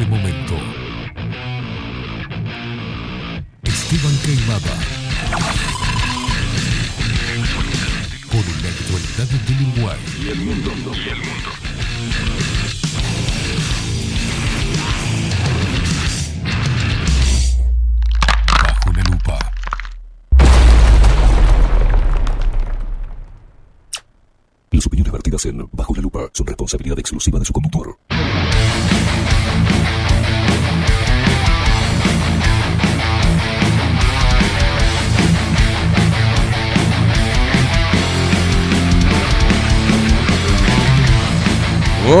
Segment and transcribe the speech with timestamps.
[0.00, 0.54] este momento.
[3.64, 4.78] Esteban Queimada.
[8.30, 9.98] Por la actualidad del Uruguay.
[10.22, 10.70] Y el mundo.
[10.94, 11.50] Y el mundo.
[18.62, 19.52] Bajo la lupa.
[24.70, 27.98] Las opiniones vertidas en Bajo la lupa son responsabilidad exclusiva de su conductor.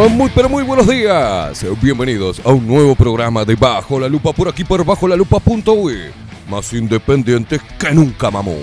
[0.08, 1.64] Muy pero muy buenos días.
[1.82, 6.10] Bienvenidos a un nuevo programa de Bajo la Lupa por aquí por bajo la lupa.uy.
[6.48, 8.56] Más independientes que nunca mamó.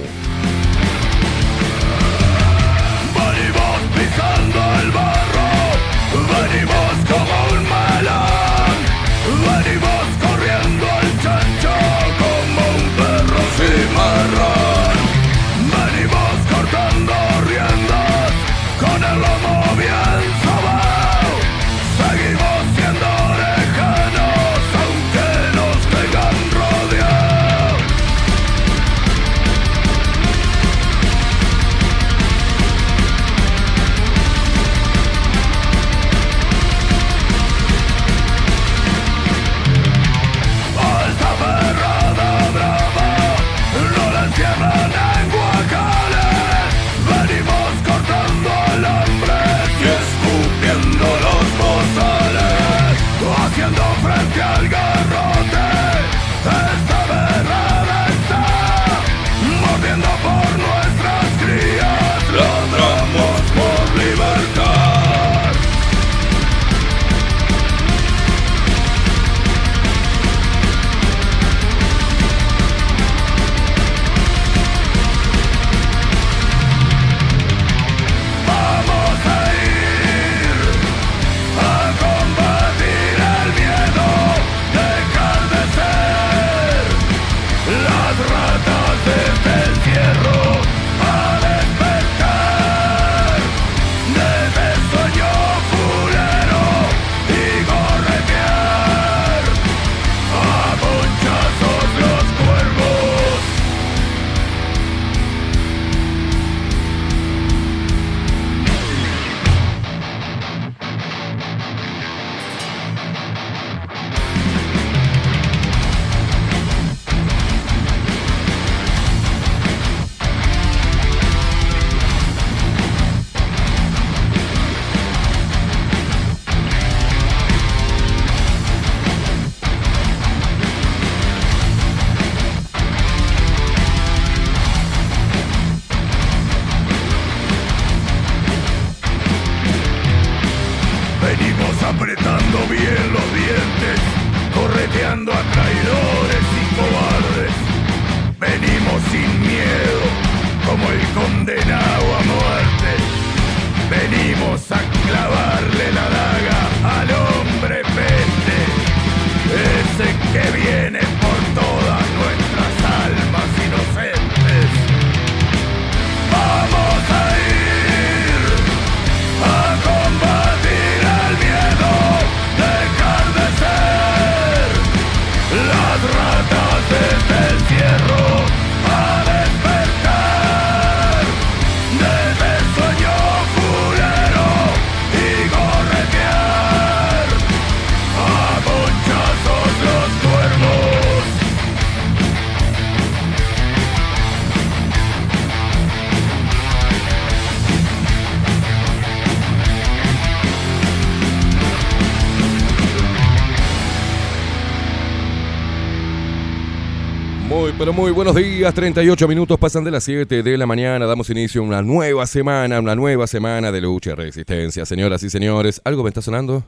[207.85, 208.73] Pero muy buenos días.
[208.73, 211.05] 38 minutos pasan de las 7 de la mañana.
[211.05, 214.87] Damos inicio a una nueva semana, una nueva semana de lucha y resistencia.
[214.87, 216.63] Señoras y señores, ¿algo me está sonando?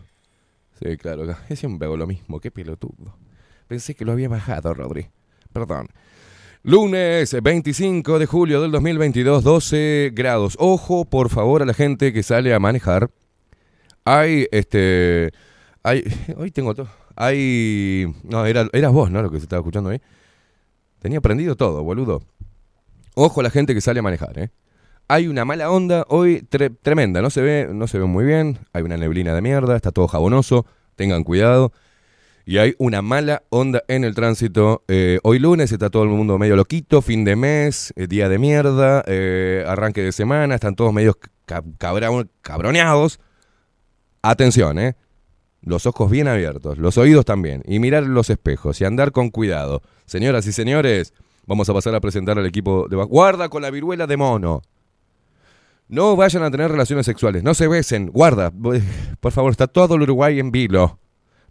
[0.79, 1.25] Sí, claro.
[1.49, 2.39] Es siempre hago lo mismo.
[2.39, 3.17] Qué pelotudo.
[3.67, 5.07] Pensé que lo había bajado, Rodri.
[5.51, 5.87] Perdón.
[6.61, 10.55] Lunes 25 de julio del 2022, 12 grados.
[10.59, 13.09] Ojo, por favor, a la gente que sale a manejar.
[14.05, 15.31] Hay, este...
[15.81, 16.03] Hay...
[16.37, 16.89] Hoy tengo todo.
[17.15, 18.05] Hay...
[18.21, 19.23] No, era, eras vos, ¿no?
[19.23, 19.99] Lo que se estaba escuchando ahí.
[20.99, 22.21] Tenía prendido todo, boludo.
[23.15, 24.49] Ojo a la gente que sale a manejar, ¿eh?
[25.07, 28.59] Hay una mala onda hoy tre- tremenda, no se ve, no se ve muy bien,
[28.73, 30.65] hay una neblina de mierda, está todo jabonoso,
[30.95, 31.71] tengan cuidado.
[32.49, 34.83] y hay una mala onda en el tránsito.
[34.87, 38.39] Eh, hoy lunes está todo el mundo medio loquito, fin de mes, eh, día de
[38.39, 42.09] mierda, eh, arranque de semana, están todos medio ca- cabra-
[42.41, 43.19] cabroneados.
[44.21, 44.95] Atención, ¿eh?
[45.67, 49.81] Los ojos bien abiertos, los oídos también, y mirar los espejos y andar con cuidado.
[50.05, 51.13] Señoras y señores,
[51.45, 52.95] vamos a pasar a presentar al equipo de...
[52.95, 54.61] Guarda con la viruela de mono.
[55.89, 58.51] No vayan a tener relaciones sexuales, no se besen, guarda.
[59.19, 60.99] Por favor, está todo el Uruguay en vilo.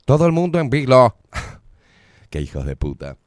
[0.07, 1.17] Todo el mundo en vilo.
[2.31, 3.19] Qué hijos de puta.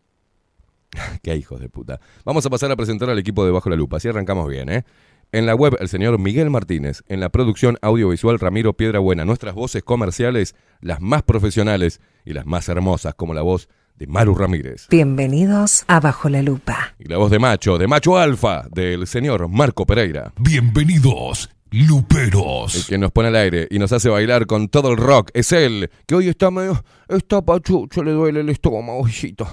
[1.21, 1.99] Qué hijos de puta.
[2.25, 4.85] Vamos a pasar a presentar al equipo de Bajo la Lupa, así arrancamos bien, ¿eh?
[5.31, 7.03] En la web, el señor Miguel Martínez.
[7.07, 9.25] En la producción audiovisual, Ramiro Piedrabuena.
[9.25, 14.33] Nuestras voces comerciales, las más profesionales y las más hermosas, como la voz de Maru
[14.33, 14.87] Ramírez.
[14.89, 16.95] Bienvenidos a Bajo la Lupa.
[16.97, 20.33] Y la voz de macho, de macho alfa, del señor Marco Pereira.
[20.39, 22.87] Bienvenidos, El Luperos.
[22.89, 25.91] que nos pone al aire y nos hace bailar con todo el rock es él,
[26.07, 26.83] que hoy está medio.
[27.07, 29.47] Está pachucho, le duele el estómago, hijito.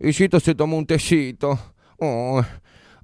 [0.00, 1.58] Hijito se toma un tecito.
[1.98, 2.42] Oh,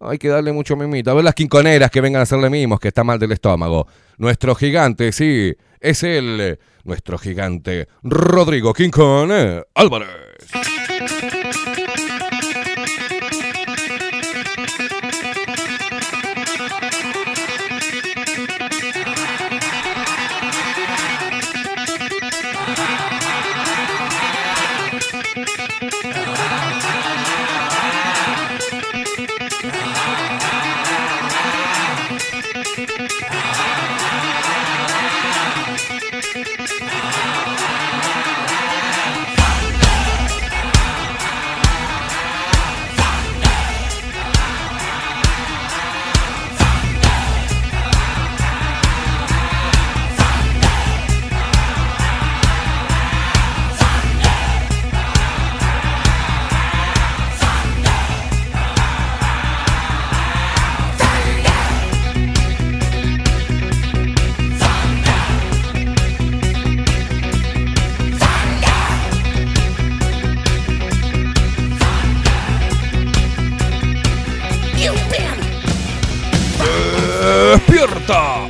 [0.00, 1.10] hay que darle mucho mimito.
[1.10, 3.86] A ver las quinconeras que vengan a hacerle mimos, que está mal del estómago.
[4.18, 6.58] Nuestro gigante, sí, es él.
[6.84, 10.08] Nuestro gigante, Rodrigo Quincón eh, Álvarez.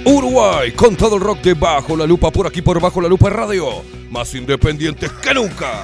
[0.04, 3.30] Uruguay con todo el rock de Bajo la Lupa por aquí por Bajo la Lupa
[3.30, 5.82] Radio, más independientes que nunca.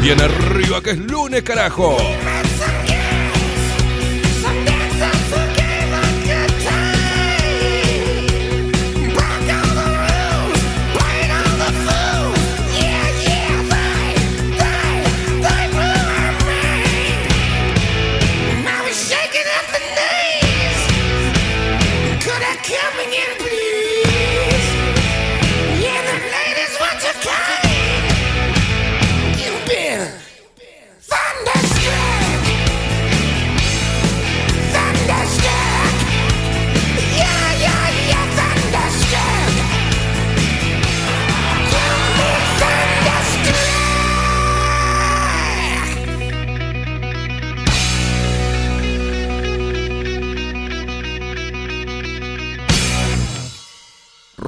[0.00, 1.96] Bien arriba que es lunes, carajo.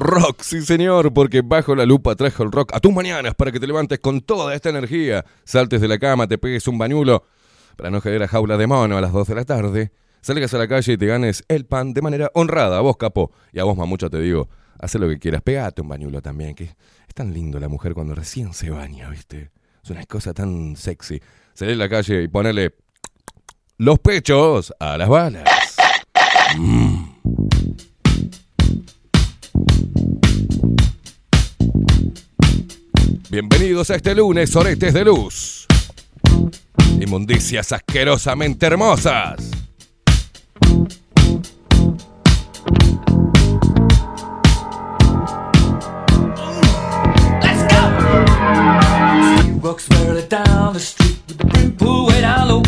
[0.09, 3.59] Rock, sí señor, porque bajo la lupa trajo el rock a tus mañanas para que
[3.59, 7.23] te levantes con toda esta energía, saltes de la cama, te pegues un bañulo
[7.75, 10.57] para no caer a jaula de mono a las 2 de la tarde, salgas a
[10.57, 13.65] la calle y te ganes el pan de manera honrada, a vos capo, y a
[13.65, 14.49] vos mamucho te digo,
[14.79, 18.15] haz lo que quieras, pegate un bañulo también, que es tan lindo la mujer cuando
[18.15, 19.51] recién se baña, ¿viste?
[19.83, 21.21] Es una cosa tan sexy.
[21.53, 22.73] Salir a la calle y ponerle
[23.77, 25.43] los pechos a las balas.
[33.31, 35.67] Bienvenidos a este lunes, oretes de luz.
[36.99, 39.51] Inmundicias asquerosamente hermosas.
[47.43, 47.81] Let's go!
[49.43, 52.63] He walks further down the street with the brim pulled way down low.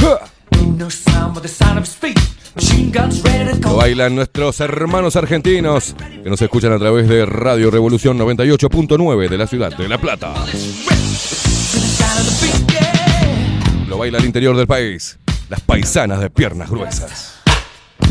[0.00, 0.26] ¡Ja!
[0.52, 2.18] Ain't no sound but the sound of his feet.
[3.62, 9.38] Lo bailan nuestros hermanos argentinos que nos escuchan a través de Radio Revolución 98.9 de
[9.38, 10.34] la ciudad de La Plata.
[13.88, 15.18] Lo baila al interior del país.
[15.48, 17.36] Las paisanas de piernas gruesas.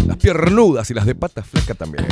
[0.06, 2.08] Las piernudas y las de patas flacas también.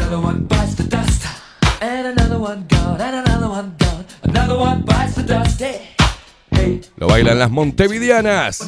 [6.98, 8.68] Lo bailan las montevideanas.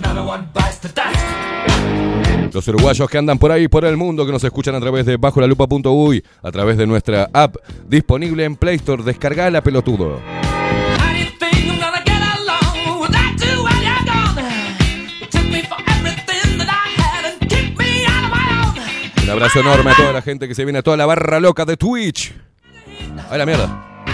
[2.53, 5.17] Los uruguayos que andan por ahí, por el mundo, que nos escuchan a través de
[5.17, 7.55] bajo la lupa.uy, a través de nuestra app
[7.87, 9.03] disponible en Play Store.
[9.03, 10.19] Descargala, pelotudo.
[19.23, 21.65] Un abrazo enorme a toda la gente que se viene, a toda la barra loca
[21.65, 22.33] de Twitch.
[23.29, 24.05] ¡Ay, la mierda!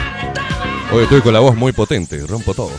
[0.91, 2.71] Hoy estoy con la voz muy potente, rompo todo.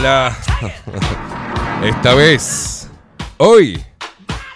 [0.00, 0.36] La.
[1.82, 2.90] Esta vez,
[3.38, 3.82] hoy,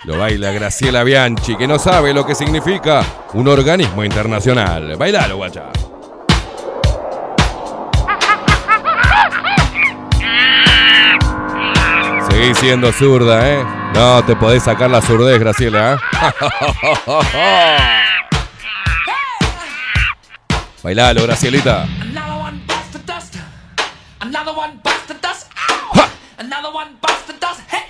[0.05, 3.05] lo baila Graciela Bianchi, que no sabe lo que significa
[3.35, 4.97] un organismo internacional.
[4.97, 5.65] Bailalo, guacha.
[12.31, 13.65] Seguís siendo zurda, ¿eh?
[13.95, 15.99] No te podés sacar la zurdez, Graciela, ¿eh?
[20.83, 21.87] Bailalo, Gracielita.
[24.23, 25.47] Another one bites the dust.
[26.39, 27.61] Another one bites the dust.
[27.69, 27.85] Hey,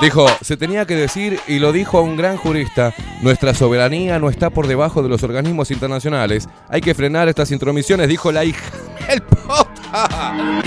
[0.00, 2.92] Dijo, se tenía que decir, y lo dijo un gran jurista,
[3.22, 6.48] nuestra soberanía no está por debajo de los organismos internacionales.
[6.68, 8.64] Hay que frenar estas intromisiones, dijo la hija
[9.08, 9.68] del puta.
[9.92, 10.60] A.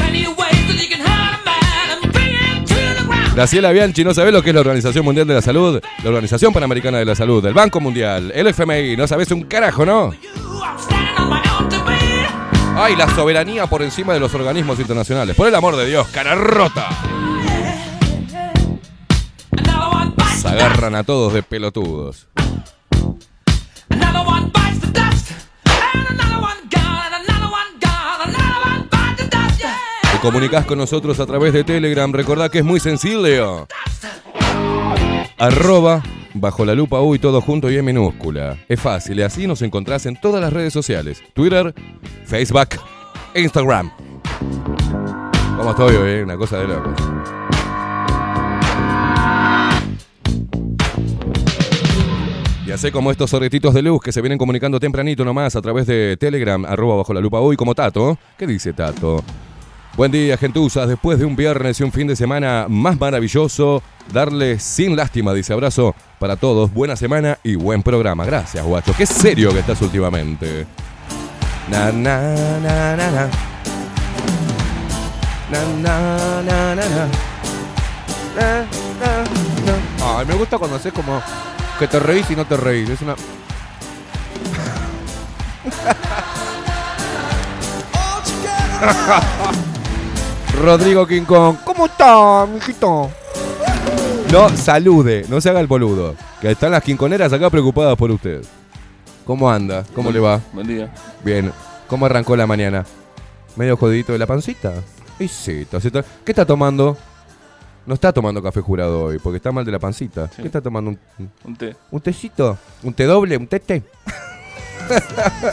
[3.36, 5.80] Graciela Bianchi, ¿no sabés lo que es la Organización Mundial de la Salud?
[6.02, 9.86] La Organización Panamericana de la Salud, el Banco Mundial, el FMI, no sabés un carajo,
[9.86, 10.12] ¿no?
[12.76, 15.36] Ay, la soberanía por encima de los organismos internacionales.
[15.36, 16.90] Por el amor de Dios, cara rota.
[24.26, 25.32] One bites the dust.
[29.60, 30.12] Yeah.
[30.12, 32.12] Te comunicás con nosotros a través de Telegram.
[32.12, 33.68] Recordá que es muy sencillo.
[35.38, 36.02] Arroba
[36.34, 38.58] bajo la lupa uy todo junto y en minúscula.
[38.68, 41.24] Es fácil y así nos encontrás en todas las redes sociales.
[41.34, 41.74] Twitter,
[42.26, 42.70] Facebook,
[43.36, 43.92] Instagram.
[45.58, 46.94] Vamos hoy, eh, una cosa de locos.
[52.68, 55.88] Y así como estos sorretitos de luz que se vienen comunicando tempranito nomás a través
[55.88, 58.20] de Telegram, arroba bajo la lupa uy como Tato.
[58.38, 59.24] ¿Qué dice Tato?
[59.96, 60.90] Buen día, gentuzas.
[60.90, 63.82] Después de un viernes y un fin de semana más maravilloso,
[64.12, 66.74] darle sin lástima, dice abrazo para todos.
[66.74, 68.26] Buena semana y buen programa.
[68.26, 68.94] Gracias, guacho.
[68.98, 70.68] Qué serio que estás últimamente.
[71.72, 73.30] Na, na, na, na, na.
[75.50, 77.08] Na, na, na, na.
[80.04, 81.22] Ay, me gusta haces como
[81.78, 82.90] que te reís y no te reís.
[82.90, 83.16] Es una.
[90.62, 91.58] Rodrigo King Kong.
[91.64, 93.12] ¿Cómo está, mijito?
[94.32, 96.16] No salude, no se haga el boludo.
[96.42, 98.44] Que están las quinconeras acá preocupadas por usted.
[99.26, 99.84] ¿Cómo anda?
[99.94, 100.42] ¿Cómo le va?
[100.54, 100.94] Buen día.
[101.24, 101.52] Bien.
[101.88, 102.86] ¿Cómo arrancó la mañana?
[103.56, 104.74] ¿Medio jodidito de la pancita?
[105.20, 106.98] Y sí, ¿Qué está tomando?
[107.88, 110.28] No está tomando café jurado hoy, porque está mal de la pancita.
[110.28, 110.42] Sí.
[110.42, 110.92] ¿Qué está tomando?
[110.92, 111.00] ¿Un,
[111.46, 111.76] Un té.
[111.90, 112.58] un tecito?
[112.84, 113.38] ¿Un té doble?
[113.38, 113.82] ¿Un tete?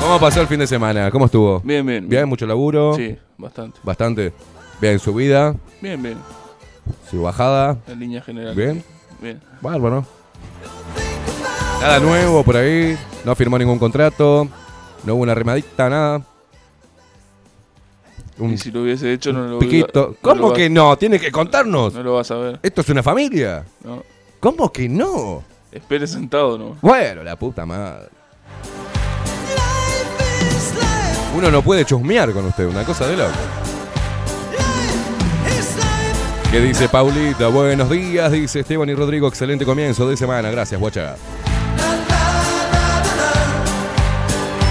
[0.00, 1.10] ¿Cómo pasó el fin de semana?
[1.10, 1.60] ¿Cómo estuvo?
[1.60, 2.08] Bien, bien.
[2.08, 2.28] ¿Bien?
[2.28, 2.94] ¿Mucho laburo?
[2.94, 3.80] Sí, bastante.
[3.82, 4.32] Bastante.
[4.80, 6.18] Bien, su vida, Bien, bien.
[7.10, 7.78] su bajada.
[7.88, 8.54] En línea general.
[8.54, 8.84] Bien.
[9.20, 9.40] Bien.
[9.60, 10.04] Bárbaro.
[11.80, 12.96] Nada nuevo por ahí.
[13.24, 14.46] No firmó ningún contrato.
[15.04, 16.22] No hubo una remadita, nada.
[18.38, 20.00] Un Y si lo hubiese hecho, no lo piquito.
[20.00, 20.96] no lo ¿Cómo que no?
[20.96, 21.94] Tiene que contarnos.
[21.94, 22.60] No lo vas a ver.
[22.62, 23.64] Esto es una familia.
[23.84, 24.02] No.
[24.40, 25.42] ¿Cómo que no?
[25.72, 26.76] Espere sentado, ¿no?
[26.80, 28.08] Bueno, la puta madre.
[31.36, 33.32] Uno no puede chusmear con usted, una cosa de loco.
[36.50, 37.48] ¿Qué dice Paulita?
[37.48, 39.28] Buenos días, dice Esteban y Rodrigo.
[39.28, 40.50] Excelente comienzo de semana.
[40.50, 41.16] Gracias, guacha.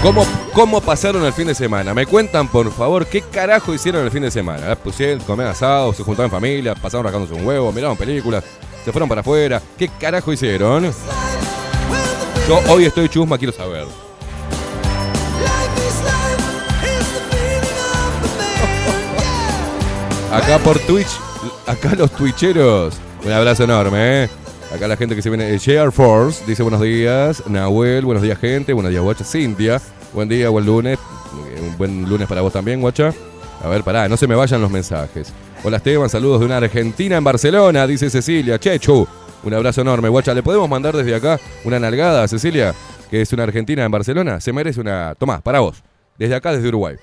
[0.02, 0.26] ¿Cómo,
[0.58, 1.94] ¿Cómo pasaron el fin de semana?
[1.94, 4.74] Me cuentan, por favor, qué carajo hicieron el fin de semana.
[4.74, 8.42] Pusieron, comían asado, se juntaron en familia, pasaron rascándose un huevo, miraron películas,
[8.84, 9.62] se fueron para afuera.
[9.78, 10.92] ¿Qué carajo hicieron?
[12.48, 13.86] Yo hoy estoy chusma, quiero saber.
[20.32, 21.20] Acá por Twitch,
[21.68, 22.96] acá los twitcheros.
[23.24, 24.28] Un abrazo enorme, ¿eh?
[24.74, 25.56] Acá la gente que se viene.
[25.56, 27.44] Share Force dice buenos días.
[27.46, 28.72] Nahuel, buenos días, gente.
[28.72, 29.24] Buenos días, guacha.
[29.24, 29.80] Cintia,
[30.12, 30.98] buen día, buen lunes.
[30.98, 33.12] Eh, Un buen lunes para vos también, guacha.
[33.62, 35.32] A ver, pará, no se me vayan los mensajes.
[35.64, 38.58] Hola Esteban, saludos de una Argentina en Barcelona, dice Cecilia.
[38.58, 39.06] Chechu,
[39.42, 40.32] un abrazo enorme, guacha.
[40.34, 42.74] ¿Le podemos mandar desde acá una nalgada a Cecilia,
[43.10, 44.40] que es una Argentina en Barcelona?
[44.40, 45.14] Se merece una...
[45.16, 45.82] Tomá, para vos.
[46.16, 46.96] Desde acá, desde Uruguay.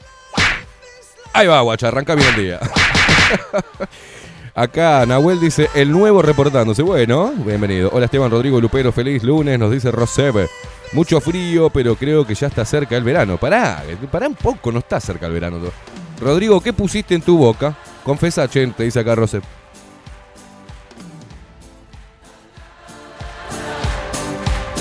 [1.34, 2.60] Ahí va, guacha, arranca bien el día.
[4.58, 6.82] Acá Nahuel dice, el nuevo reportándose.
[6.82, 7.90] Bueno, bienvenido.
[7.92, 10.48] Hola Esteban Rodrigo Lupero, feliz lunes, nos dice Rosebe.
[10.94, 13.36] Mucho frío, pero creo que ya está cerca el verano.
[13.36, 15.58] Pará, pará un poco, no está cerca el verano.
[16.22, 17.76] Rodrigo, ¿qué pusiste en tu boca?
[18.06, 19.44] Confesa, Chen, te dice acá Roseb.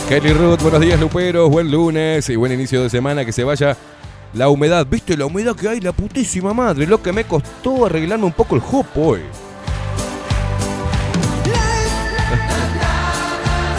[0.09, 3.77] Kelly Ruth, buenos días Luperos, buen lunes y buen inicio de semana, que se vaya
[4.35, 4.87] la humedad.
[4.89, 5.81] ¿Viste la humedad que hay?
[5.81, 9.23] La putísima madre, lo que me costó arreglarme un poco el jopo hoy.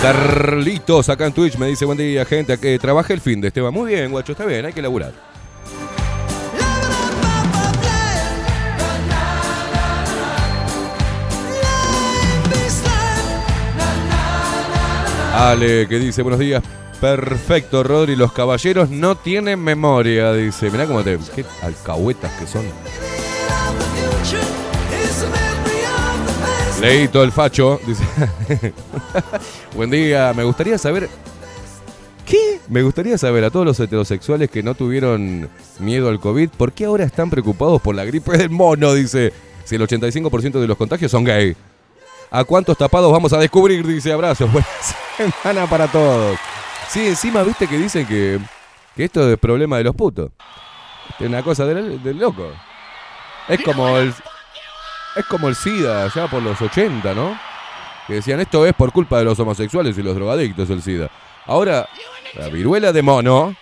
[0.06, 3.74] Carlitos acá en Twitch me dice buen día gente, que trabaje el fin de Esteban.
[3.74, 5.14] Muy bien, guacho, está bien, hay que laburar.
[15.34, 16.62] Ale, que dice buenos días.
[17.02, 18.16] Perfecto, Rodri.
[18.16, 20.70] Los caballeros no tienen memoria, dice.
[20.70, 21.18] Mirá cómo te.
[21.36, 22.66] Qué alcahuetas que son.
[26.86, 28.04] Leito el facho, dice.
[29.76, 31.10] Buen día, me gustaría saber.
[32.28, 32.60] ¿Qué?
[32.70, 35.50] Me gustaría saber a todos los heterosexuales que no tuvieron
[35.80, 38.94] miedo al COVID, ¿por qué ahora están preocupados por la gripe del mono?
[38.94, 39.34] Dice.
[39.64, 41.56] Si el 85% de los contagios son gay.
[42.30, 43.84] ¿A cuántos tapados vamos a descubrir?
[43.86, 44.52] Dice abrazos.
[44.54, 44.68] Buena
[45.42, 46.38] semana para todos.
[46.90, 48.40] Sí, encima viste que dicen que,
[48.96, 50.30] que esto es problema de los putos.
[51.20, 52.48] Es una cosa del, del loco.
[53.48, 54.14] Es como el.
[55.16, 57.40] Es como el SIDA allá por los 80, ¿no?
[58.08, 61.10] Que decían esto es por culpa de los homosexuales y los drogadictos el SIDA.
[61.46, 61.88] Ahora,
[62.34, 63.56] la viruela de mono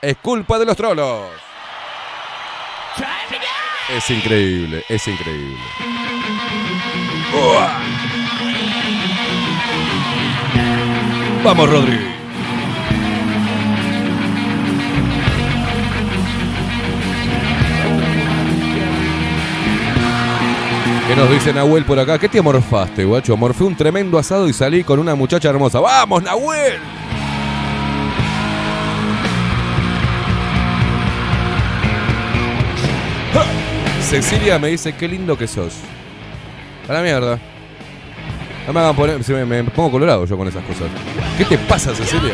[0.00, 1.28] es culpa de los trolos.
[3.90, 5.58] Es increíble, es increíble.
[7.34, 7.78] ¡Uah!
[11.44, 12.21] Vamos, Rodri.
[21.12, 22.18] ¿Qué nos dice Nahuel por acá?
[22.18, 23.36] ¿Qué te morfaste, guacho?
[23.36, 25.78] Morfé un tremendo asado y salí con una muchacha hermosa.
[25.78, 26.80] ¡Vamos, Nahuel!
[34.00, 35.74] Cecilia me dice, qué lindo que sos.
[36.88, 37.38] A la mierda.
[38.66, 40.88] No me hagan poner, me pongo colorado yo con esas cosas.
[41.36, 42.32] ¿Qué te pasa, Cecilia?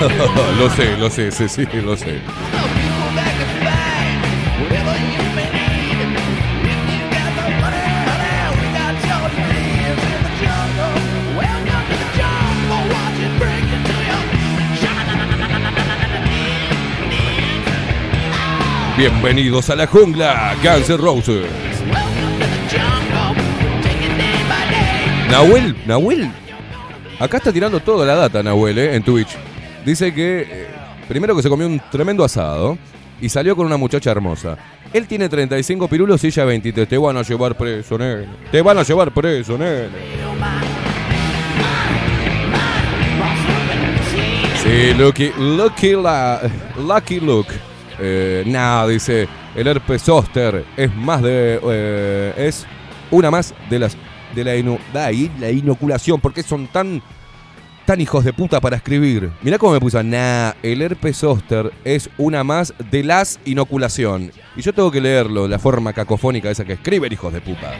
[0.58, 2.20] lo sé, lo sé, Cecilia, lo sé.
[19.00, 21.46] Bienvenidos a la jungla, Guns N' Roses.
[25.30, 26.30] Nahuel, Nahuel.
[27.18, 29.38] Acá está tirando toda la data, Nahuel, eh, en Twitch.
[29.86, 30.66] Dice que eh,
[31.08, 32.76] primero que se comió un tremendo asado
[33.22, 34.58] y salió con una muchacha hermosa.
[34.92, 36.86] Él tiene 35 pirulos y ella 23.
[36.86, 38.26] Te van a llevar preso, nene.
[38.52, 39.88] Te van a llevar preso, nene.
[44.62, 46.42] Sí, Lucky, Lucky, la,
[46.76, 47.69] Lucky Luke.
[48.00, 51.60] Eh, nada, dice, el herpes zóster es más de...
[51.62, 52.66] eh, es
[53.10, 53.96] una más de las...
[54.34, 57.02] De la, inu- da la inoculación, porque son tan...
[57.86, 59.30] Tan hijos de puta para escribir.
[59.42, 64.30] Mirá cómo me puso, nah, el herpes zóster es una más de las inoculación.
[64.54, 67.72] Y yo tengo que leerlo, la forma cacofónica esa que escriben, hijos de puta.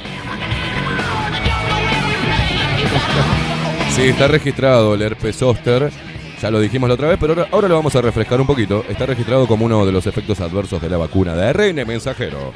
[3.95, 5.93] Sí, está registrado el herpes zóster.
[6.40, 8.83] Ya lo dijimos la otra vez, pero ahora, ahora lo vamos a refrescar un poquito.
[8.88, 12.55] Está registrado como uno de los efectos adversos de la vacuna de ARN mensajero.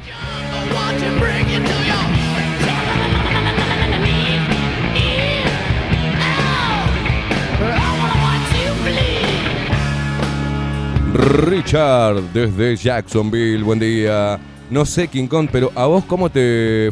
[11.14, 14.40] Richard desde Jacksonville, buen día.
[14.70, 16.90] No sé King Kong, pero a vos cómo te...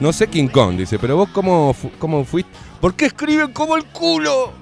[0.00, 2.50] No sé King Kong, dice, pero vos cómo, cómo fuiste...
[2.80, 4.52] ¿Por qué escriben como el culo?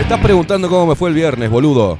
[0.00, 1.98] Me estás preguntando cómo me fue el viernes, boludo.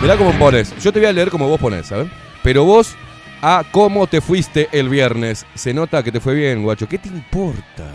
[0.00, 0.74] Mirá cómo pones.
[0.82, 2.08] Yo te voy a leer como vos pones, ¿sabes?
[2.42, 2.96] Pero vos
[3.42, 5.44] a cómo te fuiste el viernes.
[5.54, 6.88] Se nota que te fue bien, guacho.
[6.88, 7.90] ¿Qué te importa?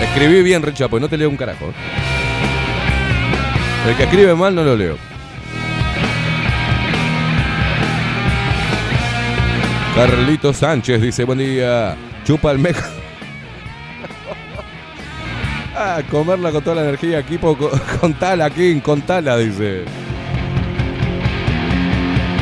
[0.00, 1.66] Escribí bien, Richard, pues no te leo un carajo.
[3.86, 4.96] El que escribe mal no lo leo.
[9.94, 11.94] Carlito Sánchez dice, buen día.
[12.24, 12.84] Chupa el meca.
[16.10, 17.56] Comerla con toda la energía, equipo.
[17.56, 19.84] co- Contala, King, contala, dice.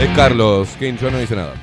[0.01, 1.55] Es Carlos, King, yo no hice nada.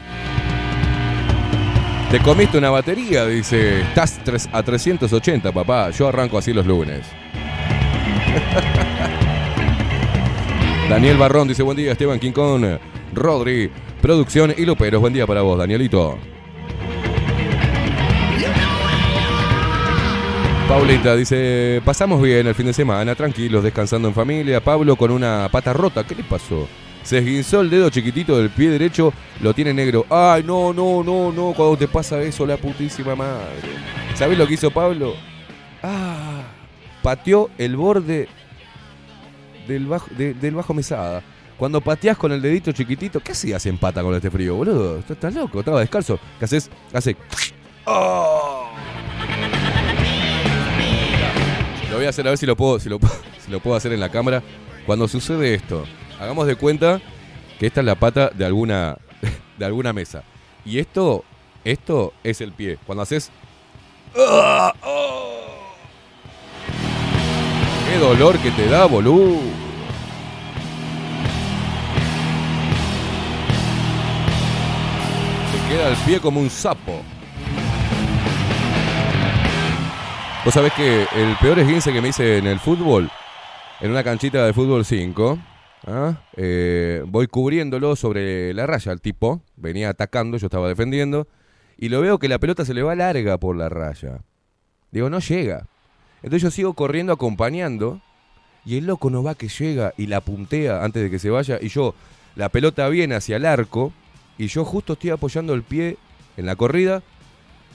[2.11, 3.81] Te comiste una batería, dice.
[3.81, 4.19] Estás
[4.51, 5.89] a 380, papá.
[5.91, 7.05] Yo arranco así los lunes.
[10.89, 12.79] Daniel Barrón dice, buen día, Esteban Quincón,
[13.13, 13.69] Rodri,
[14.01, 14.99] producción y Luperos.
[15.01, 16.17] Buen día para vos, Danielito.
[20.69, 24.63] Paulita dice, pasamos bien el fin de semana, tranquilos, descansando en familia.
[24.63, 26.67] Pablo con una pata rota, ¿qué le pasó?
[27.01, 30.05] Se esguinzó el dedo chiquitito del pie derecho, lo tiene negro.
[30.11, 33.47] Ay, no, no, no, no, cuando te pasa eso, la putísima madre.
[34.13, 35.15] ¿Sabés lo que hizo Pablo?
[35.81, 36.43] Ah,
[37.01, 38.27] pateó el borde
[39.67, 41.23] del bajo, de- del bajo mesada.
[41.57, 44.99] Cuando pateás con el dedito chiquitito, ¿qué hacías en pata con este frío, boludo?
[44.99, 46.19] Estás estás loco, estaba descalzo.
[46.37, 46.69] ¿Qué haces?
[46.93, 47.17] Hace.
[47.85, 48.67] ¡Oh!
[51.89, 54.09] Lo voy a hacer a ver si lo puedo, si lo, puedo- hacer en la
[54.09, 54.43] cámara.
[54.85, 55.85] Cuando sucede esto,
[56.19, 57.01] hagamos de cuenta
[57.59, 58.97] que esta es la pata de alguna,
[59.57, 60.23] de alguna mesa.
[60.65, 61.23] Y esto,
[61.63, 62.77] esto es el pie.
[62.85, 63.31] Cuando haces.
[64.17, 64.73] ¡Ah!
[64.83, 65.35] ¡Oh!
[67.91, 69.39] ¡Qué dolor que te da, boludo!
[75.51, 77.01] Te queda el pie como un sapo.
[80.45, 83.11] Vos sabés que el peor esguince que me hice en el fútbol,
[83.81, 85.37] en una canchita de fútbol 5,
[85.85, 86.21] ¿ah?
[86.37, 91.27] Eh, voy cubriéndolo sobre la raya al tipo, venía atacando, yo estaba defendiendo,
[91.77, 94.21] y lo veo que la pelota se le va larga por la raya.
[94.91, 95.67] Digo, no llega.
[96.23, 98.01] Entonces yo sigo corriendo acompañando,
[98.65, 101.59] y el loco no va que llega y la puntea antes de que se vaya,
[101.61, 101.95] y yo,
[102.35, 103.91] la pelota viene hacia el arco,
[104.37, 105.97] y yo justo estoy apoyando el pie
[106.37, 107.03] en la corrida,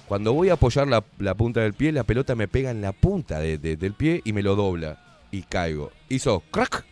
[0.09, 3.39] cuando voy a apoyar la, punta del pie, la pelota me pega en la punta
[3.39, 4.99] de- de- del pie y me lo dobla.
[5.31, 5.91] Y caigo.
[6.09, 6.85] Hizo crack.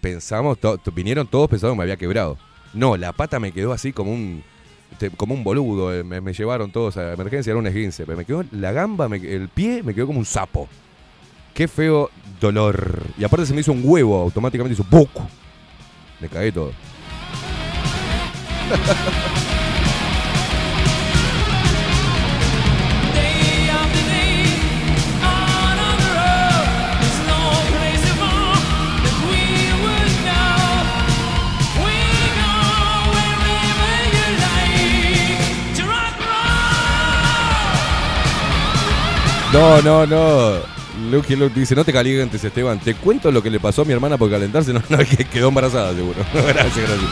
[0.00, 0.58] Pensamos,
[0.94, 2.36] vinieron todos pensando que me había quebrado.
[2.74, 4.42] No, la pata me quedó así como un
[4.98, 5.94] te- como un boludo.
[5.94, 8.04] eh, Me, llevaron todos a emergencia, era un esguince.
[8.04, 10.68] Pero me quedó la gamba, el pie me quedó como un sapo.
[11.54, 12.10] Qué feo
[12.40, 13.02] dolor.
[13.18, 15.10] Y aparte se me hizo un huevo automáticamente, hizo ¡buc!
[16.20, 16.72] Me cagué todo.
[39.52, 40.52] No, no, no.
[41.10, 42.78] Luke, Luke dice, no te calientes, Esteban.
[42.78, 44.72] Te cuento lo que le pasó a mi hermana por calentarse.
[44.72, 46.18] No, no, que quedó embarazada, seguro.
[46.32, 47.10] gracias, gracias.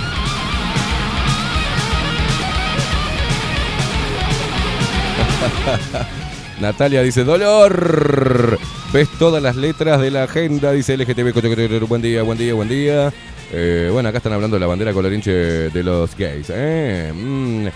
[6.61, 8.59] Natalia dice, dolor.
[8.93, 11.87] Ves todas las letras de la agenda, dice LGTB.
[11.87, 13.13] Buen día, buen día, buen día.
[13.53, 16.47] Eh, bueno, acá están hablando de la bandera colorinche de los gays.
[16.51, 17.13] eh.
[17.15, 17.67] Mm.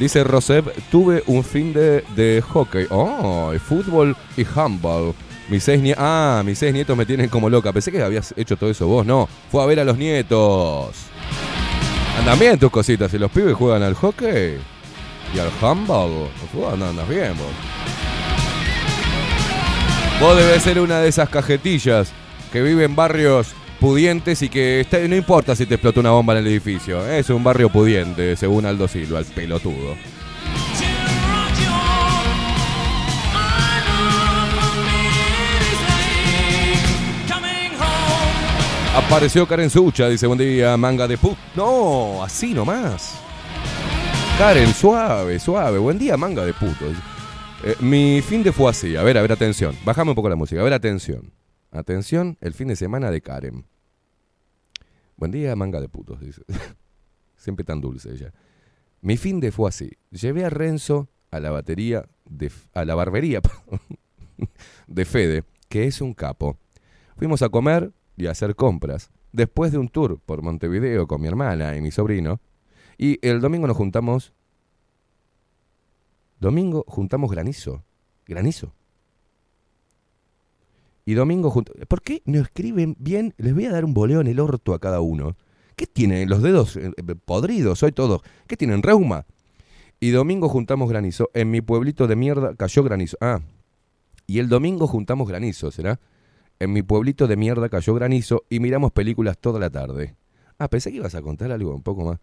[0.00, 2.86] Dice Rosep, tuve un fin de, de hockey.
[2.88, 5.14] Oh, y fútbol y handball.
[5.50, 5.94] Mis seis.
[5.98, 7.70] Ah, mis seis nietos me tienen como loca.
[7.70, 9.04] Pensé que habías hecho todo eso vos.
[9.04, 10.96] No, fue a ver a los nietos.
[12.18, 13.10] Andan bien tus cositas.
[13.10, 14.56] Si los pibes juegan al hockey
[15.34, 17.52] y al handball, vos andas bien vos.
[20.18, 22.10] Vos debes ser una de esas cajetillas
[22.50, 26.34] que vive en barrios pudientes y que está- no importa si te explota una bomba
[26.34, 27.04] en el edificio.
[27.08, 29.96] Es un barrio pudiente, según Aldo Silva, el pelotudo.
[38.96, 41.36] Apareció Karen Sucha, dice buen día, manga de put.
[41.54, 43.14] No, así nomás.
[44.36, 45.78] Karen, suave, suave.
[45.78, 46.86] Buen día, manga de puto.
[47.62, 48.96] Eh, mi fin de fue así.
[48.96, 49.76] A ver, a ver, atención.
[49.84, 50.60] Bajame un poco la música.
[50.60, 51.30] A ver, atención.
[51.70, 53.64] Atención, el fin de semana de Karen.
[55.16, 56.42] Buen día, manga de putos, dice.
[57.36, 58.32] Siempre tan dulce ella.
[59.02, 59.92] Mi fin de fue así.
[60.10, 63.40] Llevé a Renzo a la batería de, a la barbería
[64.88, 66.58] de Fede, que es un capo.
[67.16, 69.10] Fuimos a comer y a hacer compras.
[69.32, 72.40] Después de un tour por Montevideo con mi hermana y mi sobrino.
[72.98, 74.32] Y el domingo nos juntamos.
[76.40, 77.84] Domingo juntamos granizo.
[78.26, 78.74] Granizo.
[81.10, 81.84] Y domingo juntamos.
[81.88, 83.34] ¿Por qué no escriben bien?
[83.36, 85.34] Les voy a dar un boleo en el orto a cada uno.
[85.74, 86.28] ¿Qué tienen?
[86.28, 88.20] Los dedos eh, eh, podridos, hoy todos.
[88.46, 88.80] ¿Qué tienen?
[88.80, 89.26] Reuma.
[89.98, 91.28] Y domingo juntamos granizo.
[91.34, 93.16] En mi pueblito de mierda cayó granizo.
[93.20, 93.40] Ah.
[94.28, 95.98] Y el domingo juntamos granizo, ¿será?
[96.60, 100.14] En mi pueblito de mierda cayó granizo y miramos películas toda la tarde.
[100.60, 102.20] Ah, pensé que ibas a contar algo un poco más.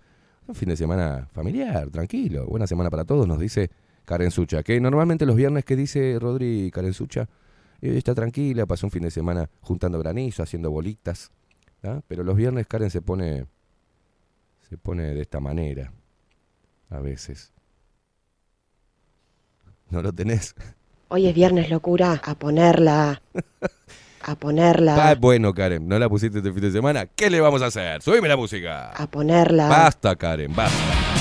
[0.48, 2.46] Un fin de semana familiar, tranquilo.
[2.46, 3.70] Buena semana para todos, nos dice
[4.06, 4.64] Karen Sucha.
[4.64, 7.28] Que normalmente los viernes, ¿qué dice Rodri Karen Sucha?
[7.82, 11.32] Y hoy está tranquila, pasó un fin de semana juntando granizo, haciendo bolitas.
[11.84, 12.02] ¿ah?
[12.08, 13.46] Pero los viernes Karen se pone.
[14.70, 15.92] Se pone de esta manera.
[16.90, 17.54] A veces.
[19.90, 20.56] ¿No lo tenés?
[21.10, 22.22] Hoy es viernes, locura.
[22.26, 23.22] A ponerla.
[24.22, 25.16] A Ah, ponerla.
[25.16, 27.06] bueno, Karen, no la pusiste este fin de semana.
[27.06, 28.02] ¿Qué le vamos a hacer?
[28.02, 28.90] Subime la música.
[28.92, 29.70] A ponerla.
[29.70, 31.17] Basta, Karen, basta.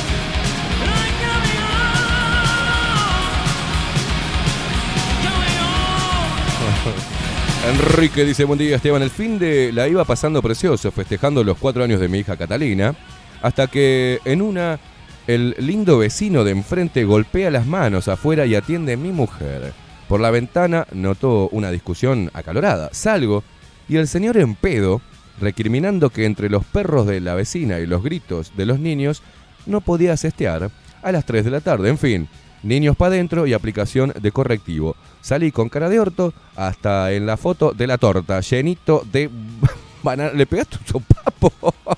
[7.69, 11.85] Enrique dice, buen día Esteban, el fin de la iba pasando precioso, festejando los cuatro
[11.85, 12.95] años de mi hija Catalina,
[13.43, 14.79] hasta que en una
[15.27, 19.73] el lindo vecino de enfrente golpea las manos afuera y atiende a mi mujer.
[20.09, 22.91] Por la ventana notó una discusión acalorada.
[22.93, 23.43] Salgo
[23.89, 25.01] y el señor en pedo,
[25.41, 29.23] recriminando que entre los perros de la vecina y los gritos de los niños
[29.67, 30.71] no podía cestear
[31.03, 31.89] a las 3 de la tarde.
[31.89, 32.29] En fin,
[32.63, 34.97] niños para adentro y aplicación de correctivo.
[35.27, 39.29] Salí con cara de orto hasta en la foto de la torta, llenito de
[40.05, 40.31] banana.
[40.33, 41.53] ¿Le pegaste un sopapo?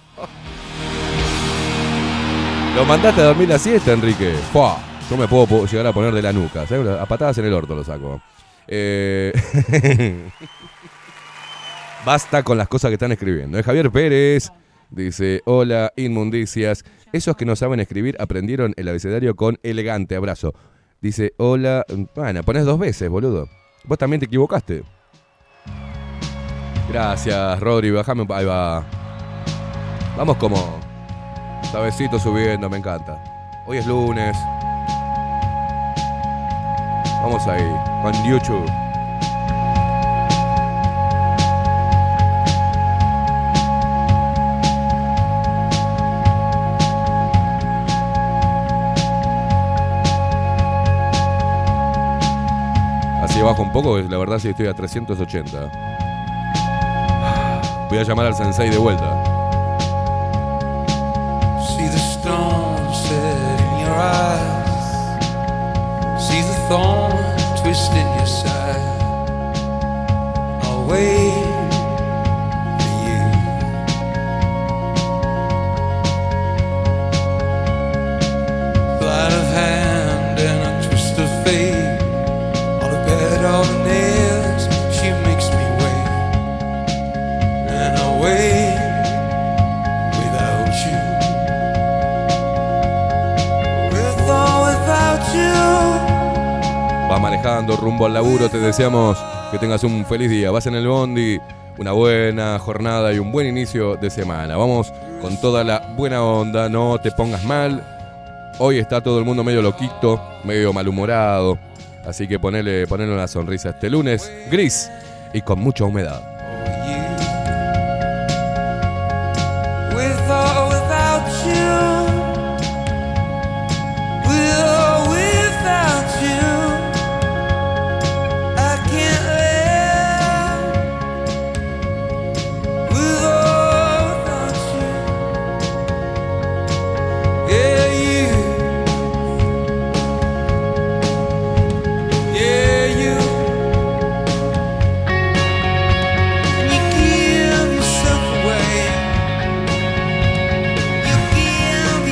[2.75, 4.33] Lo mandaste a dormir la siesta, Enrique.
[4.51, 4.79] Fua,
[5.11, 6.63] Yo me puedo llegar a poner de la nuca.
[6.63, 8.23] A patadas en el orto lo saco.
[8.67, 9.31] Eh,
[12.07, 13.59] Basta con las cosas que están escribiendo.
[13.59, 14.51] Eh, Javier Pérez
[14.89, 16.83] dice: Hola, inmundicias.
[17.13, 20.55] Esos que no saben escribir aprendieron el abecedario con elegante abrazo.
[21.01, 21.85] Dice: Hola.
[22.15, 23.49] Bueno, pones dos veces, boludo.
[23.85, 24.83] Vos también te equivocaste.
[26.89, 27.91] Gracias, Rodri.
[27.91, 28.27] Bajame.
[28.31, 28.85] Ahí va.
[30.17, 30.79] Vamos como.
[31.71, 33.23] Suavecito subiendo, me encanta.
[33.67, 34.37] Hoy es lunes.
[37.23, 37.63] Vamos ahí,
[38.03, 38.88] con YouTube.
[53.39, 55.71] Así bajo un poco, la verdad sí estoy a 380.
[57.89, 59.23] Voy a llamar al sensei de vuelta.
[61.69, 64.91] See the storm set in your eyes.
[66.21, 67.13] See the thorn
[67.63, 68.83] twist in your side.
[70.65, 71.31] I'll wait
[72.81, 73.23] for you.
[97.39, 99.17] Manejando rumbo al laburo, te deseamos
[99.53, 100.51] que tengas un feliz día.
[100.51, 101.39] Vas en el bondi,
[101.79, 104.57] una buena jornada y un buen inicio de semana.
[104.57, 107.85] Vamos con toda la buena onda, no te pongas mal.
[108.59, 111.59] Hoy está todo el mundo medio loquito, medio malhumorado.
[112.05, 114.91] Así que ponele, ponele una sonrisa este lunes, gris
[115.33, 116.38] y con mucha humedad.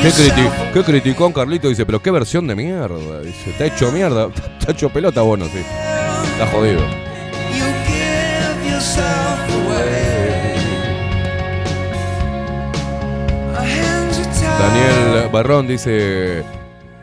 [0.07, 1.69] ¿Qué, criti- qué criticón Carlito?
[1.69, 3.21] Dice, pero qué versión de mierda.
[3.23, 4.29] Dice, está hecho mierda.
[4.61, 5.59] Está hecho pelota, bueno, sí.
[6.33, 6.81] Está jodido.
[14.59, 16.43] Daniel Barrón dice,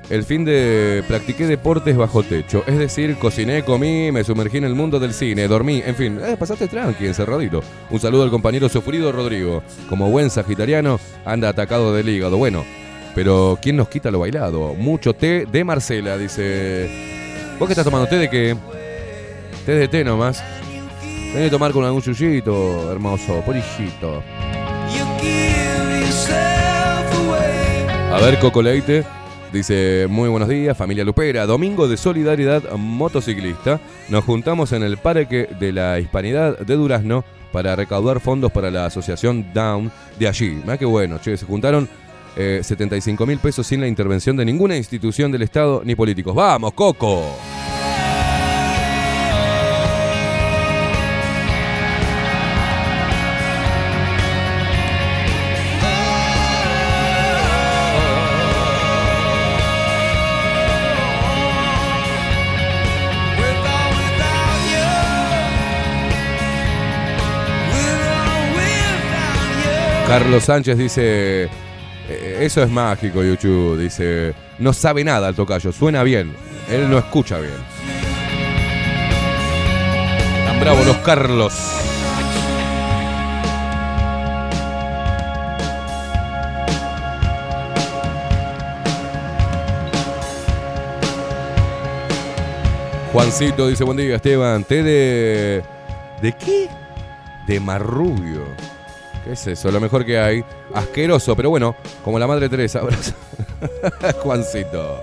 [0.10, 4.76] el fin de practiqué deportes bajo techo, es decir, cociné, comí, me sumergí en el
[4.76, 7.62] mundo del cine, dormí, en fin, eh, pasaste tranqui, encerradito.
[7.90, 9.64] Un saludo al compañero sufrido Rodrigo.
[9.90, 12.38] Como buen sagitariano, anda atacado del hígado.
[12.38, 12.66] Bueno,
[13.16, 14.74] pero ¿quién nos quita lo bailado?
[14.76, 16.90] Mucho té de Marcela, dice...
[17.60, 18.08] ¿Vos qué estás tomando?
[18.08, 18.56] ¿Té de qué?
[19.66, 20.44] Té de té nomás.
[21.02, 24.22] Tenés que tomar con algún yuyito, hermoso, polillito.
[28.12, 29.04] A ver, Coco Leite
[29.52, 31.46] dice, muy buenos días, familia Lupera.
[31.46, 33.80] Domingo de solidaridad motociclista.
[34.10, 38.86] Nos juntamos en el Parque de la Hispanidad de Durazno para recaudar fondos para la
[38.86, 40.60] asociación Down de allí.
[40.62, 41.88] Mira qué bueno, che, se juntaron
[42.36, 46.36] eh, 75 mil pesos sin la intervención de ninguna institución del Estado ni políticos.
[46.36, 47.24] ¡Vamos, Coco!
[70.14, 71.50] Carlos Sánchez dice,
[72.46, 73.80] eso es mágico, YouTube.
[73.80, 76.36] Dice, no sabe nada el tocayo, suena bien.
[76.70, 77.54] Él no escucha bien.
[80.46, 81.54] Tan bravos los Carlos.
[93.14, 95.64] Juancito dice, buen día Esteban, té de...
[96.22, 96.68] ¿De qué?
[97.48, 98.73] De marrubio.
[99.24, 99.72] ¿Qué es eso?
[99.72, 100.44] Lo mejor que hay.
[100.74, 102.80] Asqueroso, pero bueno, como la madre Teresa.
[102.80, 103.14] abrazo.
[104.22, 105.00] Juancito.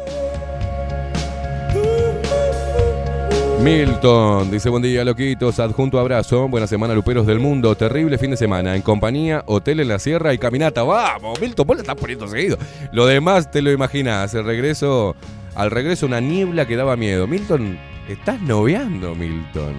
[3.62, 8.38] Milton dice buen día loquitos, adjunto abrazo, buena semana luperos del mundo, terrible fin de
[8.38, 12.26] semana, en compañía, hotel en la sierra y caminata, vamos, Milton, vos le estás poniendo
[12.26, 12.56] seguido.
[12.92, 15.14] Lo demás te lo imaginás, el regreso,
[15.54, 17.26] al regreso una niebla que daba miedo.
[17.26, 17.78] Milton,
[18.08, 19.74] estás noviando, Milton.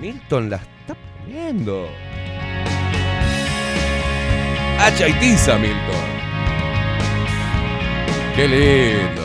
[0.00, 1.88] Milton la está poniendo.
[4.78, 6.08] Hacha y tiza, Milton.
[8.36, 9.22] Qué lindo.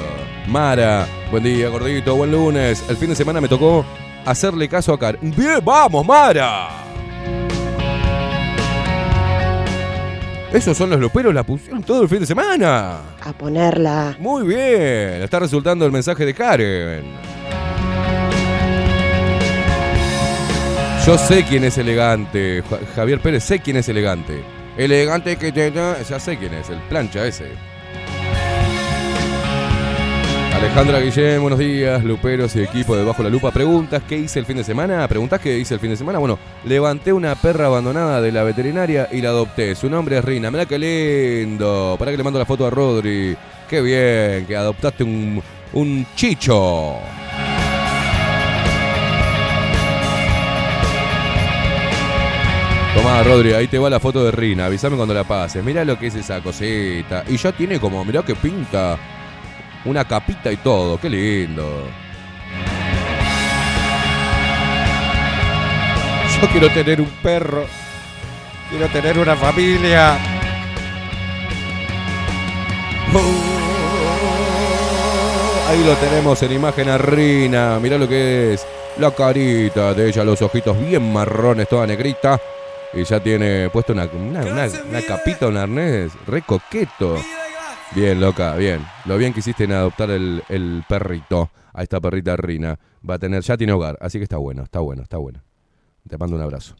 [0.47, 2.83] Mara, buen día, gordito, buen lunes.
[2.89, 3.85] El fin de semana me tocó
[4.25, 5.17] hacerle caso a Car.
[5.21, 6.69] Bien, vamos, Mara.
[10.51, 12.97] Esos son los luperos, la pusieron todo el fin de semana.
[13.23, 14.15] A ponerla.
[14.19, 17.03] Muy bien, está resultando el mensaje de Karen.
[21.07, 24.43] Yo sé quién es elegante, Ja- Javier Pérez, sé quién es elegante.
[24.75, 27.45] Elegante que te ya sé quién es, el plancha ese.
[30.51, 33.51] Alejandra Guillén, buenos días, Luperos y equipo de Bajo la Lupa.
[33.51, 35.07] Preguntas, ¿qué hice el fin de semana?
[35.07, 36.17] ¿Preguntás qué hice el fin de semana?
[36.17, 39.75] Bueno, levanté una perra abandonada de la veterinaria y la adopté.
[39.75, 40.49] Su nombre es Rina.
[40.49, 41.95] Mirá qué lindo.
[41.99, 43.35] Para que le mando la foto a Rodri.
[43.69, 46.97] Qué bien, que adoptaste un, un chicho.
[52.95, 54.67] Tomá, Rodri, ahí te va la foto de Rina.
[54.67, 55.63] Avísame cuando la pases.
[55.63, 57.23] Mirá lo que es esa cosita.
[57.27, 58.97] Y ya tiene como, mirá que pinta.
[59.85, 60.99] Una capita y todo.
[60.99, 61.87] Qué lindo.
[66.39, 67.65] Yo quiero tener un perro.
[68.69, 70.17] Quiero tener una familia.
[75.69, 77.79] Ahí lo tenemos en imagen a Rina.
[77.79, 78.67] Mirá lo que es.
[78.99, 82.39] La carita de ella, los ojitos bien marrones, toda negrita.
[82.95, 87.15] Y ya tiene puesto una, una, una- una capita, un arnés re coqueto.
[87.95, 88.85] Bien, loca, bien.
[89.05, 91.49] Lo bien que hiciste en adoptar el, el perrito.
[91.75, 92.77] A esta perrita Rina.
[93.09, 93.97] Va a tener, ya tiene hogar.
[93.99, 95.41] Así que está bueno, está bueno, está bueno.
[96.07, 96.75] Te mando un abrazo.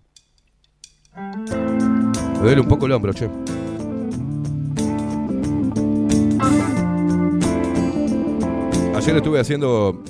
[1.16, 3.28] Me duele un poco el hombro, che.
[8.96, 10.02] Ayer estuve haciendo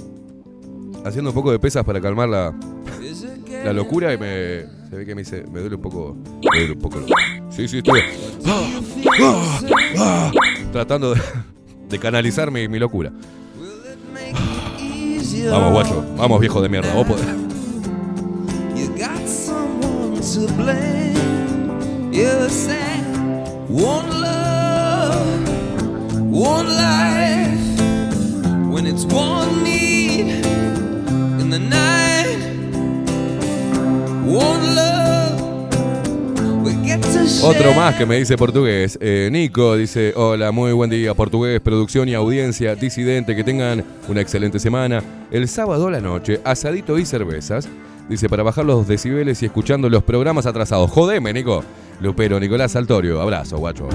[1.05, 2.53] haciendo un poco de pesas para calmar la,
[3.63, 6.73] la locura y me se ve que me dice me duele un poco me duele
[6.73, 7.05] un poco el-
[7.51, 8.03] sí sí estuve
[8.45, 8.69] ah,
[9.21, 9.61] ah,
[9.99, 10.31] ah,
[10.71, 11.21] tratando de,
[11.89, 13.11] de canalizar mi, mi locura.
[15.49, 17.25] Vamos guacho vamos viejo de mierda vos podés.
[20.33, 21.13] To blame.
[22.13, 23.03] You said
[23.69, 25.49] one love,
[26.31, 27.81] one life.
[28.71, 30.45] When it's one need
[31.41, 31.92] in the night,
[37.43, 38.97] Otro más que me dice portugués.
[39.01, 44.21] Eh, Nico dice, hola, muy buen día, portugués, producción y audiencia, disidente, que tengan una
[44.21, 45.03] excelente semana.
[45.29, 47.67] El sábado a la noche, asadito y cervezas.
[48.09, 50.89] Dice, para bajar los decibeles y escuchando los programas atrasados.
[50.91, 51.63] Jodeme, Nico.
[51.99, 53.21] Lupero, Nicolás Saltorio.
[53.21, 53.87] Abrazo, guacho.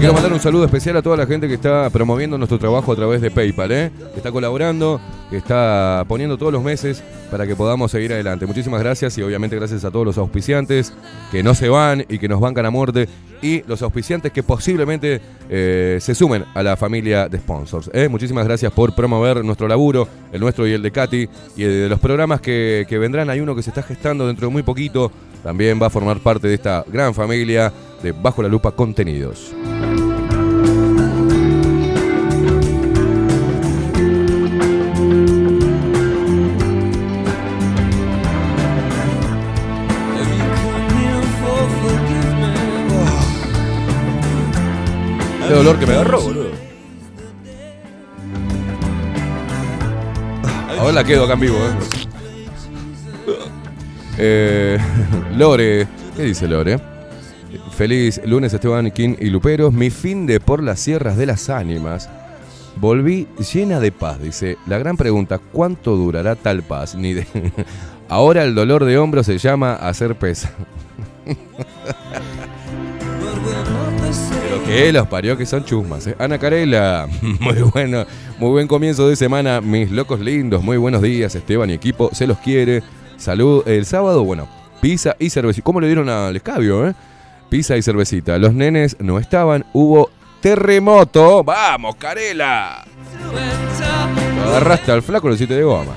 [0.00, 2.96] Quiero mandar un saludo especial a toda la gente que está promoviendo nuestro trabajo a
[2.96, 3.90] través de PayPal, ¿eh?
[4.12, 4.98] que está colaborando,
[5.28, 8.46] que está poniendo todos los meses para que podamos seguir adelante.
[8.46, 10.94] Muchísimas gracias y obviamente gracias a todos los auspiciantes
[11.30, 13.10] que no se van y que nos bancan a muerte
[13.42, 15.20] y los auspiciantes que posiblemente
[15.50, 17.90] eh, se sumen a la familia de sponsors.
[17.92, 18.08] ¿eh?
[18.08, 22.00] Muchísimas gracias por promover nuestro laburo, el nuestro y el de Katy y de los
[22.00, 23.28] programas que, que vendrán.
[23.28, 25.12] Hay uno que se está gestando dentro de muy poquito.
[25.42, 27.72] También va a formar parte de esta gran familia
[28.02, 29.54] de Bajo la Lupa Contenidos.
[45.46, 46.50] Qué dolor que me agarró, boludo.
[50.78, 52.00] Ahora la quedo acá en vivo, ¿eh?
[54.16, 54.78] Eh,
[55.36, 56.89] Lore, ¿qué dice Lore?
[57.80, 59.72] Feliz lunes Esteban King y Luperos.
[59.72, 62.10] Mi fin de por las sierras de las ánimas.
[62.76, 64.58] Volví llena de paz, dice.
[64.66, 66.94] La gran pregunta, ¿cuánto durará tal paz?
[66.94, 67.26] Ni de...
[68.10, 70.50] Ahora el dolor de hombro se llama hacer pesa.
[71.24, 71.38] Pero
[74.66, 76.06] que los parió que son chusmas.
[76.06, 76.14] ¿eh?
[76.18, 77.08] Ana Carela,
[77.40, 78.04] muy bueno,
[78.38, 82.26] muy buen comienzo de semana, mis locos lindos, muy buenos días, Esteban y equipo, se
[82.26, 82.82] los quiere.
[83.16, 84.46] Salud, el sábado, bueno,
[84.82, 85.64] pizza y cervecita.
[85.64, 86.94] ¿Cómo le dieron al escabio, eh?
[87.50, 88.38] Pizza y cervecita.
[88.38, 91.42] Los nenes no estaban, hubo terremoto.
[91.42, 92.84] ¡Vamos, Carela!
[94.36, 95.92] Lo agarraste al flaco, lo hiciste de goma.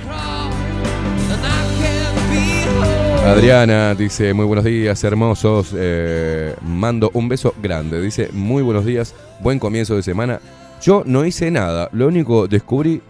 [3.25, 5.73] Adriana dice, muy buenos días, hermosos.
[5.77, 8.01] eh, mando un beso grande.
[8.01, 10.39] Dice, muy buenos días, buen comienzo de semana.
[10.81, 13.01] Yo no hice nada, lo único descubrí...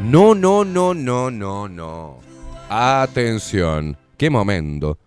[0.00, 2.18] No, no, no, no, no, no.
[2.70, 4.98] Atención, qué momento.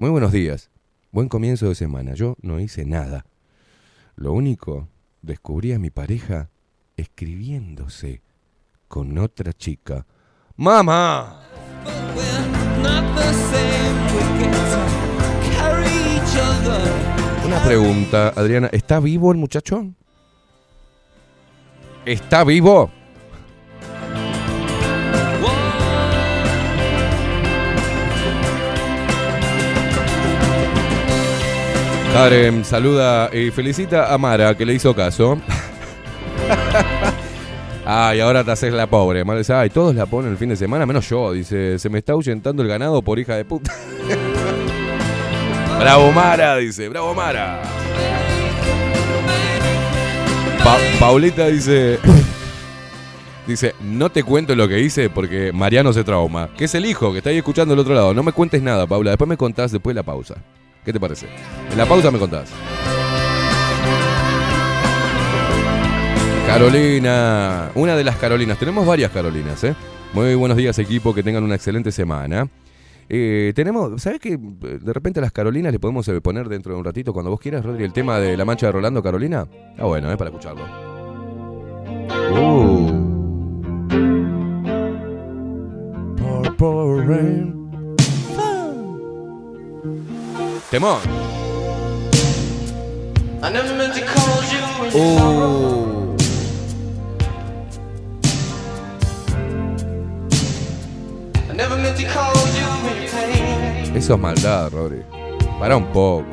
[0.00, 0.70] Muy buenos días,
[1.10, 2.14] buen comienzo de semana.
[2.14, 3.26] Yo no hice nada.
[4.14, 4.86] Lo único,
[5.22, 6.50] descubrí a mi pareja
[6.96, 8.22] escribiéndose
[8.86, 10.06] con otra chica.
[10.54, 11.42] ¡Mamá!
[17.44, 19.84] Una pregunta, Adriana, ¿está vivo el muchacho?
[22.06, 22.92] ¿Está vivo?
[32.18, 35.38] Karen saluda y felicita a Mara que le hizo caso.
[37.86, 39.24] Ay, ahora te haces la pobre.
[39.24, 41.32] Mara dice, ay, todos la ponen el fin de semana, menos yo.
[41.32, 43.72] Dice, se me está ahuyentando el ganado por hija de puta.
[45.78, 47.62] bravo Mara, dice, bravo Mara.
[50.62, 51.98] Pa- Paulita dice,
[53.46, 56.50] dice, no te cuento lo que hice porque Mariano se trauma.
[56.58, 58.12] Que es el hijo que está ahí escuchando del otro lado.
[58.12, 59.12] No me cuentes nada, Paula.
[59.12, 60.34] Después me contás después de la pausa.
[60.88, 61.26] ¿Qué te parece?
[61.70, 62.50] En la pausa me contás.
[66.46, 68.58] Carolina, una de las Carolinas.
[68.58, 69.74] Tenemos varias Carolinas, ¿eh?
[70.14, 71.14] Muy buenos días, equipo.
[71.14, 72.48] Que tengan una excelente semana.
[73.06, 76.78] Eh, tenemos, ¿sabes que de repente a las Carolinas le podemos eh, poner dentro de
[76.78, 79.46] un ratito, cuando vos quieras, Rodri, el tema de la mancha de Rolando, Carolina?
[79.76, 80.64] Ah, bueno, es para escucharlo.
[82.32, 83.04] Uh.
[87.06, 87.57] Rain.
[90.70, 91.00] Temón.
[94.92, 96.16] Uh.
[103.94, 105.02] Eso es maldad, Rodri.
[105.58, 106.26] Para un poco.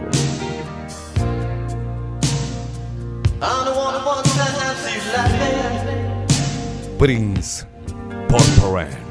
[6.99, 7.65] Prince
[8.27, 9.05] Purple Rain.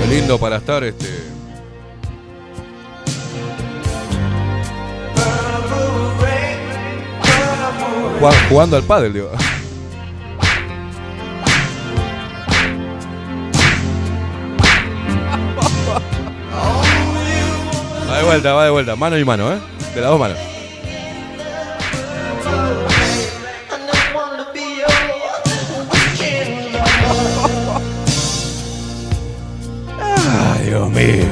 [0.00, 1.20] Qué lindo para estar este.
[8.48, 9.30] Jugando, al pádel, digo.
[18.20, 18.96] De vuelta, va de vuelta.
[18.96, 19.58] Mano y mano, ¿eh?
[19.94, 20.36] De las dos manos.
[29.98, 31.24] Ay, Dios mío.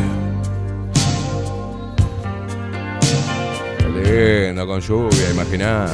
[4.03, 5.93] Qué lindo, con lluvia, imagínate.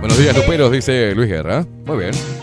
[0.00, 1.64] Buenos días, Luperos, dice Luis Guerra.
[1.84, 2.41] Muy bien.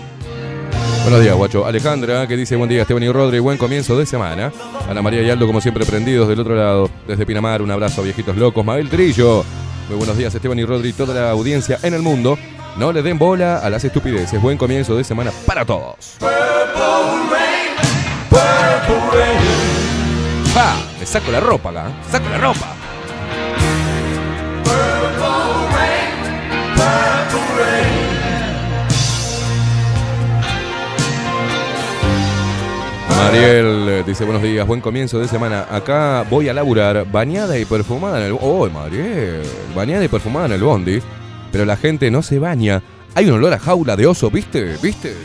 [1.09, 1.65] Buenos días, guacho.
[1.65, 4.51] Alejandra, que dice buen día, Esteban y Rodri, buen comienzo de semana.
[4.87, 6.87] Ana María y Aldo, como siempre, prendidos del otro lado.
[7.07, 8.63] Desde Pinamar, un abrazo, viejitos locos.
[8.63, 9.43] Mabel Trillo.
[9.87, 12.37] Muy buenos días, Esteban y Rodri, toda la audiencia en el mundo.
[12.77, 14.39] No le den bola a las estupideces.
[14.39, 16.17] Buen comienzo de semana para todos.
[20.53, 20.75] ¡Ja!
[20.99, 21.91] Me saco la ropa acá.
[22.11, 22.75] Saco la ropa.
[33.19, 35.67] Mariel eh, dice buenos días, buen comienzo de semana.
[35.69, 38.37] Acá voy a laburar bañada y perfumada en el...
[38.39, 39.41] ¡Oh, Mariel!
[39.75, 40.99] Bañada y perfumada en el bondi.
[41.51, 42.81] Pero la gente no se baña.
[43.15, 44.77] Hay un olor a jaula de oso, ¿viste?
[44.81, 45.15] ¿Viste?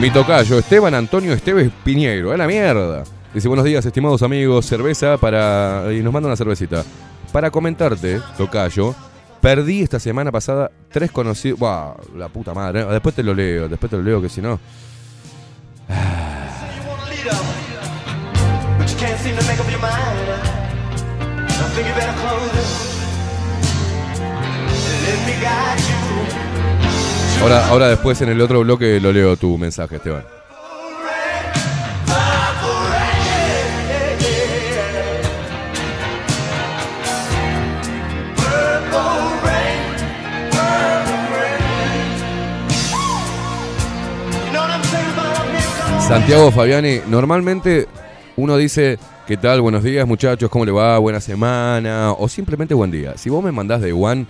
[0.00, 3.04] Mi tocayo, Esteban Antonio Esteves Piñero, a la mierda.
[3.32, 5.84] Dice, buenos días, estimados amigos, cerveza para...
[5.92, 6.84] Y nos manda una cervecita.
[7.32, 8.92] Para comentarte, Tocayo,
[9.40, 11.60] perdí esta semana pasada tres conocidos...
[11.60, 12.84] Buah, la puta madre.
[12.86, 14.58] Después te lo leo, después te lo leo, que si no...
[27.40, 30.39] Ahora, ahora después en el otro bloque lo leo tu mensaje, Esteban.
[46.10, 47.86] Santiago Fabiani, normalmente
[48.34, 48.98] uno dice,
[49.28, 49.60] ¿qué tal?
[49.60, 50.98] Buenos días muchachos, ¿cómo le va?
[50.98, 52.10] Buena semana.
[52.18, 53.16] O simplemente buen día.
[53.16, 54.26] Si vos me mandás de One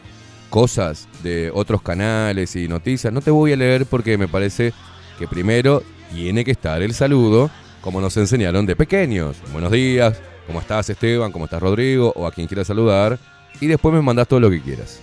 [0.51, 4.75] cosas de otros canales y noticias, no te voy a leer porque me parece
[5.19, 7.49] que primero tiene que estar el saludo,
[7.81, 9.39] como nos enseñaron de pequeños.
[9.51, 11.33] Buenos días, ¿cómo estás Esteban?
[11.33, 12.13] ¿Cómo estás Rodrigo?
[12.15, 13.19] O a quien quieras saludar.
[13.59, 15.01] Y después me mandás todo lo que quieras.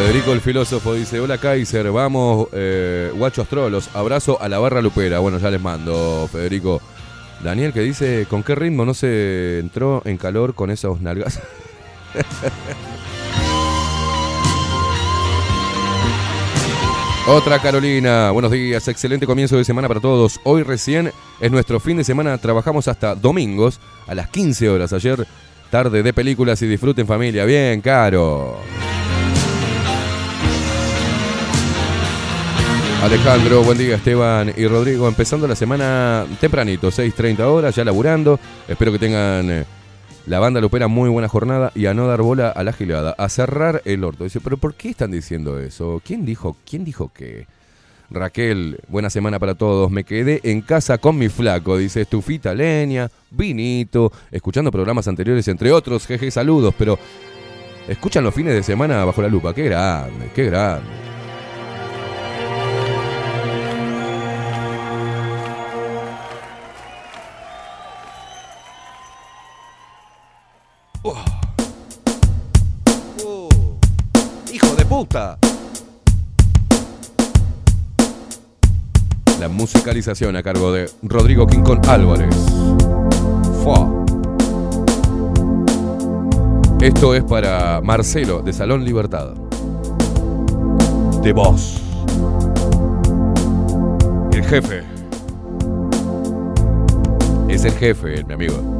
[0.00, 5.18] Federico el filósofo dice, hola Kaiser, vamos, eh, guachos trolos, abrazo a la barra lupera.
[5.18, 6.80] Bueno, ya les mando, Federico.
[7.44, 11.38] Daniel que dice, ¿con qué ritmo no se entró en calor con esos nalgas?
[17.28, 20.40] Otra Carolina, buenos días, excelente comienzo de semana para todos.
[20.44, 24.94] Hoy recién es nuestro fin de semana, trabajamos hasta domingos a las 15 horas.
[24.94, 25.26] Ayer
[25.70, 27.44] tarde de películas y disfruten familia.
[27.44, 28.56] Bien, caro.
[33.02, 38.38] Alejandro, buen día Esteban y Rodrigo, empezando la semana tempranito, 6.30 horas, ya laburando.
[38.68, 39.64] Espero que tengan eh,
[40.26, 43.30] la banda lupera muy buena jornada y a no dar bola a la gilada, a
[43.30, 44.24] cerrar el orto.
[44.24, 46.02] Dice, pero ¿por qué están diciendo eso?
[46.04, 47.46] ¿Quién dijo, quién dijo que?
[48.10, 49.90] Raquel, buena semana para todos.
[49.90, 55.72] Me quedé en casa con mi flaco, dice estufita, leña, vinito, escuchando programas anteriores, entre
[55.72, 56.06] otros.
[56.06, 56.98] Jeje, saludos, pero
[57.88, 59.54] escuchan los fines de semana bajo la lupa.
[59.54, 61.09] Qué grande, qué grande.
[74.52, 75.38] ¡Hijo de puta!
[79.40, 82.36] La musicalización a cargo de Rodrigo Quincón Álvarez.
[83.64, 83.90] Fua.
[86.80, 89.32] Esto es para Marcelo de Salón Libertad.
[91.22, 91.80] De voz.
[94.32, 94.82] El jefe.
[97.48, 98.79] Es el jefe, mi amigo.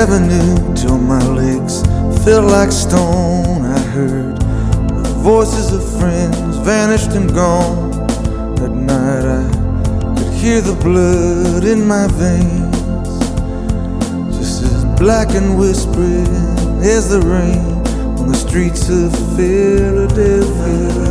[0.00, 1.82] Avenue till my legs
[2.24, 3.66] felt like stone.
[3.66, 4.36] I heard
[5.04, 7.92] the voices of friends vanished and gone.
[8.64, 9.44] At night I
[10.16, 13.10] could hear the blood in my veins,
[14.38, 16.34] just as black and whispering
[16.82, 17.66] as the rain
[18.20, 21.09] on the streets of Philadelphia.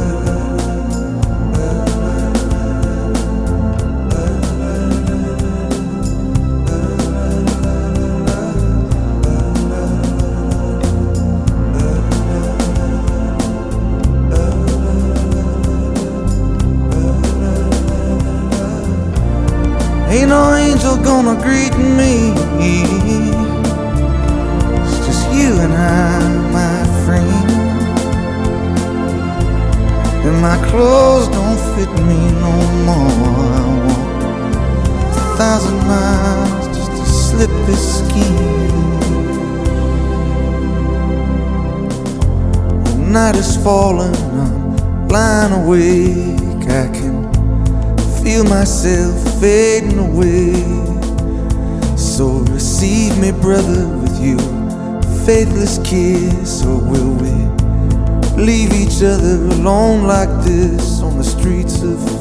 [61.49, 62.18] Streets of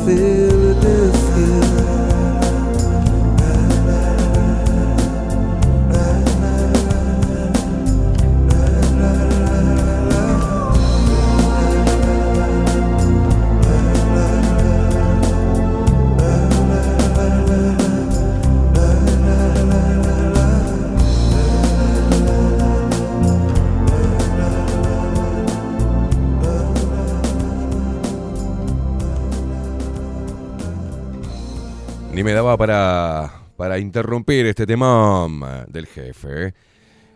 [32.57, 36.55] para, para interrumpir este temón del jefe.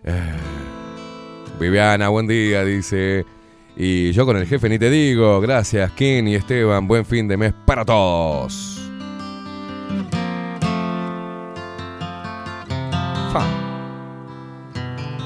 [0.04, 0.32] Eh,
[1.58, 3.24] Viviana, buen día, dice.
[3.76, 5.40] Y yo con el jefe ni te digo.
[5.40, 6.86] Gracias, King y Esteban.
[6.86, 8.78] Buen fin de mes para todos.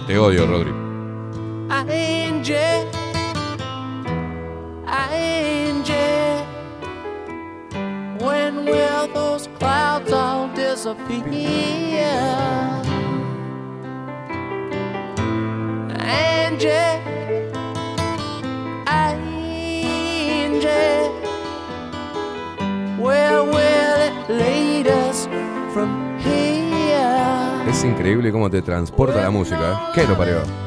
[0.07, 0.86] Te odio, Rodri.
[10.87, 12.07] Disappear?
[15.99, 16.71] Angie,
[18.87, 19.41] Angie,
[23.01, 25.27] where will it lead us
[25.73, 27.65] from here?
[27.69, 29.73] Es increíble cómo te transporta la música.
[29.73, 29.93] ¿eh?
[29.95, 30.66] ¿Qué lo parió?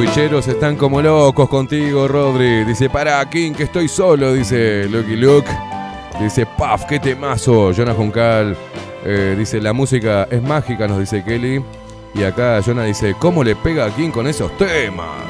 [0.00, 2.64] Twitcheros están como locos contigo, Rodri.
[2.64, 5.46] Dice, para, King, que estoy solo, dice Lucky Luke.
[6.18, 7.70] Dice, paf, qué temazo.
[7.76, 8.56] Jonah Juncal.
[9.04, 11.62] eh, dice, la música es mágica, nos dice Kelly.
[12.14, 15.29] Y acá Jonah dice, ¿cómo le pega a King con esos temas?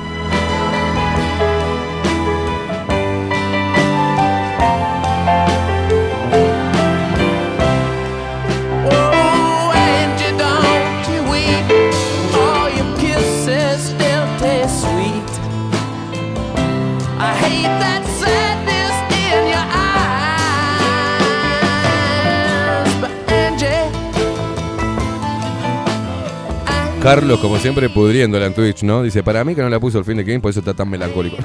[27.10, 29.02] Carlos, como siempre, pudriéndola en Twitch, ¿no?
[29.02, 30.88] Dice, para mí que no la puso el fin de King, por eso está tan
[30.88, 31.38] melancólico.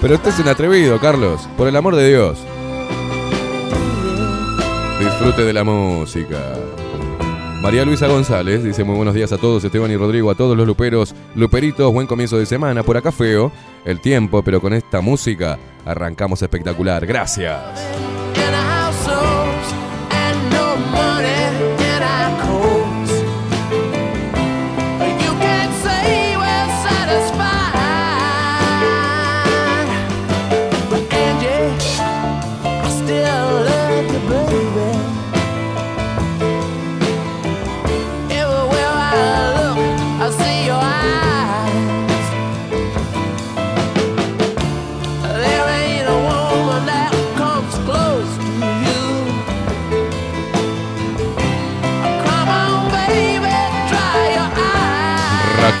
[0.00, 1.48] Pero usted es un atrevido, Carlos.
[1.56, 2.38] Por el amor de Dios.
[5.00, 6.38] Disfrute de la música.
[7.60, 10.64] María Luisa González dice muy buenos días a todos, Esteban y Rodrigo, a todos los
[10.64, 12.84] luperos, luperitos, buen comienzo de semana.
[12.84, 13.50] Por acá feo
[13.84, 17.04] el tiempo, pero con esta música arrancamos espectacular.
[17.04, 17.58] Gracias.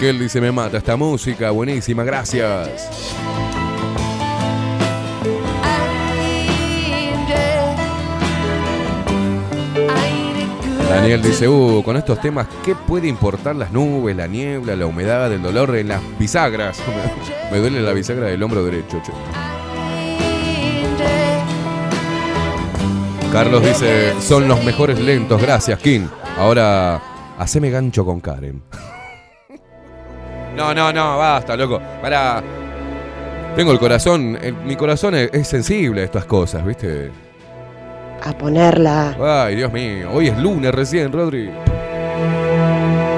[0.02, 3.14] Raquel dice me mata esta música, buenísima, gracias.
[10.90, 15.32] Daniel dice, uh, con estos temas, ¿qué puede importar las nubes, la niebla, la humedad,
[15.32, 16.82] el dolor en las bisagras?
[17.52, 19.12] Me duele la bisagra del hombro derecho, che.
[23.30, 26.08] Carlos dice, son los mejores lentos, gracias, King.
[26.36, 27.00] Ahora,
[27.38, 28.64] haceme gancho con Karen.
[30.56, 31.80] No, no, no, basta, loco.
[32.00, 32.42] Para.
[33.56, 37.10] Tengo el corazón, el- mi corazón es, es sensible a estas cosas, ¿viste?
[38.24, 39.16] A ponerla.
[39.44, 41.50] Ay, Dios mío, hoy es lunes recién, Rodri.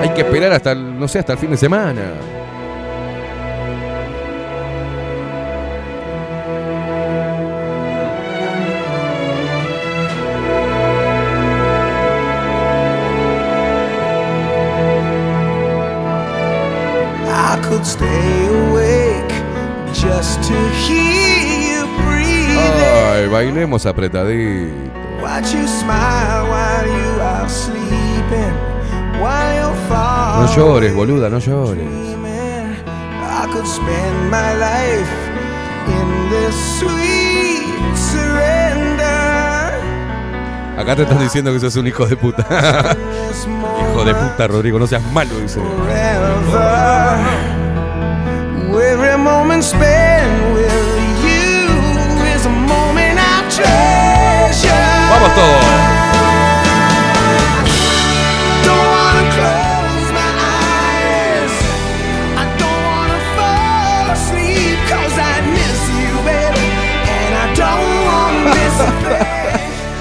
[0.02, 2.02] Hay que esperar hasta, el- no sé, hasta el fin de semana.
[17.84, 19.32] Stay awake
[19.92, 20.54] just to
[20.84, 22.58] hear you breathing.
[23.12, 24.72] Ay, bailemos apretadito.
[25.22, 28.54] Watch you smile while you are sleeping.
[29.20, 31.76] While you're far No llores, boluda, no llores.
[31.76, 32.74] dreaming.
[33.22, 35.12] I could spend my life
[35.86, 39.04] in this sweet surrender.
[40.78, 42.42] Acá te estás diciendo que sos un hijo de puta.
[43.92, 45.60] Hijo de puta, Rodrigo, no seas malo, dice.
[49.54, 51.70] Moment spent with you
[52.34, 54.68] is a moment I treasure.
[55.10, 55.64] Vamos todos.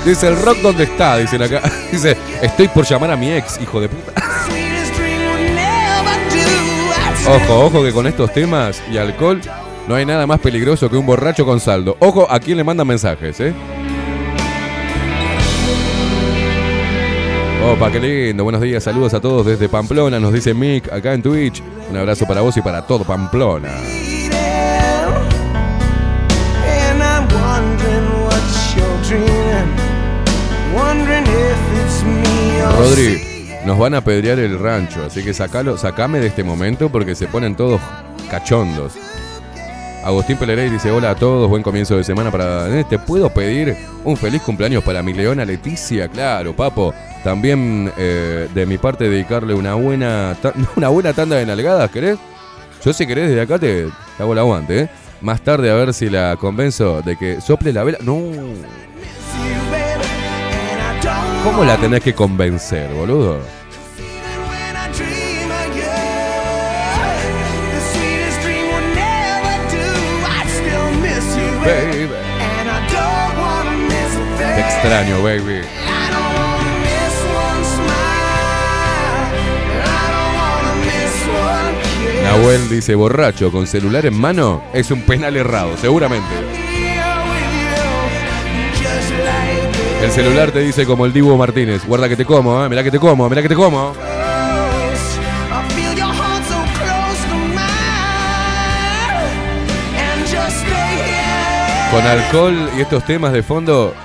[0.05, 1.61] Dice el rock dónde está, dicen acá.
[1.91, 4.22] Dice, estoy por llamar a mi ex, hijo de puta.
[7.25, 9.39] Ojo, ojo que con estos temas y alcohol
[9.87, 11.95] no hay nada más peligroso que un borracho con saldo.
[11.99, 13.53] Ojo a quién le mandan mensajes, ¿eh?
[17.65, 18.43] Opa, qué lindo.
[18.43, 21.63] Buenos días, saludos a todos desde Pamplona, nos dice Mick acá en Twitch.
[21.89, 23.69] Un abrazo para vos y para todo Pamplona.
[32.77, 33.32] Rodri,
[33.65, 37.27] nos van a pedrear el rancho, así que sacalo, sacame de este momento porque se
[37.27, 37.79] ponen todos
[38.29, 38.93] cachondos.
[40.03, 42.83] Agustín Pelerey dice, hola a todos, buen comienzo de semana para...
[42.83, 46.09] ¿Te puedo pedir un feliz cumpleaños para mi leona Leticia?
[46.09, 46.93] Claro, papo.
[47.23, 50.35] También eh, de mi parte dedicarle una buena,
[50.75, 52.17] una buena tanda de nalgadas, ¿querés?
[52.83, 54.89] Yo si querés desde acá te, te hago el aguante, ¿eh?
[55.21, 57.99] Más tarde a ver si la convenzo de que sople la vela.
[58.01, 58.19] No,
[61.43, 63.39] ¿cómo la tenés que convencer, boludo?
[71.65, 72.09] baby.
[74.37, 75.61] Te extraño, baby.
[82.23, 86.52] Nahuel dice, borracho con celular en mano es un penal errado, seguramente.
[90.03, 92.67] El celular te dice como el Dibu Martínez, guarda que te como, ¿eh?
[92.67, 93.93] mirá que te como, mirá que te como.
[101.89, 103.95] Con alcohol y estos temas de fondo,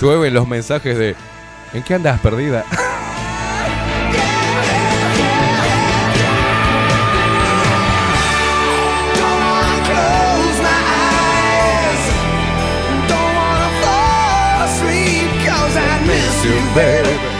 [0.00, 1.16] llueven los mensajes de
[1.72, 2.64] ¿En qué andas perdida?
[16.78, 17.37] baby.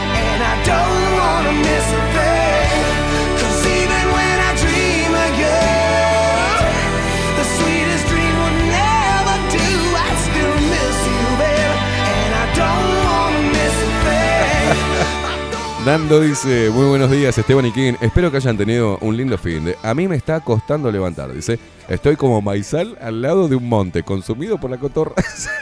[15.85, 19.63] Nando dice, muy buenos días Esteban y King, espero que hayan tenido un lindo fin
[19.63, 19.77] de...
[19.81, 21.57] A mí me está costando levantar, dice,
[21.87, 25.15] estoy como maizal al lado de un monte, consumido por la cotorra.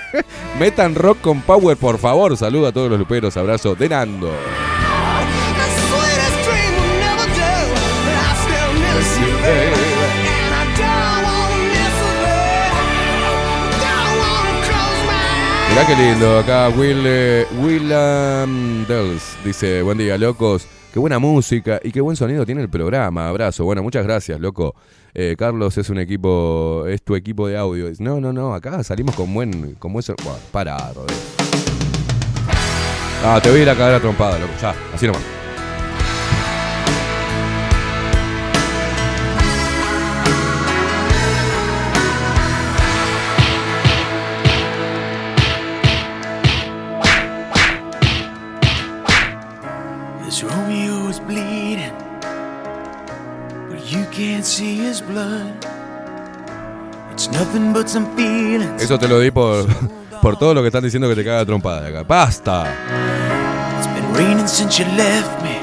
[0.60, 2.36] Metan rock con power, por favor.
[2.36, 4.32] Saludo a todos los luperos, abrazo de Nando.
[15.78, 20.66] Mirá qué lindo, acá Will, eh, William Dells dice, buen día, locos.
[20.92, 23.28] Qué buena música y qué buen sonido tiene el programa.
[23.28, 23.64] Abrazo.
[23.64, 24.74] Bueno, muchas gracias, loco.
[25.14, 27.92] Eh, Carlos es un equipo, es tu equipo de audio.
[28.00, 30.04] No, no, no, acá salimos con buen, con buen
[30.52, 31.22] para, Rodrigo.
[33.24, 34.54] Ah, te voy a ir a trompada, loco.
[34.60, 35.22] Ya, así nomás.
[58.80, 59.66] Eso te lo di por,
[60.22, 62.04] por todo lo que están diciendo que te caga trompada acá.
[62.04, 62.66] ¡Basta!
[63.78, 65.58] It's been raining since you left me.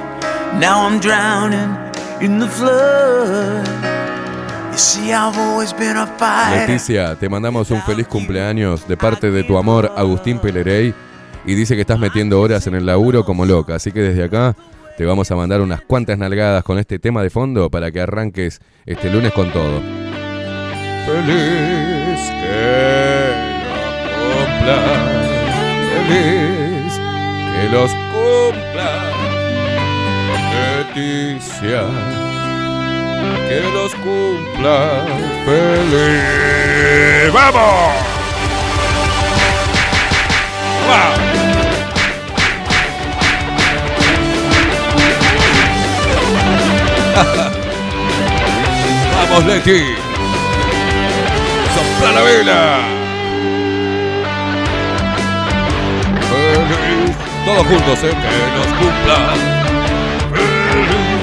[0.59, 1.77] Now I'm drowning
[2.21, 3.67] in the flood.
[4.73, 6.69] You see, I've always been a fighter.
[6.69, 10.93] Leticia, te mandamos un feliz cumpleaños de parte de tu amor Agustín Pelerey
[11.47, 14.57] y dice que estás metiendo horas en el laburo como loca, así que desde acá
[14.97, 18.61] te vamos a mandar unas cuantas nalgadas con este tema de fondo para que arranques
[18.87, 19.81] este lunes con todo.
[21.07, 23.35] Feliz que
[24.13, 24.79] lo cumpla,
[26.09, 27.01] feliz
[27.53, 28.91] que los cumpla,
[30.95, 31.83] Leticia
[33.49, 35.05] que los cumpla
[35.45, 37.33] feliz.
[37.33, 37.93] ¡Vamos!
[40.89, 41.54] ¡Vamos!
[49.35, 49.97] ¡Vamos, Leti!
[51.75, 52.61] ¡Sopla la vela!
[56.21, 57.17] Feliz.
[57.45, 58.15] Todos juntos, ¿eh?
[58.15, 59.19] Que nos cumpla.
[60.31, 61.19] Feliz.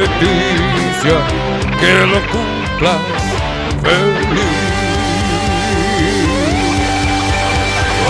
[0.00, 1.16] Leticia,
[1.78, 3.02] que lo cumplas
[3.84, 4.58] feliz.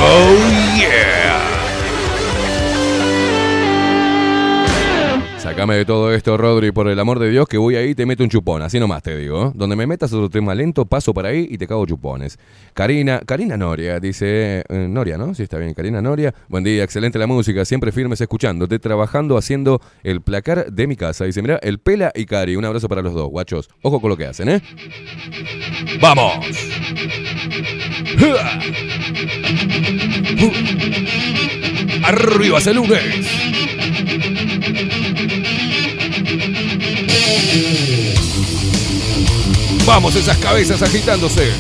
[0.03, 0.33] Oh
[0.79, 1.10] yeah.
[5.43, 8.05] Sácame de todo esto, Rodri, por el amor de Dios, que voy ahí y te
[8.05, 8.61] meto un chupón.
[8.61, 9.47] Así nomás te digo.
[9.47, 9.53] ¿eh?
[9.55, 12.39] Donde me metas otro tema lento, paso por ahí y te cago chupones.
[12.75, 14.63] Karina, Karina Noria, dice.
[14.69, 15.35] eh, Noria, ¿no?
[15.35, 15.73] Sí, está bien.
[15.73, 16.35] Karina Noria.
[16.49, 17.65] Buen día, excelente la música.
[17.65, 21.25] Siempre firmes escuchándote, trabajando, haciendo el placar de mi casa.
[21.25, 22.57] Dice, mira, el Pela y Cari.
[22.57, 23.71] Un abrazo para los dos, guachos.
[23.81, 24.61] Ojo con lo que hacen, ¿eh?
[26.03, 26.35] ¡Vamos!
[32.05, 33.27] ¡Arriba ese lunes!
[39.87, 41.51] Vamos, esas cabezas agitándose.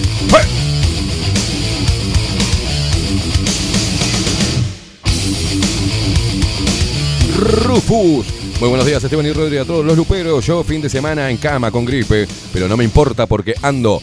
[7.38, 8.26] Rufus.
[8.60, 10.46] Muy buenos días, Esteban y Rodri, a todos los luperos.
[10.46, 14.02] Yo fin de semana en cama con gripe, pero no me importa porque ando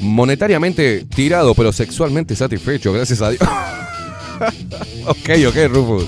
[0.00, 3.42] monetariamente tirado, pero sexualmente satisfecho, gracias a Dios.
[5.06, 6.04] ok, ok, Rufus.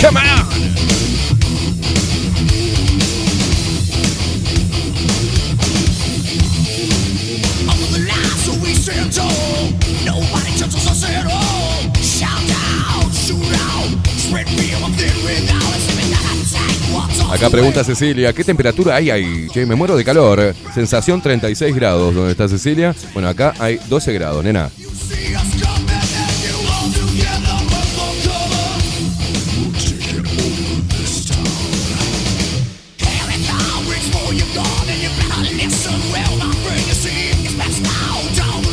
[0.00, 1.03] Come on.
[17.34, 19.48] Acá pregunta Cecilia, ¿qué temperatura hay ahí?
[19.52, 20.54] Che, me muero de calor.
[20.72, 22.14] Sensación 36 grados.
[22.14, 22.94] ¿Dónde está Cecilia?
[23.12, 24.70] Bueno, acá hay 12 grados, nena.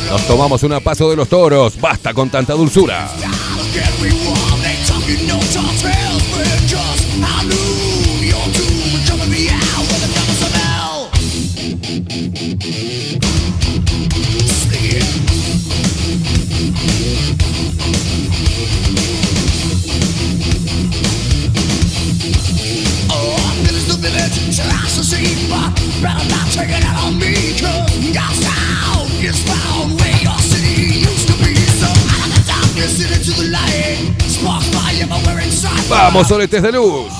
[0.08, 1.80] Nos tomamos una paso de los toros.
[1.80, 3.10] Basta con tanta dulzura.
[35.92, 37.12] Vamos, soletes de luz.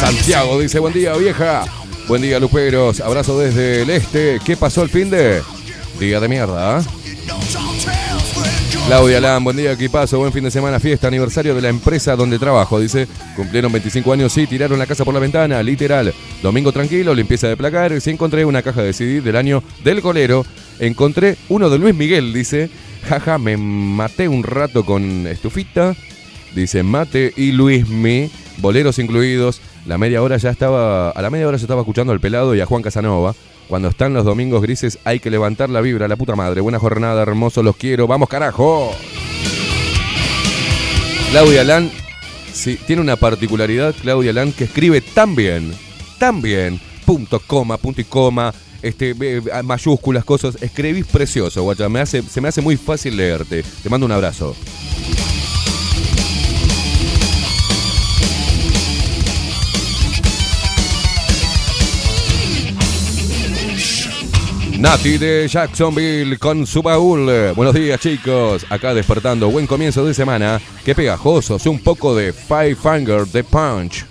[0.00, 1.64] Santiago dice, buen día vieja.
[2.08, 3.00] Buen día Luperos.
[3.00, 4.40] Abrazo desde el este.
[4.42, 5.42] ¿Qué pasó el fin de?
[6.00, 6.80] Día de mierda.
[6.80, 7.03] ¿eh?
[8.86, 12.38] Claudia Lam, buen día, equipazo, buen fin de semana, fiesta, aniversario de la empresa donde
[12.38, 16.12] trabajo, dice, cumplieron 25 años, sí, tiraron la casa por la ventana, literal,
[16.42, 20.44] domingo tranquilo, limpieza de placar, sí encontré una caja de CD del año del colero,
[20.80, 22.68] encontré uno de Luis Miguel, dice,
[23.08, 25.96] jaja, me maté un rato con estufita,
[26.54, 31.48] dice, mate y Luis Mi, boleros incluidos, la media hora ya estaba, a la media
[31.48, 33.34] hora ya estaba escuchando al pelado y a Juan Casanova,
[33.68, 36.60] cuando están los domingos grises hay que levantar la vibra, la puta madre.
[36.60, 38.06] Buena jornada, hermoso, los quiero.
[38.06, 38.90] ¡Vamos, carajo!
[41.30, 41.90] Claudia Lan,
[42.52, 45.72] sí, tiene una particularidad, Claudia Lan, que escribe tan bien,
[46.18, 50.56] tan bien, punto, coma, punto y coma, este, eh, mayúsculas, cosas.
[50.60, 51.88] Escribís precioso, guacha.
[51.88, 53.64] Me hace, se me hace muy fácil leerte.
[53.82, 54.54] Te mando un abrazo.
[64.78, 67.52] Nati de Jacksonville con su baúl.
[67.54, 70.60] Buenos días chicos, acá despertando, buen comienzo de semana.
[70.84, 74.04] Qué pegajosos, un poco de Five Finger de Punch.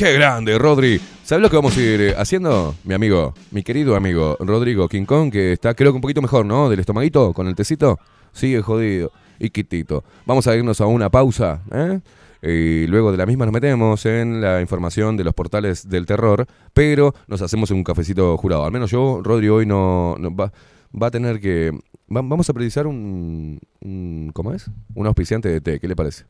[0.00, 0.98] Qué grande, Rodri.
[1.24, 2.74] ¿Sabes lo que vamos a ir eh, haciendo?
[2.84, 6.46] Mi amigo, mi querido amigo Rodrigo King Kong, que está creo que un poquito mejor,
[6.46, 6.70] ¿no?
[6.70, 7.98] Del estomaguito, con el tecito.
[8.32, 10.02] Sigue jodido y quitito.
[10.24, 12.00] Vamos a irnos a una pausa, ¿eh?
[12.42, 16.46] Y luego de la misma nos metemos en la información de los portales del terror,
[16.72, 18.64] pero nos hacemos un cafecito jurado.
[18.64, 20.50] Al menos yo, Rodri, hoy no, va,
[20.98, 21.72] va a tener que...
[22.08, 24.64] va- vamos a precisar un, un- ¿Cómo es?
[24.94, 26.24] Un auspiciante de té, ¿qué le parece?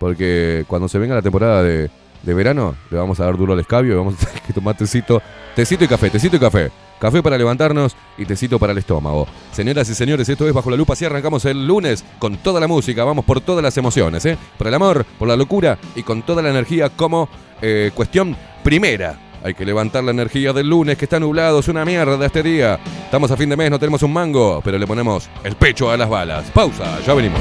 [0.00, 1.88] Porque cuando se venga la temporada de,
[2.24, 4.76] de verano, le vamos a dar duro al escabio y vamos a tener que tomar
[4.76, 5.22] tecito,
[5.54, 6.70] tecito y café, tecito y café.
[6.98, 9.26] Café para levantarnos y tecito para el estómago.
[9.52, 10.94] Señoras y señores, esto es Bajo la Lupa.
[10.94, 13.04] Así arrancamos el lunes con toda la música.
[13.04, 14.38] Vamos por todas las emociones, ¿eh?
[14.56, 17.28] Por el amor, por la locura y con toda la energía como
[17.60, 19.18] eh, cuestión primera.
[19.42, 21.58] Hay que levantar la energía del lunes que está nublado.
[21.58, 22.78] Es una mierda este día.
[23.04, 25.98] Estamos a fin de mes, no tenemos un mango, pero le ponemos el pecho a
[25.98, 26.50] las balas.
[26.52, 27.40] Pausa, ya venimos.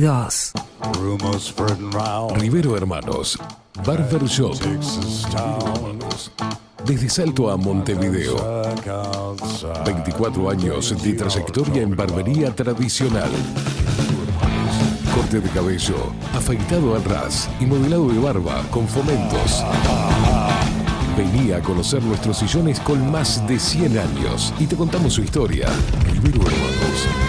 [0.00, 0.52] 2022.
[2.36, 3.38] Rivero Hermanos,
[3.86, 4.56] Barber Shop.
[6.84, 8.36] Desde Salto a Montevideo.
[9.86, 13.30] 24 años de trayectoria en barbería tradicional.
[15.14, 19.62] Corte de cabello, afeitado al ras y modelado de barba con fomentos.
[21.16, 25.68] Vení a conocer nuestros sillones con más de 100 años y te contamos su historia.
[26.10, 27.23] Rivero Hermanos.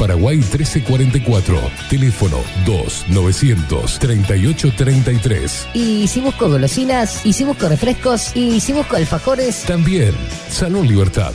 [0.00, 1.60] Paraguay 1344.
[1.90, 5.68] Teléfono 2 900 3833.
[5.74, 7.24] Y si busco golosinas.
[7.26, 8.34] Y si busco refrescos.
[8.34, 9.64] Y si busco alfajores.
[9.66, 10.14] También
[10.48, 11.34] Salón Libertad.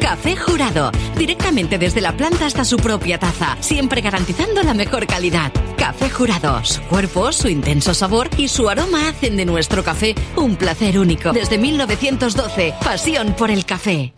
[0.00, 5.52] Café Jurado, directamente desde la planta hasta su propia taza, siempre garantizando la mejor calidad.
[5.76, 10.56] Café Jurado, su cuerpo, su intenso sabor y su aroma hacen de nuestro café un
[10.56, 11.32] placer único.
[11.32, 14.14] Desde 1912, pasión por el café.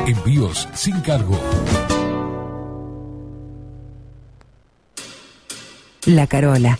[0.08, 1.40] Envíos sin cargo.
[6.06, 6.80] La Carola.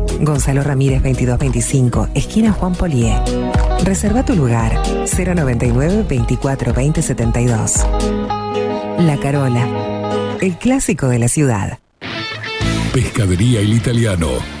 [0.21, 3.15] Gonzalo Ramírez 2225, esquina Juan Polié.
[3.83, 7.85] Reserva tu lugar 099 24 20 72.
[8.99, 11.79] La Carola, el clásico de la ciudad.
[12.93, 14.60] Pescadería El Italiano.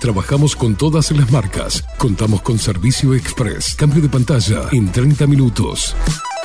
[0.00, 1.84] Trabajamos con todas las marcas.
[1.98, 3.74] Contamos con servicio express.
[3.74, 5.96] Cambio de pantalla en 30 minutos.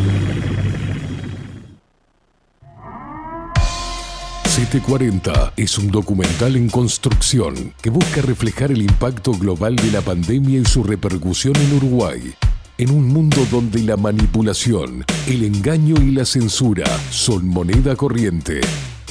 [4.61, 10.59] 740 es un documental en construcción que busca reflejar el impacto global de la pandemia
[10.59, 12.35] y su repercusión en Uruguay,
[12.77, 18.61] en un mundo donde la manipulación, el engaño y la censura son moneda corriente.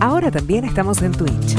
[0.00, 1.56] Ahora también estamos en Twitch.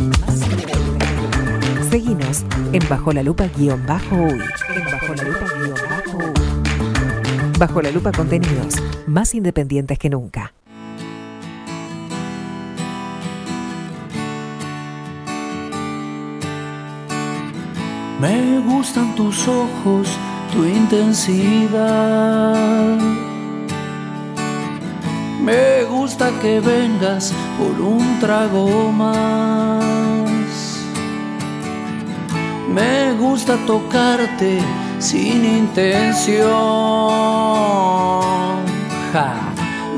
[1.90, 4.42] Seguinos en Bajo la Lupa guion bajo uy.
[4.76, 5.76] En Bajo la Lupa guion
[7.58, 8.76] bajo la Lupa contenidos
[9.08, 10.54] más independientes que nunca.
[18.20, 20.08] Me gustan tus ojos,
[20.54, 21.74] tu intensidad.
[25.42, 29.84] Me gusta que vengas por un trago más.
[32.74, 34.60] Me gusta tocarte
[35.04, 36.48] sin intención.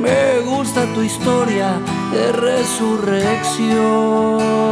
[0.02, 1.80] Me gusta tu historia
[2.12, 4.66] de resurrección.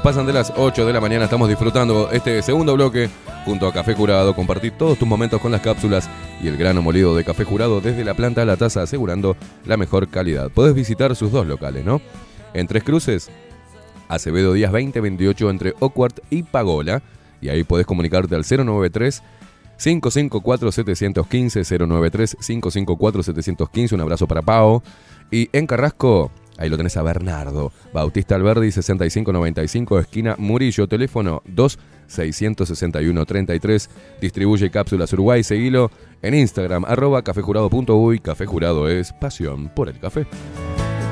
[0.00, 3.08] Pasan de las 8 de la mañana, estamos disfrutando este segundo bloque
[3.44, 4.34] junto a Café Jurado.
[4.34, 6.08] Compartir todos tus momentos con las cápsulas
[6.42, 9.76] y el grano molido de Café Jurado desde la planta a la taza, asegurando la
[9.76, 10.50] mejor calidad.
[10.50, 12.00] Podés visitar sus dos locales, ¿no?
[12.54, 13.30] En Tres Cruces,
[14.08, 17.02] Acevedo Díaz 2028 entre Oakward y Pagola.
[17.40, 19.22] Y ahí podés comunicarte al 093
[19.78, 23.94] 554 715 093 554 715.
[23.94, 24.82] Un abrazo para Pau.
[25.30, 27.72] Y en Carrasco, ahí lo tenés a Bernardo.
[27.92, 30.86] Bautista Alberdi 6595, esquina Murillo.
[30.86, 33.90] Teléfono 2 661 33.
[34.20, 35.42] Distribuye cápsulas Uruguay.
[35.42, 35.90] Seguilo
[36.22, 38.18] en Instagram, arroba cafejurado.uy.
[38.18, 40.26] Café Jurado es pasión por el café.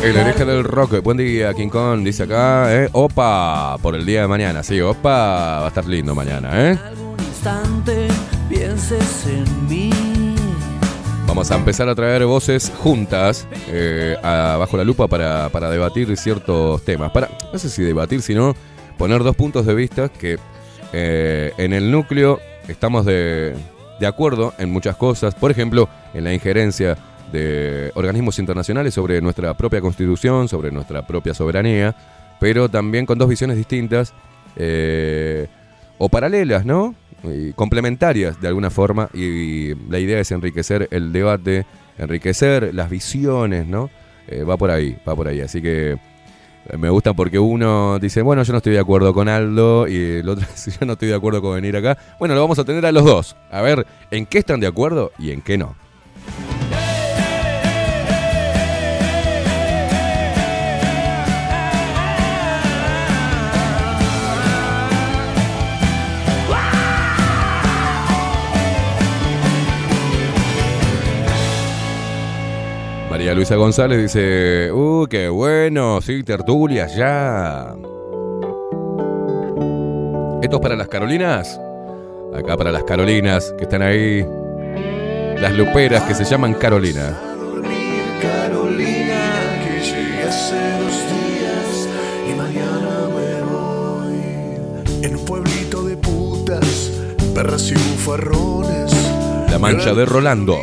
[0.09, 1.03] El hereje del rock.
[1.03, 2.03] Buen día, King Kong.
[2.03, 2.89] Dice acá, eh.
[2.93, 4.63] Opa, por el día de mañana.
[4.63, 5.09] Sí, opa,
[5.59, 6.79] va a estar lindo mañana, ¿eh?
[7.19, 8.07] instante
[8.49, 10.35] pienses en mí.
[11.27, 16.17] Vamos a empezar a traer voces juntas eh, a- bajo la lupa para, para debatir
[16.17, 17.11] ciertos temas.
[17.11, 18.55] Para, no sé si debatir, sino
[18.97, 20.39] poner dos puntos de vista que
[20.91, 23.55] eh, en el núcleo estamos de,
[23.99, 25.35] de acuerdo en muchas cosas.
[25.35, 26.97] Por ejemplo, en la injerencia
[27.31, 31.95] de organismos internacionales sobre nuestra propia constitución, sobre nuestra propia soberanía,
[32.39, 34.13] pero también con dos visiones distintas
[34.55, 35.47] eh,
[35.97, 36.95] o paralelas, ¿no?
[37.23, 41.65] Y complementarias de alguna forma y la idea es enriquecer el debate,
[41.97, 43.89] enriquecer las visiones, ¿no?
[44.27, 45.41] Eh, va por ahí, va por ahí.
[45.41, 49.27] Así que eh, me gusta porque uno dice, bueno, yo no estoy de acuerdo con
[49.27, 51.97] Aldo y el otro dice, yo no estoy de acuerdo con venir acá.
[52.19, 53.35] Bueno, lo vamos a tener a los dos.
[53.51, 55.75] A ver en qué están de acuerdo y en qué no.
[73.19, 77.75] María Luisa González dice, uh, qué bueno, sí, tertulias ya.
[80.41, 81.59] ¿Esto es para las Carolinas?
[82.33, 84.25] Acá para las Carolinas, que están ahí.
[85.37, 87.19] Las luperas que se llaman Carolina.
[95.01, 96.91] En un pueblito de putas,
[97.35, 98.93] perras y bufarrones.
[99.51, 100.57] La mancha de Rolando.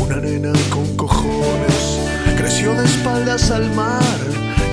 [0.00, 0.95] Una nena con
[2.66, 4.02] creció de espaldas al mar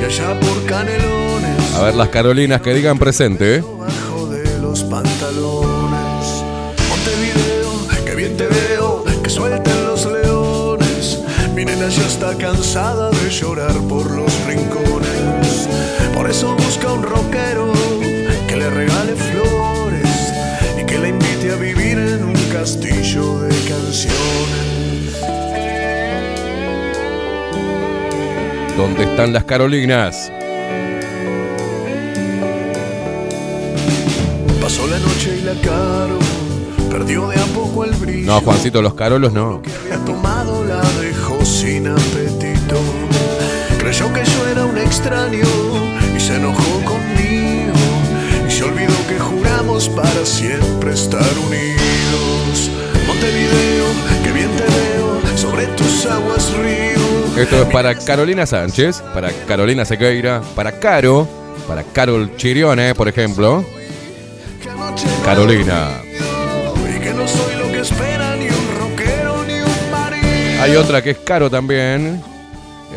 [0.01, 3.57] y allá por canelones, A ver las Carolinas que digan presente.
[3.57, 3.61] ¿eh?
[3.61, 6.43] bajo de los pantalones.
[6.89, 11.19] Montevideo, que bien te veo, que suelten los leones.
[11.53, 15.67] Mi nena ya está cansada de llorar por los rincones.
[16.15, 17.71] Por eso busca un rockero
[18.47, 20.33] que le regale flores
[20.81, 24.72] y que la invite a vivir en un castillo de canciones.
[28.77, 30.31] ¿Dónde están las Carolinas?
[34.59, 36.17] Pasó la noche y la caro
[36.89, 38.27] perdió de a poco el brillo.
[38.27, 39.61] No, Juancito, los Carolos no.
[39.83, 42.79] había tomado la dejó sin apetito.
[43.77, 45.45] Creyó que yo era un extraño
[46.15, 47.73] y se enojó conmigo.
[48.47, 52.71] Y se olvidó que juramos para siempre estar unidos.
[53.07, 53.85] Montevideo,
[54.23, 57.02] que bien te veo sobre tus aguas río.
[57.37, 61.27] Esto es para Carolina Sánchez, para Carolina Sequeira, para Caro,
[61.67, 63.65] para Carol Chirione, por ejemplo.
[65.25, 65.89] Carolina.
[70.61, 72.21] Hay otra que es Caro también.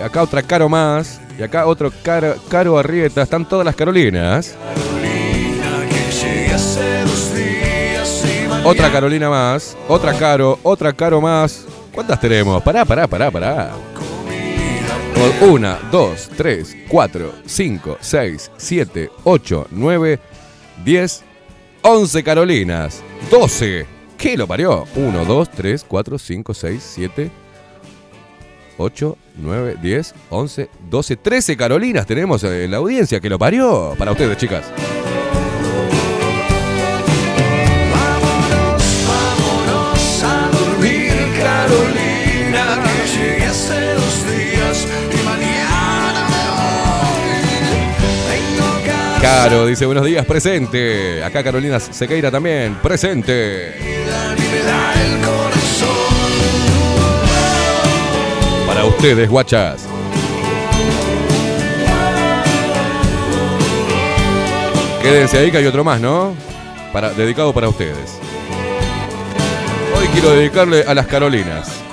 [0.05, 1.19] Acá otra Caro más.
[1.39, 3.23] Y acá otro Caro, Caro Arrieta.
[3.23, 4.55] Están todas las Carolinas.
[8.65, 9.77] Otra Carolina más.
[9.89, 10.59] Otra Caro.
[10.63, 11.65] Otra Caro más.
[11.93, 12.63] ¿Cuántas tenemos?
[12.63, 13.73] Pará, pará, pará, pará.
[15.19, 20.19] O- Una, dos, tres, cuatro, cinco, seis, siete, ocho, nueve,
[20.85, 21.23] diez,
[21.83, 23.03] once Carolinas.
[23.31, 23.87] Doce.
[24.19, 24.87] ¿Qué lo parió?
[24.97, 27.31] Uno, dos, tres, cuatro, cinco, seis, siete,
[28.79, 33.21] ocho, nueve, diez, once, doce, trece Carolinas tenemos en la audiencia.
[33.21, 33.95] que lo parió?
[33.99, 34.65] Para ustedes, chicas.
[49.27, 51.25] Caro dice buenos días, presente.
[51.25, 53.75] Acá Carolina Sequeira también, presente.
[58.69, 59.89] Para ustedes, guachas.
[65.03, 66.33] Quédense ahí que hay otro más, ¿no?
[66.93, 68.21] Para, dedicado para ustedes.
[69.99, 71.86] Hoy quiero dedicarle a las Carolinas.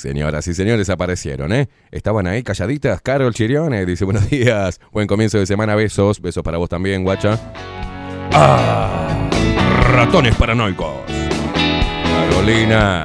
[0.00, 1.68] Señoras y señores, aparecieron, ¿eh?
[1.90, 3.00] Estaban ahí calladitas.
[3.00, 4.80] Carol Chirione dice buenos días.
[4.92, 6.20] Buen comienzo de semana, besos.
[6.20, 7.38] Besos para vos también, guacha.
[8.32, 9.28] ¡Ah!
[9.92, 10.94] Ratones paranoicos.
[12.04, 13.04] Carolina.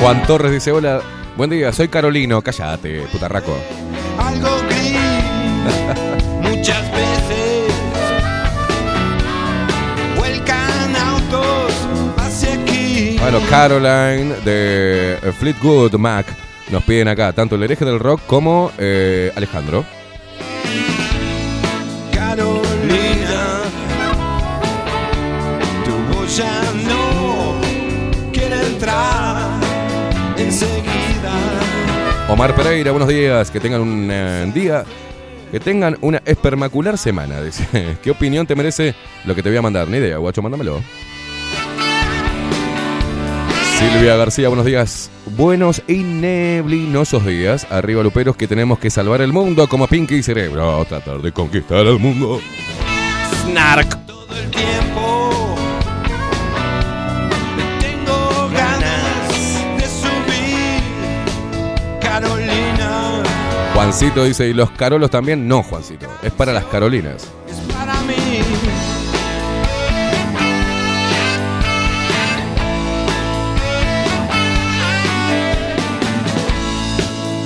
[0.00, 1.00] Juan Torres dice hola.
[1.36, 2.42] Buen día, soy Carolino.
[2.42, 3.56] Cállate, putarraco.
[4.18, 4.98] algo gris
[6.42, 7.72] muchas veces
[10.16, 11.72] vuelcan autos
[12.18, 16.26] hacia aquí Bueno, Caroline de Fleetwood Mac
[16.70, 19.84] nos piden acá tanto el hereje del rock como eh, Alejandro.
[32.28, 33.50] Omar Pereira, buenos días.
[33.52, 34.84] Que tengan un eh, día.
[35.52, 37.40] Que tengan una espermacular semana.
[37.40, 37.98] Dice.
[38.02, 38.94] ¿Qué opinión te merece
[39.24, 39.86] lo que te voy a mandar?
[39.88, 40.82] Ni idea, guacho, mándamelo.
[43.78, 45.10] Silvia García, buenos días.
[45.36, 47.66] Buenos y neblinosos días.
[47.70, 50.84] Arriba, Luperos, que tenemos que salvar el mundo como Pinky y Cerebro.
[50.86, 52.40] Tratar de conquistar el mundo.
[53.44, 54.06] Snark.
[54.06, 55.15] todo el tiempo
[63.86, 65.46] Juancito dice, ¿y los Carolos también?
[65.46, 66.08] No, Juancito.
[66.20, 67.28] Es para las Carolinas.
[67.48, 68.14] es para mí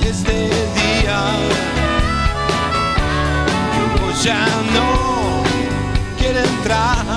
[0.03, 1.21] este día
[3.77, 5.43] yo ya no
[6.17, 7.11] quiero entrar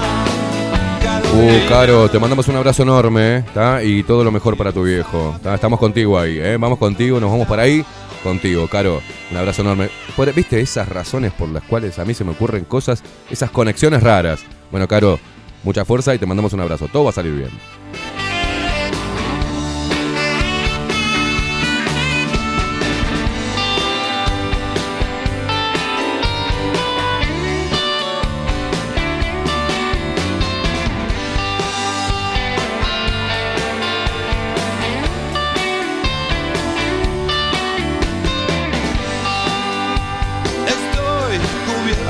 [1.36, 3.82] Uh, Caro, te mandamos un abrazo enorme, ¿está?
[3.82, 5.34] Y todo lo mejor para tu viejo.
[5.42, 5.54] ¿tá?
[5.56, 6.56] Estamos contigo ahí, ¿eh?
[6.58, 7.84] Vamos contigo, nos vamos para ahí
[8.24, 9.00] contigo, Caro.
[9.30, 9.88] Un abrazo enorme.
[10.34, 14.44] ¿Viste esas razones por las cuales a mí se me ocurren cosas, esas conexiones raras?
[14.72, 15.20] Bueno, Caro,
[15.62, 16.88] mucha fuerza y te mandamos un abrazo.
[16.88, 17.83] Todo va a salir bien.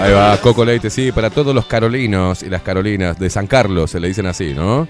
[0.04, 3.90] Ahí va, Coco Leite, sí, para todos los carolinos y las carolinas de San Carlos,
[3.90, 4.86] se le dicen así, ¿no?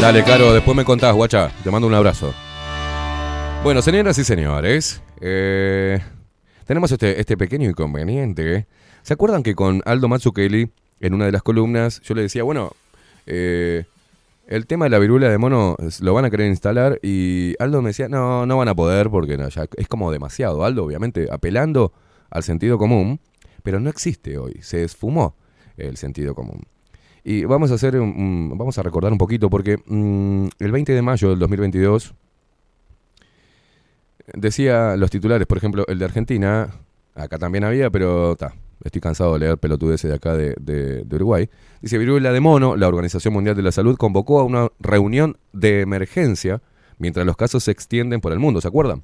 [0.00, 1.52] Dale, Caro, después me contás, guacha.
[1.62, 2.34] Te mando un abrazo.
[3.62, 6.00] Bueno, señoras y señores, eh,
[6.66, 8.66] tenemos este, este pequeño inconveniente.
[9.02, 10.68] ¿Se acuerdan que con Aldo Mazzucchelli,
[10.98, 12.72] en una de las columnas, yo le decía, bueno,
[13.26, 13.84] eh,
[14.50, 17.90] el tema de la viruela de mono lo van a querer instalar y Aldo me
[17.90, 19.38] decía, no, no van a poder porque
[19.76, 20.64] es como demasiado.
[20.64, 21.92] Aldo, obviamente, apelando
[22.30, 23.20] al sentido común,
[23.62, 25.36] pero no existe hoy, se esfumó
[25.76, 26.62] el sentido común.
[27.22, 31.30] Y vamos a hacer vamos a recordar un poquito porque mm, el 20 de mayo
[31.30, 32.14] del 2022
[34.34, 36.70] decía los titulares, por ejemplo, el de Argentina,
[37.14, 38.52] acá también había, pero ta,
[38.84, 41.48] estoy cansado de leer pelotudeces de acá de, de- Uruguay.
[41.80, 45.80] Dice, viruela de mono, la Organización Mundial de la Salud convocó a una reunión de
[45.80, 46.62] emergencia
[46.98, 49.02] mientras los casos se extienden por el mundo, ¿se acuerdan?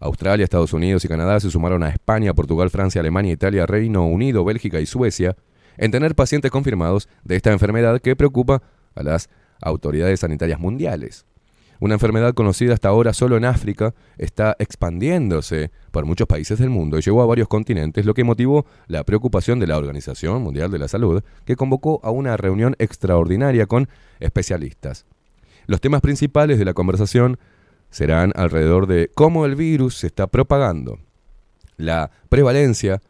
[0.00, 4.44] Australia, Estados Unidos y Canadá se sumaron a España, Portugal, Francia, Alemania, Italia, Reino Unido,
[4.44, 5.36] Bélgica y Suecia
[5.76, 8.62] en tener pacientes confirmados de esta enfermedad que preocupa
[8.94, 9.28] a las
[9.60, 11.24] autoridades sanitarias mundiales.
[11.80, 16.98] Una enfermedad conocida hasta ahora solo en África está expandiéndose por muchos países del mundo
[16.98, 20.78] y llegó a varios continentes, lo que motivó la preocupación de la Organización Mundial de
[20.80, 23.88] la Salud, que convocó a una reunión extraordinaria con
[24.18, 25.06] especialistas.
[25.66, 27.38] Los temas principales de la conversación
[27.90, 30.98] serán alrededor de cómo el virus se está propagando,
[31.76, 33.00] la prevalencia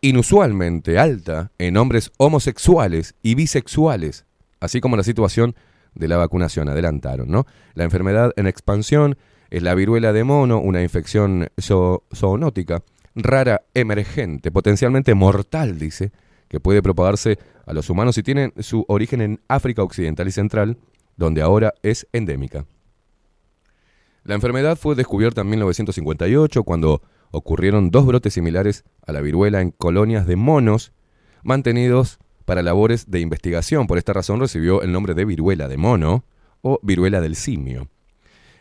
[0.00, 4.26] inusualmente alta en hombres homosexuales y bisexuales,
[4.58, 5.54] así como la situación
[5.94, 6.68] de la vacunación.
[6.68, 7.46] Adelantaron, ¿no?
[7.74, 9.16] La enfermedad en expansión
[9.50, 12.82] es la viruela de mono, una infección zo- zoonótica
[13.14, 16.12] rara, emergente, potencialmente mortal, dice,
[16.48, 20.78] que puede propagarse a los humanos y tiene su origen en África Occidental y Central,
[21.16, 22.64] donde ahora es endémica.
[24.24, 27.02] La enfermedad fue descubierta en 1958 cuando
[27.32, 30.92] ocurrieron dos brotes similares a la viruela en colonias de monos
[31.42, 32.18] mantenidos
[32.52, 33.86] para labores de investigación.
[33.86, 36.26] Por esta razón recibió el nombre de viruela de mono
[36.60, 37.88] o viruela del simio.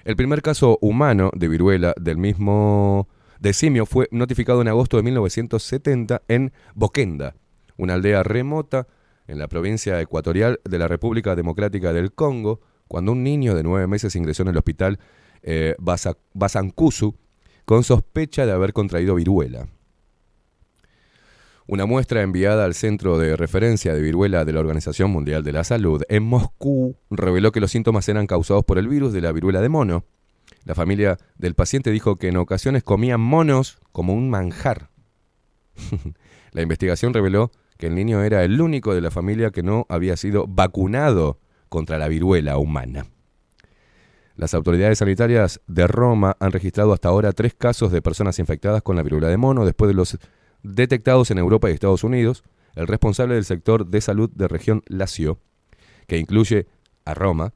[0.06, 3.10] El primer caso humano de viruela del mismo
[3.42, 7.36] de simio fue notificado en agosto de 1970 en Boquenda,
[7.76, 8.88] una aldea remota
[9.28, 13.88] en la provincia ecuatorial de la República Democrática del Congo, cuando un niño de nueve
[13.88, 15.00] meses ingresó en el hospital
[15.44, 17.14] eh, Basa- Basankusu
[17.66, 19.68] con sospecha de haber contraído viruela.
[21.72, 25.64] Una muestra enviada al Centro de Referencia de Viruela de la Organización Mundial de la
[25.64, 29.62] Salud en Moscú reveló que los síntomas eran causados por el virus de la viruela
[29.62, 30.04] de mono.
[30.66, 34.90] La familia del paciente dijo que en ocasiones comían monos como un manjar.
[36.52, 40.18] la investigación reveló que el niño era el único de la familia que no había
[40.18, 41.40] sido vacunado
[41.70, 43.06] contra la viruela humana.
[44.36, 48.98] Las autoridades sanitarias de Roma han registrado hasta ahora tres casos de personas infectadas con
[48.98, 50.18] la viruela de mono después de los
[50.64, 52.44] detectados en Europa y Estados Unidos.
[52.76, 55.40] El responsable del sector de salud de región Lazio,
[56.08, 56.68] que incluye
[57.06, 57.54] a Roma,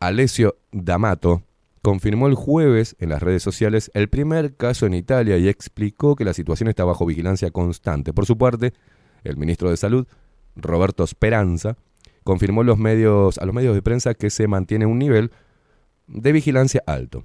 [0.00, 1.42] Alessio D'Amato,
[1.82, 6.24] confirmó el jueves en las redes sociales el primer caso en Italia y explicó que
[6.24, 8.14] la situación está bajo vigilancia constante.
[8.14, 8.72] Por su parte,
[9.22, 10.06] el ministro de Salud,
[10.56, 11.76] Roberto Speranza,
[12.22, 15.30] confirmó a los medios de prensa que se mantiene un nivel
[16.06, 17.24] de vigilancia alto.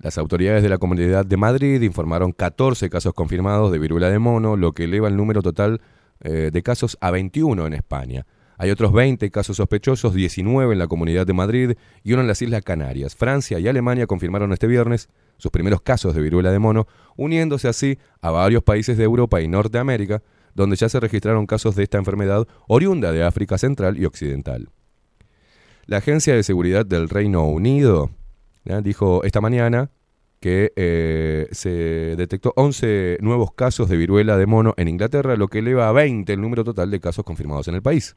[0.00, 4.56] Las autoridades de la Comunidad de Madrid informaron 14 casos confirmados de viruela de mono,
[4.56, 5.82] lo que eleva el número total
[6.20, 8.26] eh, de casos a 21 en España.
[8.56, 11.72] Hay otros 20 casos sospechosos, 19 en la Comunidad de Madrid
[12.02, 13.14] y uno en las Islas Canarias.
[13.14, 16.86] Francia y Alemania confirmaron este viernes sus primeros casos de viruela de mono,
[17.16, 20.22] uniéndose así a varios países de Europa y Norteamérica,
[20.54, 24.70] donde ya se registraron casos de esta enfermedad oriunda de África Central y Occidental.
[25.84, 28.10] La Agencia de Seguridad del Reino Unido
[28.64, 29.90] dijo esta mañana
[30.40, 31.70] que eh, se
[32.16, 36.32] detectó 11 nuevos casos de viruela de mono en Inglaterra, lo que eleva a 20
[36.32, 38.16] el número total de casos confirmados en el país.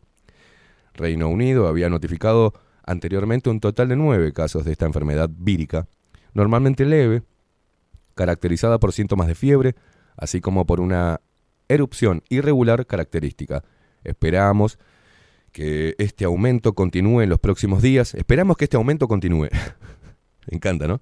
[0.93, 2.53] Reino Unido había notificado
[2.85, 5.87] anteriormente un total de 9 casos de esta enfermedad vírica,
[6.33, 7.23] normalmente leve,
[8.15, 9.75] caracterizada por síntomas de fiebre,
[10.15, 11.19] así como por una
[11.67, 13.63] erupción irregular característica.
[14.03, 14.79] Esperamos
[15.51, 18.13] que este aumento continúe en los próximos días.
[18.15, 19.49] Esperamos que este aumento continúe.
[20.49, 21.01] Me encanta, ¿no?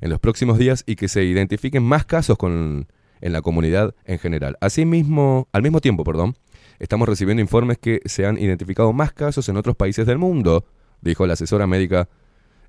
[0.00, 2.88] En los próximos días y que se identifiquen más casos con,
[3.20, 4.56] en la comunidad en general.
[4.60, 6.34] Asimismo, al mismo tiempo, perdón,
[6.78, 10.64] estamos recibiendo informes que se han identificado más casos en otros países del mundo,
[11.00, 12.08] dijo la asesora médica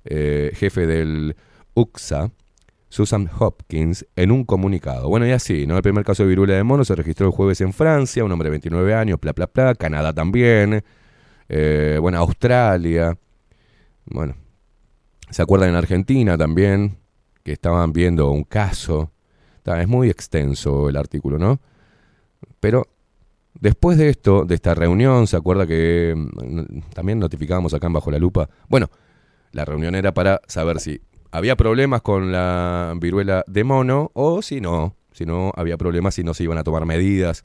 [0.04, 1.36] eh, jefe del
[1.74, 2.30] UXA,
[2.88, 5.08] Susan Hopkins, en un comunicado.
[5.08, 5.76] Bueno, y así, ¿no?
[5.76, 8.46] El primer caso de viruela de mono se registró el jueves en Francia, un hombre
[8.46, 10.84] de 29 años, bla, bla, bla, Canadá también,
[11.48, 13.16] eh, bueno, Australia,
[14.04, 14.34] bueno,
[15.32, 16.98] ¿se acuerdan en Argentina también?
[17.42, 19.10] Que estaban viendo un caso.
[19.64, 21.60] Es muy extenso el artículo, ¿no?
[22.60, 22.86] Pero
[23.58, 28.10] después de esto, de esta reunión, ¿se acuerda que mm, también notificábamos acá en Bajo
[28.10, 28.48] la Lupa?
[28.68, 28.90] Bueno,
[29.52, 31.00] la reunión era para saber si
[31.30, 36.24] había problemas con la viruela de mono o si no, si no había problemas, si
[36.24, 37.44] no se iban a tomar medidas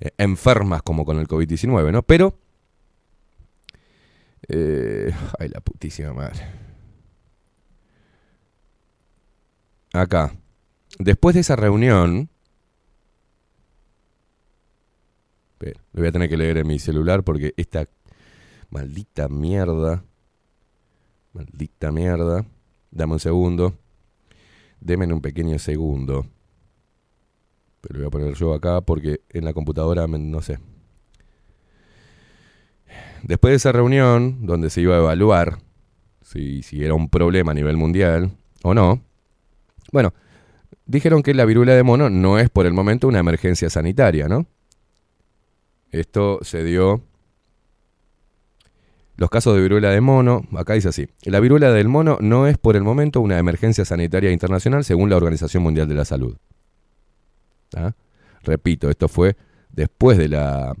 [0.00, 2.02] eh, enfermas como con el COVID-19, ¿no?
[2.02, 2.38] Pero,
[4.48, 6.63] eh, ay, la putísima madre.
[9.94, 10.34] Acá,
[10.98, 12.28] después de esa reunión,
[15.60, 17.88] lo voy a tener que leer en mi celular porque esta
[18.70, 20.02] maldita mierda.
[21.32, 22.44] Maldita mierda.
[22.90, 23.78] Dame un segundo.
[24.80, 26.26] Deme un pequeño segundo.
[27.80, 30.58] Pero lo voy a poner yo acá porque en la computadora no sé.
[33.22, 35.60] Después de esa reunión, donde se iba a evaluar
[36.20, 38.32] si, si era un problema a nivel mundial
[38.64, 39.00] o no,
[39.94, 40.12] bueno,
[40.86, 44.48] dijeron que la viruela de mono no es por el momento una emergencia sanitaria, ¿no?
[45.92, 47.04] Esto se dio.
[49.14, 52.58] Los casos de viruela de mono, acá dice así, la viruela del mono no es
[52.58, 56.36] por el momento una emergencia sanitaria internacional según la Organización Mundial de la Salud.
[57.76, 57.92] ¿Ah?
[58.42, 59.36] Repito, esto fue
[59.70, 60.74] después de la,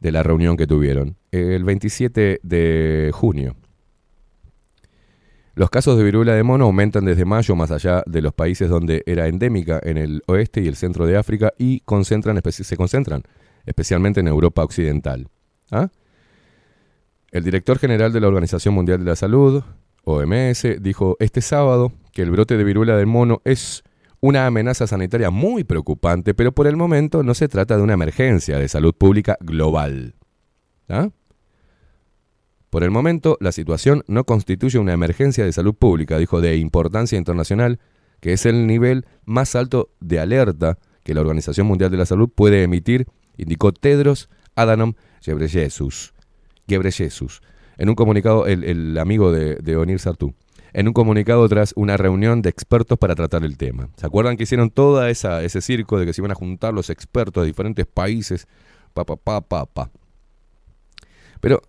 [0.00, 3.56] de la reunión que tuvieron, el 27 de junio.
[5.56, 9.04] Los casos de viruela de mono aumentan desde mayo más allá de los países donde
[9.06, 11.82] era endémica en el oeste y el centro de África y
[12.50, 13.22] se concentran
[13.64, 15.28] especialmente en Europa Occidental.
[15.70, 15.88] ¿Ah?
[17.30, 19.62] El director general de la Organización Mundial de la Salud,
[20.02, 23.84] OMS, dijo este sábado que el brote de viruela del mono es
[24.20, 28.58] una amenaza sanitaria muy preocupante, pero por el momento no se trata de una emergencia
[28.58, 30.14] de salud pública global.
[30.88, 31.10] ¿Ah?
[32.74, 37.16] Por el momento, la situación no constituye una emergencia de salud pública, dijo, de importancia
[37.16, 37.78] internacional,
[38.18, 42.28] que es el nivel más alto de alerta que la Organización Mundial de la Salud
[42.28, 43.06] puede emitir,
[43.36, 44.94] indicó Tedros Adhanom
[45.24, 46.14] Ghebreyesus.
[46.66, 47.42] Ghebreyesus.
[47.78, 50.34] En un comunicado, el, amigo de, de Onir Sartú.
[50.72, 53.88] En un comunicado tras una reunión de expertos para tratar el tema.
[53.96, 54.72] ¿Se acuerdan que hicieron
[55.08, 58.48] esa ese circo de que se iban a juntar los expertos de diferentes países?
[58.94, 59.90] Pa, pa, pa, pa, pa.
[61.40, 61.62] Pero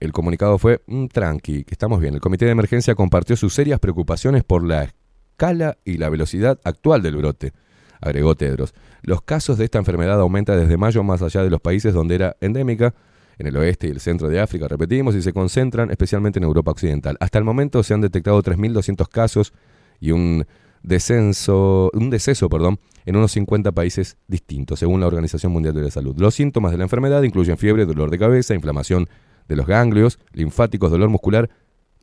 [0.00, 2.14] el comunicado fue, "Mm, tranqui, que estamos bien.
[2.14, 7.02] El comité de emergencia compartió sus serias preocupaciones por la escala y la velocidad actual
[7.02, 7.52] del brote,
[8.00, 8.74] agregó Tedros.
[9.02, 12.36] Los casos de esta enfermedad aumentan desde mayo más allá de los países donde era
[12.40, 12.94] endémica,
[13.38, 16.70] en el oeste y el centro de África, repetimos, y se concentran especialmente en Europa
[16.70, 17.16] Occidental.
[17.20, 19.52] Hasta el momento se han detectado 3.200 casos
[20.00, 20.46] y un
[20.82, 25.90] descenso, un deceso, perdón, en unos 50 países distintos, según la Organización Mundial de la
[25.90, 26.16] Salud.
[26.18, 29.08] Los síntomas de la enfermedad incluyen fiebre, dolor de cabeza, inflamación
[29.48, 31.50] de los ganglios, linfáticos, dolor muscular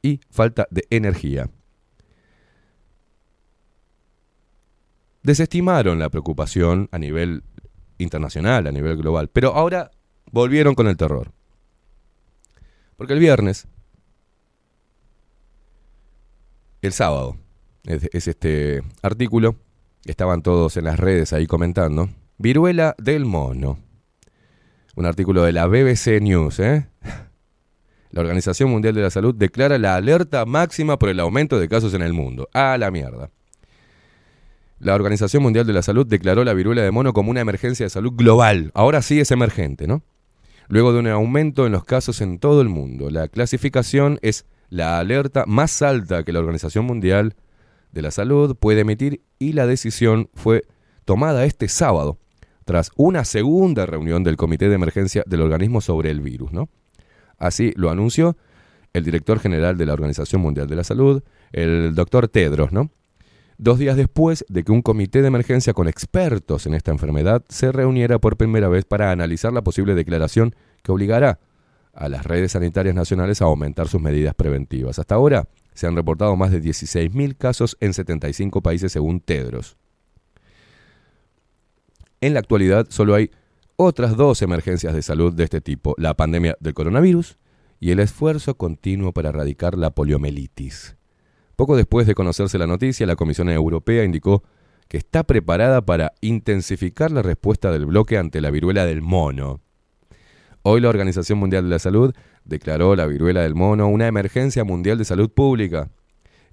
[0.01, 1.49] y falta de energía.
[5.23, 7.43] Desestimaron la preocupación a nivel
[7.97, 9.91] internacional, a nivel global, pero ahora
[10.31, 11.31] volvieron con el terror.
[12.97, 13.67] Porque el viernes,
[16.81, 17.37] el sábado,
[17.85, 19.55] es, es este artículo,
[20.03, 23.79] estaban todos en las redes ahí comentando, viruela del mono.
[24.95, 26.87] Un artículo de la BBC News, ¿eh?
[28.13, 31.95] La Organización Mundial de la Salud declara la alerta máxima por el aumento de casos
[31.95, 32.47] en el mundo.
[32.53, 33.31] A la mierda.
[34.77, 37.89] La Organización Mundial de la Salud declaró la viruela de mono como una emergencia de
[37.89, 38.69] salud global.
[38.75, 40.03] Ahora sí es emergente, ¿no?
[40.67, 43.09] Luego de un aumento en los casos en todo el mundo.
[43.09, 47.35] La clasificación es la alerta más alta que la Organización Mundial
[47.93, 50.65] de la Salud puede emitir y la decisión fue
[51.03, 52.19] tomada este sábado
[52.63, 56.69] tras una segunda reunión del Comité de Emergencia del organismo sobre el virus, ¿no?
[57.43, 58.37] Así lo anunció
[58.93, 62.89] el director general de la Organización Mundial de la Salud, el doctor Tedros, ¿no?
[63.57, 67.73] Dos días después de que un comité de emergencia con expertos en esta enfermedad se
[67.73, 71.39] reuniera por primera vez para analizar la posible declaración que obligará
[71.93, 74.97] a las redes sanitarias nacionales a aumentar sus medidas preventivas.
[74.97, 79.75] Hasta ahora se han reportado más de 16.000 casos en 75 países según Tedros.
[82.21, 83.31] En la actualidad solo hay
[83.83, 87.37] otras dos emergencias de salud de este tipo, la pandemia del coronavirus
[87.79, 90.95] y el esfuerzo continuo para erradicar la poliomielitis.
[91.55, 94.43] Poco después de conocerse la noticia, la Comisión Europea indicó
[94.87, 99.61] que está preparada para intensificar la respuesta del bloque ante la viruela del mono.
[100.63, 102.13] Hoy la Organización Mundial de la Salud
[102.45, 105.89] declaró la viruela del mono una emergencia mundial de salud pública.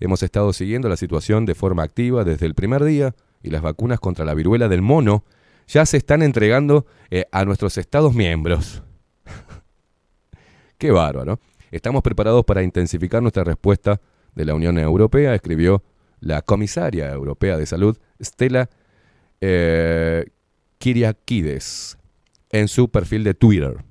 [0.00, 4.00] Hemos estado siguiendo la situación de forma activa desde el primer día y las vacunas
[4.00, 5.24] contra la viruela del mono
[5.70, 8.82] ya se están entregando eh, a nuestros Estados miembros.
[10.78, 11.38] Qué bárbaro.
[11.70, 14.00] Estamos preparados para intensificar nuestra respuesta
[14.34, 15.84] de la Unión Europea, escribió
[16.18, 18.68] la comisaria europea de salud, Stella
[19.40, 20.26] eh,
[20.78, 21.96] Kyriakides,
[22.50, 23.84] en su perfil de Twitter.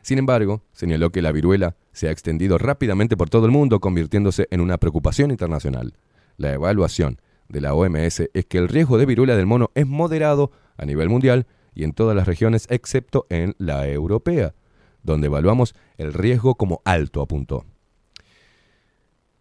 [0.00, 4.48] Sin embargo, señaló que la viruela se ha extendido rápidamente por todo el mundo, convirtiéndose
[4.50, 5.94] en una preocupación internacional.
[6.38, 10.50] La evaluación de la OMS es que el riesgo de viruela del mono es moderado
[10.76, 14.54] a nivel mundial y en todas las regiones excepto en la europea,
[15.02, 17.64] donde evaluamos el riesgo como alto, apuntó.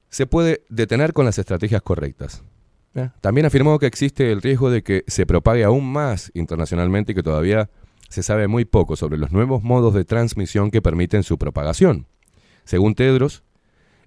[0.10, 2.44] Se puede detener con las estrategias correctas.
[2.94, 3.10] ¿eh?
[3.22, 7.24] También afirmó que existe el riesgo de que se propague aún más internacionalmente y que
[7.24, 7.70] todavía
[8.10, 12.08] se sabe muy poco sobre los nuevos modos de transmisión que permiten su propagación.
[12.64, 13.44] Según Tedros,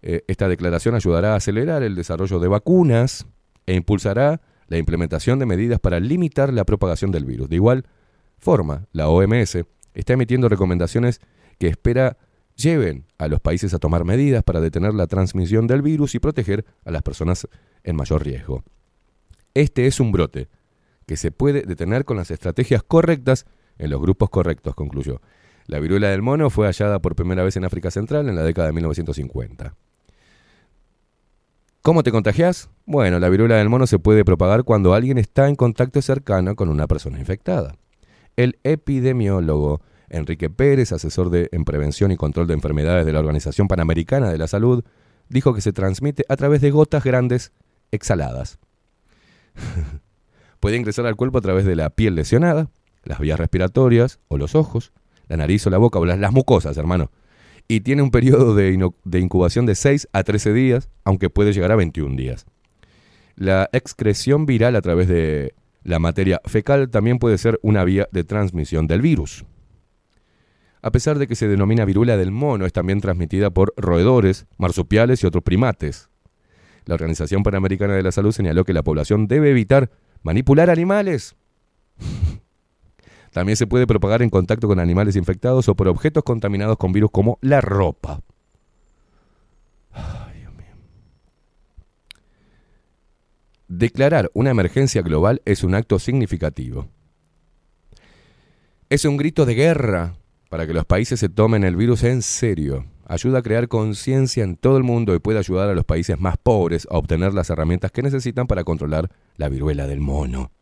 [0.03, 3.27] eh, esta declaración ayudará a acelerar el desarrollo de vacunas
[3.69, 7.51] e impulsará la implementación de medidas para limitar la propagación del virus.
[7.51, 7.85] De igual
[8.39, 9.59] forma, la OMS
[9.93, 11.21] está emitiendo recomendaciones
[11.59, 12.17] que espera
[12.57, 16.65] lleven a los países a tomar medidas para detener la transmisión del virus y proteger
[16.87, 17.47] a las personas
[17.85, 18.65] en mayor riesgo.
[19.53, 20.49] Este es un brote
[21.07, 23.45] que se puede detener con las estrategias correctas
[23.77, 25.21] en los grupos correctos, concluyó.
[25.67, 28.69] La viruela del mono fue hallada por primera vez en África Central en la década
[28.69, 29.75] de 1950.
[31.89, 32.69] ¿Cómo te contagias?
[32.85, 36.69] Bueno, la viruela del mono se puede propagar cuando alguien está en contacto cercano con
[36.69, 37.77] una persona infectada.
[38.37, 43.69] El epidemiólogo Enrique Pérez, asesor de, en prevención y control de enfermedades de la Organización
[43.69, 44.85] Panamericana de la Salud,
[45.31, 47.53] dijo que se transmite a través de gotas grandes
[47.91, 48.59] exhaladas.
[50.61, 52.69] Puede ingresar al cuerpo a través de la piel lesionada,
[53.03, 54.93] las vías respiratorias o los ojos,
[55.27, 57.11] la nariz o la boca o las, las mucosas, hermano.
[57.71, 58.73] Y tiene un periodo de,
[59.21, 62.47] incubación de 6 a 13 días, aunque puede llegar a 21 días.
[63.37, 65.55] La excreción viral a través de
[65.85, 69.45] la materia fecal también puede ser una vía de transmisión del virus.
[70.81, 75.23] A pesar de que se denomina viruela del mono, es también transmitida por roedores, marsupiales
[75.23, 76.09] y otros primates.
[76.87, 79.91] La Organización Panamericana de la Salud señaló que la población debe evitar
[80.23, 81.37] manipular animales.
[83.33, 87.11] También se puede propagar en contacto con animales infectados o por objetos contaminados con virus
[87.11, 88.21] como la ropa.
[89.93, 90.75] Ay, Dios mío.
[93.69, 96.89] Declarar una emergencia global es un acto significativo.
[98.91, 100.15] Es un grito de guerra
[100.49, 102.87] para que los países se tomen el virus en serio.
[103.07, 106.37] Ayuda a crear conciencia en todo el mundo y puede ayudar a los países más
[106.37, 110.53] pobres a obtener las herramientas que necesitan para controlar la viruela del mono.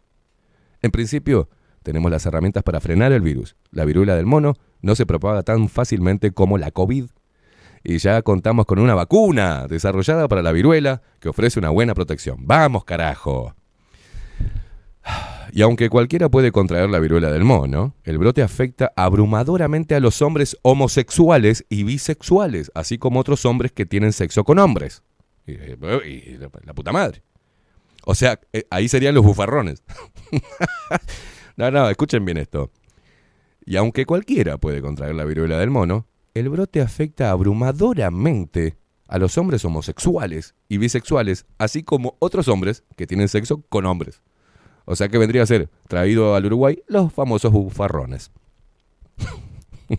[0.82, 1.48] En principio,
[1.86, 3.54] tenemos las herramientas para frenar el virus.
[3.70, 7.06] La viruela del mono no se propaga tan fácilmente como la COVID.
[7.84, 12.38] Y ya contamos con una vacuna desarrollada para la viruela que ofrece una buena protección.
[12.40, 13.54] ¡Vamos, carajo!
[15.52, 20.20] Y aunque cualquiera puede contraer la viruela del mono, el brote afecta abrumadoramente a los
[20.22, 25.04] hombres homosexuales y bisexuales, así como otros hombres que tienen sexo con hombres.
[25.46, 27.22] Y, y la, la puta madre.
[28.04, 29.84] O sea, eh, ahí serían los bufarrones.
[31.56, 32.70] no, no, escuchen bien esto.
[33.64, 38.76] Y aunque cualquiera puede contraer la viruela del mono, el brote afecta abrumadoramente
[39.08, 44.22] a los hombres homosexuales y bisexuales, así como otros hombres que tienen sexo con hombres.
[44.84, 48.30] O sea que vendría a ser traído al Uruguay los famosos bufarrones.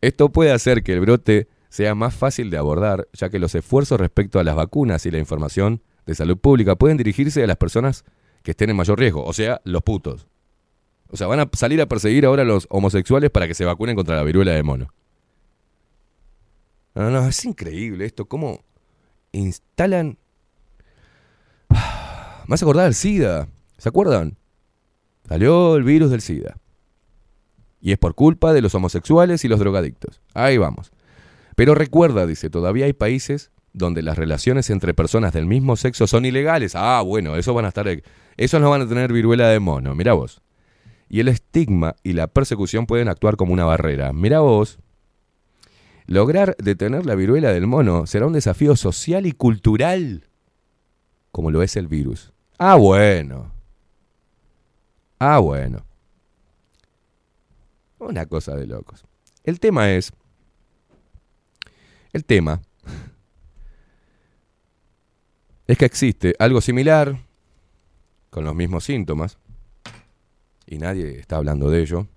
[0.00, 3.98] Esto puede hacer que el brote sea más fácil de abordar, ya que los esfuerzos
[3.98, 8.04] respecto a las vacunas y la información de salud pública pueden dirigirse a las personas
[8.42, 10.28] que estén en mayor riesgo, o sea, los putos.
[11.12, 13.94] O sea, van a salir a perseguir ahora a los homosexuales para que se vacunen
[13.94, 14.94] contra la viruela de mono.
[16.94, 18.64] No, no, es increíble esto, cómo
[19.32, 20.18] instalan...
[22.48, 24.38] Me hace acordar del SIDA, ¿se acuerdan?
[25.28, 26.56] Salió el virus del SIDA.
[27.82, 30.22] Y es por culpa de los homosexuales y los drogadictos.
[30.32, 30.92] Ahí vamos.
[31.56, 36.24] Pero recuerda, dice, todavía hay países donde las relaciones entre personas del mismo sexo son
[36.24, 36.74] ilegales.
[36.74, 37.86] Ah, bueno, eso van a estar...
[38.38, 40.40] Esos no van a tener viruela de mono, mira vos.
[41.12, 44.14] Y el estigma y la persecución pueden actuar como una barrera.
[44.14, 44.78] Mira vos.
[46.06, 50.26] Lograr detener la viruela del mono será un desafío social y cultural,
[51.30, 52.32] como lo es el virus.
[52.56, 53.52] Ah, bueno.
[55.18, 55.84] Ah, bueno.
[57.98, 59.04] Una cosa de locos.
[59.44, 60.14] El tema es...
[62.14, 62.62] El tema
[65.66, 67.20] es que existe algo similar,
[68.30, 69.36] con los mismos síntomas,
[70.72, 72.08] y nadie está hablando de ello,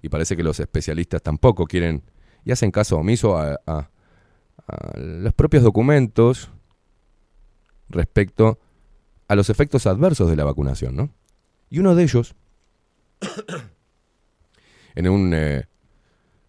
[0.00, 2.02] y parece que los especialistas tampoco quieren
[2.42, 3.90] y hacen caso omiso a,
[4.96, 6.50] los propios documentos
[7.88, 8.58] respecto
[9.26, 11.10] a los efectos adversos de la vacunación, ¿no?
[11.70, 12.34] Y uno de ellos,
[14.94, 15.64] en un eh,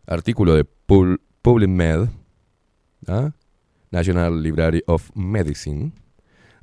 [0.06, 2.10] artículo de Pub- PubMed,
[3.08, 3.32] ¿ah?
[3.92, 5.94] National Library of Medicine,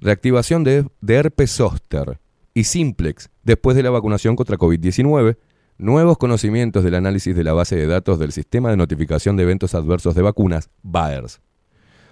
[0.01, 2.19] reactivación de, de herpes zóster
[2.57, 5.37] y simplex después de la vacunación contra COVID-19,
[5.77, 9.75] nuevos conocimientos del análisis de la base de datos del sistema de notificación de eventos
[9.75, 11.43] adversos de vacunas, BAERS.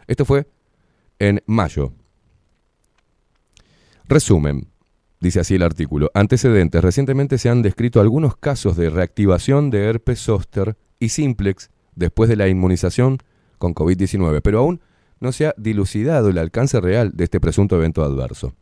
[0.07, 0.47] Esto fue
[1.19, 1.95] en mayo.
[4.05, 4.69] Resumen,
[5.19, 6.11] dice así el artículo.
[6.13, 6.83] Antecedentes.
[6.83, 12.37] Recientemente se han descrito algunos casos de reactivación de herpes zóster y simplex después de
[12.37, 13.17] la inmunización
[13.57, 14.83] con COVID-19, pero aún
[15.21, 18.53] no se ha dilucidado el alcance real de este presunto evento adverso.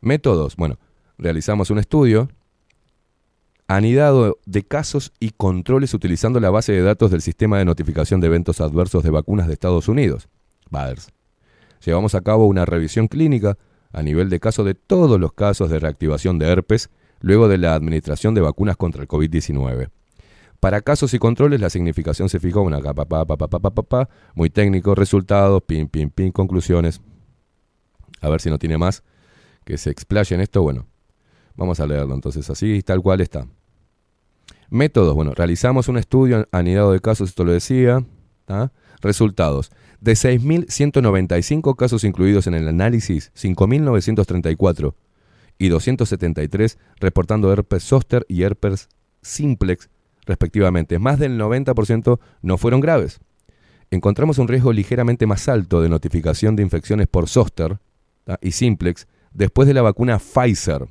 [0.00, 0.56] Métodos.
[0.56, 0.78] Bueno,
[1.18, 2.28] realizamos un estudio
[3.68, 8.28] anidado de casos y controles utilizando la base de datos del sistema de notificación de
[8.28, 10.28] eventos adversos de vacunas de Estados Unidos,
[10.70, 11.08] BADERS.
[11.84, 13.58] Llevamos a cabo una revisión clínica
[13.92, 16.90] a nivel de caso de todos los casos de reactivación de herpes
[17.20, 19.90] luego de la administración de vacunas contra el COVID-19.
[20.60, 24.50] Para casos y controles, la significación se fijó una capa, pa, pa, pa, pa, muy
[24.50, 27.00] técnico, resultados, pin, pin, pin, conclusiones.
[28.20, 29.02] A ver si no tiene más
[29.66, 30.62] que se explaye en esto.
[30.62, 30.86] Bueno,
[31.56, 33.46] vamos a leerlo entonces, así tal cual está.
[34.70, 38.02] Métodos, bueno, realizamos un estudio anidado de casos, esto lo decía.
[39.02, 39.72] Resultados.
[40.00, 44.94] De 6.195 casos incluidos en el análisis, 5.934
[45.58, 48.88] y 273 reportando herpes zóster y herpes
[49.20, 49.90] simplex
[50.26, 51.00] respectivamente.
[51.00, 53.18] Más del 90% no fueron graves.
[53.90, 57.78] Encontramos un riesgo ligeramente más alto de notificación de infecciones por zóster
[58.24, 58.38] ¿tá?
[58.40, 60.88] y simplex después de la vacuna Pfizer.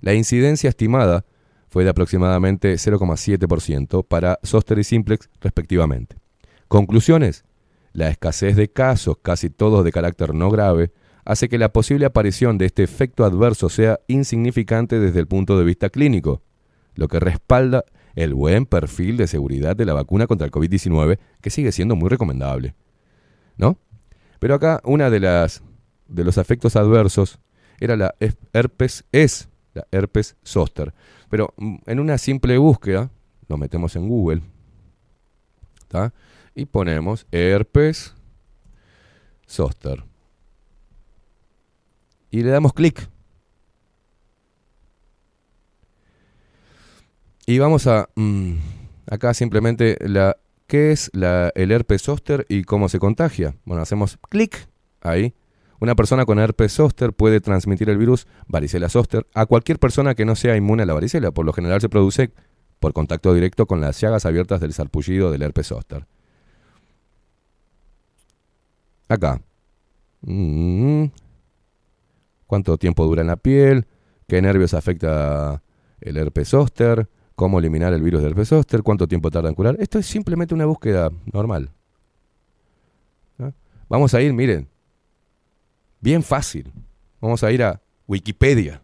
[0.00, 1.24] La incidencia estimada
[1.68, 6.16] fue de aproximadamente 0,7% para zóster y simplex respectivamente.
[6.68, 7.44] Conclusiones.
[7.92, 10.92] La escasez de casos, casi todos de carácter no grave,
[11.24, 15.64] hace que la posible aparición de este efecto adverso sea insignificante desde el punto de
[15.64, 16.42] vista clínico,
[16.94, 21.50] lo que respalda el buen perfil de seguridad de la vacuna contra el COVID-19, que
[21.50, 22.74] sigue siendo muy recomendable.
[23.56, 23.78] ¿No?
[24.38, 25.62] Pero acá una de las
[26.08, 27.38] de los efectos adversos
[27.80, 28.14] era la
[28.52, 30.92] herpes es la herpes zóster.
[31.30, 33.10] Pero mm, en una simple búsqueda,
[33.48, 34.42] lo metemos en Google,
[36.54, 38.14] y ponemos herpes
[39.46, 40.04] zóster.
[42.30, 43.08] Y le damos clic.
[47.46, 48.08] Y vamos a...
[48.14, 48.54] mm,
[49.10, 50.36] acá simplemente la...
[50.66, 53.56] ¿Qué es la, el herpes zóster y cómo se contagia?
[53.64, 54.68] Bueno, hacemos clic
[55.00, 55.32] ahí.
[55.80, 60.24] Una persona con herpes zóster puede transmitir el virus varicela zóster a cualquier persona que
[60.24, 61.30] no sea inmune a la varicela.
[61.30, 62.32] Por lo general se produce
[62.80, 66.06] por contacto directo con las llagas abiertas del sarpullido del herpes zóster.
[69.08, 69.40] Acá.
[70.22, 71.06] Mm.
[72.46, 73.86] ¿Cuánto tiempo dura en la piel?
[74.26, 75.62] ¿Qué nervios afecta
[76.00, 77.08] el herpes zóster?
[77.36, 78.82] ¿Cómo eliminar el virus del herpes zóster?
[78.82, 79.76] ¿Cuánto tiempo tarda en curar?
[79.78, 81.70] Esto es simplemente una búsqueda normal.
[83.38, 83.52] ¿Ah?
[83.88, 84.68] Vamos a ir, miren,
[86.00, 86.72] bien fácil.
[87.20, 88.82] Vamos a ir a Wikipedia.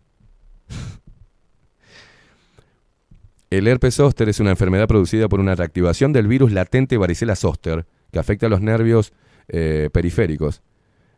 [3.51, 7.87] El herpes zóster es una enfermedad producida por una reactivación del virus latente varicela zóster
[8.11, 9.13] que afecta a los nervios
[9.49, 10.63] eh, periféricos,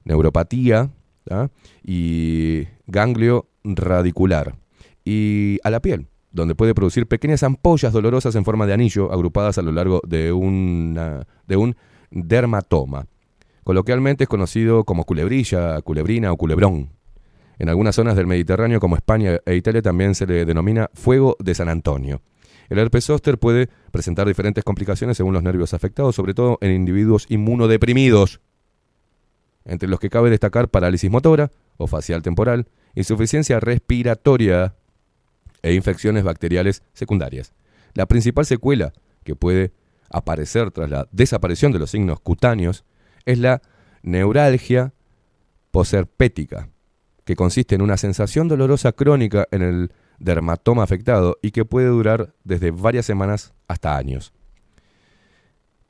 [0.05, 0.90] neuropatía
[1.24, 1.51] ¿tá?
[1.82, 4.56] y ganglio radicular
[5.05, 9.56] y a la piel, donde puede producir pequeñas ampollas dolorosas en forma de anillo agrupadas
[9.56, 10.97] a lo largo de un
[12.10, 13.06] dermatoma.
[13.67, 16.93] Coloquialmente es conocido como culebrilla, culebrina o culebrón.
[17.59, 21.53] En algunas zonas del Mediterráneo como España e Italia también se le denomina fuego de
[21.53, 22.23] San Antonio.
[22.69, 27.27] El herpes zóster puede presentar diferentes complicaciones según los nervios afectados, sobre todo en individuos
[27.29, 28.41] inmunodeprimidos,
[29.65, 34.77] entre los que cabe destacar parálisis motora o facial temporal, insuficiencia respiratoria
[35.63, 37.53] e infecciones bacteriales secundarias.
[37.95, 38.93] La principal secuela
[39.25, 39.73] que puede
[40.09, 42.85] aparecer tras la desaparición de los signos cutáneos
[43.27, 43.61] es la
[44.03, 44.94] neuralgia
[45.70, 46.70] posherpética,
[47.24, 52.35] que consiste en una sensación dolorosa crónica en el dermatoma afectado y que puede durar
[52.44, 54.32] desde varias semanas hasta años.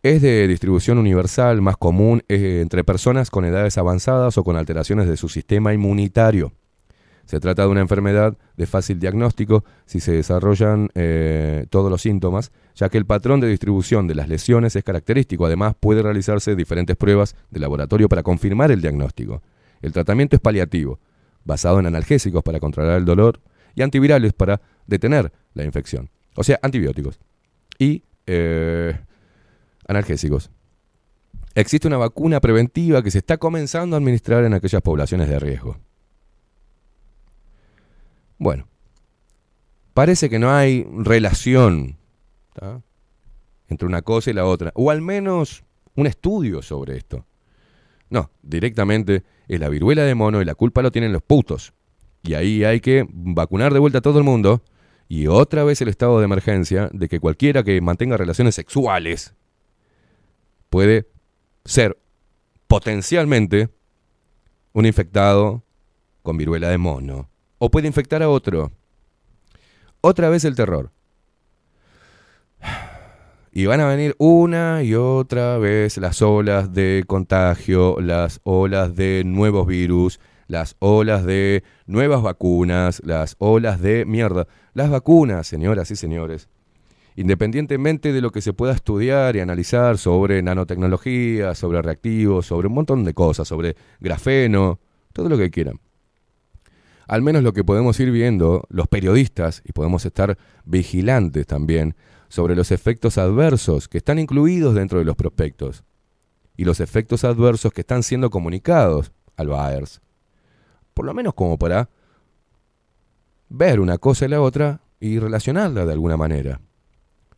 [0.02, 5.08] Es de distribución universal, más común eh, entre personas con edades avanzadas o con alteraciones
[5.08, 6.52] de su sistema inmunitario.
[7.26, 12.52] Se trata de una enfermedad de fácil diagnóstico si se desarrollan eh, todos los síntomas,
[12.74, 15.44] ya que el patrón de distribución de las lesiones es característico.
[15.44, 19.42] Además, puede realizarse diferentes pruebas de laboratorio para confirmar el diagnóstico.
[19.82, 21.00] El tratamiento es paliativo,
[21.44, 23.40] basado en analgésicos para controlar el dolor
[23.74, 26.08] y antivirales para detener la infección.
[26.36, 27.18] O sea, antibióticos
[27.78, 28.98] y eh,
[29.88, 30.50] analgésicos.
[31.54, 35.78] Existe una vacuna preventiva que se está comenzando a administrar en aquellas poblaciones de riesgo.
[38.38, 38.66] Bueno,
[39.94, 41.96] parece que no hay relación
[43.68, 45.64] entre una cosa y la otra, o al menos
[45.94, 47.26] un estudio sobre esto.
[48.08, 51.72] No, directamente es la viruela de mono y la culpa lo tienen los putos.
[52.22, 54.62] Y ahí hay que vacunar de vuelta a todo el mundo
[55.08, 59.34] y otra vez el estado de emergencia de que cualquiera que mantenga relaciones sexuales
[60.68, 61.08] puede
[61.64, 61.98] ser
[62.66, 63.68] potencialmente
[64.72, 65.62] un infectado
[66.22, 68.72] con viruela de mono o puede infectar a otro.
[70.00, 70.92] Otra vez el terror.
[73.52, 79.22] Y van a venir una y otra vez las olas de contagio, las olas de
[79.24, 84.46] nuevos virus, las olas de nuevas vacunas, las olas de mierda.
[84.74, 86.50] Las vacunas, señoras y señores,
[87.16, 92.74] independientemente de lo que se pueda estudiar y analizar sobre nanotecnología, sobre reactivos, sobre un
[92.74, 94.80] montón de cosas, sobre grafeno,
[95.14, 95.80] todo lo que quieran.
[97.06, 101.94] Al menos lo que podemos ir viendo los periodistas y podemos estar vigilantes también
[102.28, 105.84] sobre los efectos adversos que están incluidos dentro de los prospectos
[106.56, 110.00] y los efectos adversos que están siendo comunicados al buyers.
[110.94, 111.90] Por lo menos como para
[113.48, 116.60] ver una cosa y la otra y relacionarla de alguna manera.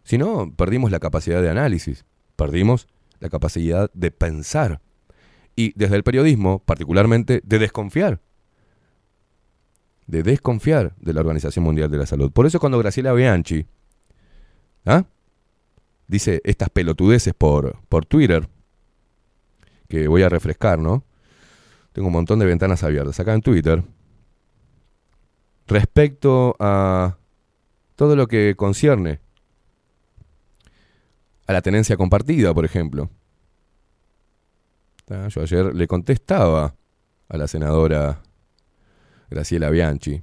[0.05, 2.89] Si no, perdimos la capacidad de análisis, perdimos
[3.21, 4.81] la capacidad de pensar
[5.57, 8.21] y desde el periodismo, particularmente, de desconfiar.
[10.09, 12.33] De desconfiar de la Organización Mundial de la Salud.
[12.33, 13.65] Por eso cuando Graciela Bianchi
[14.85, 15.05] ¿ah?
[16.09, 18.49] dice estas pelotudeces por, por Twitter,
[19.89, 21.05] que voy a refrescar, ¿no?
[21.93, 23.85] Tengo un montón de ventanas abiertas acá en Twitter.
[25.67, 27.17] Respecto a
[27.95, 29.21] todo lo que concierne
[31.47, 33.11] a la tenencia compartida, por ejemplo.
[35.09, 36.75] Yo ayer le contestaba
[37.29, 38.23] a la senadora
[39.31, 40.23] Graciela Bianchi,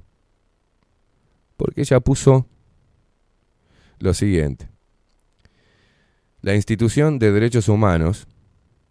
[1.56, 2.46] porque ella puso
[3.98, 4.68] lo siguiente.
[6.40, 8.26] La institución de derechos humanos,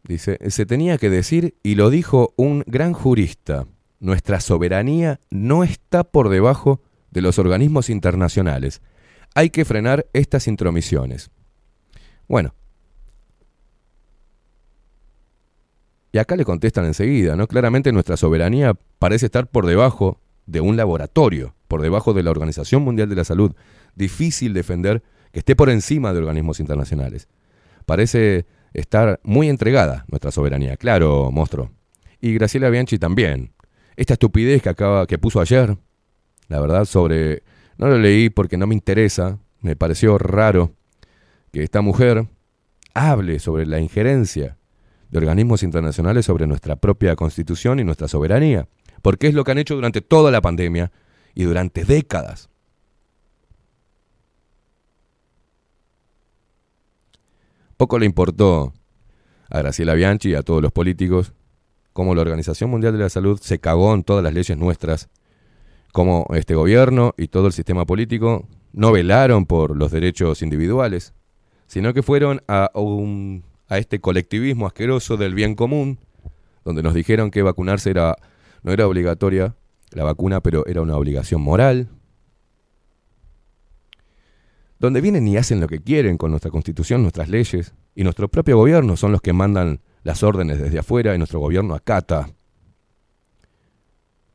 [0.03, 3.67] dice, se tenía que decir, y lo dijo un gran jurista,
[3.99, 6.81] nuestra soberanía no está por debajo
[7.11, 8.81] de los organismos internacionales.
[9.35, 11.31] Hay que frenar estas intromisiones.
[12.27, 12.53] Bueno.
[16.15, 17.45] Y acá le contestan enseguida, ¿no?
[17.45, 22.83] Claramente nuestra soberanía parece estar por debajo de un laboratorio, por debajo de la Organización
[22.83, 23.51] Mundial de la Salud.
[23.95, 27.27] Difícil defender que esté por encima de organismos internacionales.
[27.85, 31.71] Parece estar muy entregada nuestra soberanía, claro, monstruo.
[32.21, 33.51] Y Graciela Bianchi también.
[33.97, 35.75] Esta estupidez que acaba que puso ayer,
[36.47, 37.43] la verdad sobre
[37.77, 40.71] no lo leí porque no me interesa, me pareció raro
[41.51, 42.25] que esta mujer
[42.93, 44.55] hable sobre la injerencia
[45.15, 48.67] de organismos internacionales sobre nuestra propia constitución y nuestra soberanía,
[49.01, 50.91] porque es lo que han hecho durante toda la pandemia
[51.33, 52.49] y durante décadas.
[57.77, 58.73] Poco le importó
[59.49, 61.33] a Graciela Bianchi y a todos los políticos
[61.93, 65.09] cómo la Organización Mundial de la Salud se cagó en todas las leyes nuestras,
[65.93, 71.13] cómo este gobierno y todo el sistema político no velaron por los derechos individuales,
[71.67, 75.99] sino que fueron a, un, a este colectivismo asqueroso del bien común,
[76.63, 78.15] donde nos dijeron que vacunarse era,
[78.63, 79.55] no era obligatoria
[79.91, 81.89] la vacuna, pero era una obligación moral,
[84.79, 88.57] donde vienen y hacen lo que quieren con nuestra constitución, nuestras leyes, y nuestro propio
[88.57, 92.29] gobierno son los que mandan las órdenes desde afuera y nuestro gobierno acata.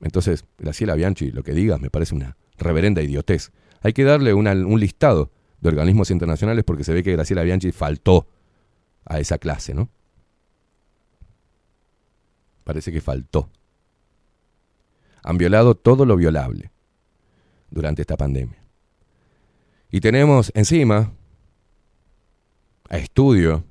[0.00, 3.52] Entonces, Graciela Bianchi, lo que digas me parece una reverenda idiotez.
[3.82, 5.30] Hay que darle un listado
[5.60, 8.26] de organismos internacionales porque se ve que Graciela Bianchi faltó
[9.04, 9.88] a esa clase, ¿no?
[12.64, 13.50] Parece que faltó.
[15.22, 16.70] Han violado todo lo violable
[17.70, 18.62] durante esta pandemia.
[19.90, 21.12] Y tenemos encima,
[22.88, 23.64] a estudio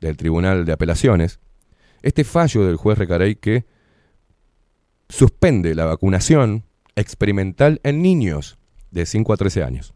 [0.00, 1.40] del Tribunal de Apelaciones,
[2.02, 3.64] este fallo del juez Recarey que
[5.08, 6.64] suspende la vacunación
[6.96, 8.58] experimental en niños
[8.90, 9.94] de 5 a 13 años.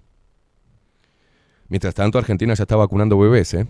[1.68, 3.66] Mientras tanto, Argentina ya está vacunando bebés, ¿eh?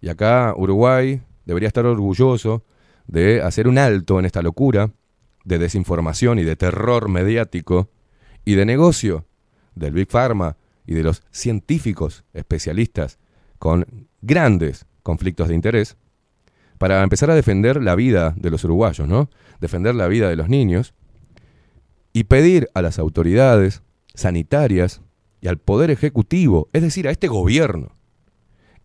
[0.00, 2.64] Y acá Uruguay debería estar orgulloso
[3.06, 4.90] de hacer un alto en esta locura
[5.44, 7.88] de desinformación y de terror mediático
[8.44, 9.26] y de negocio
[9.74, 10.56] del Big Pharma
[10.86, 13.18] y de los científicos especialistas
[13.58, 15.96] con grandes conflictos de interés
[16.78, 19.30] para empezar a defender la vida de los uruguayos, ¿no?
[19.60, 20.94] Defender la vida de los niños
[22.12, 23.82] y pedir a las autoridades
[24.14, 25.00] sanitarias
[25.40, 27.95] y al poder ejecutivo, es decir, a este gobierno,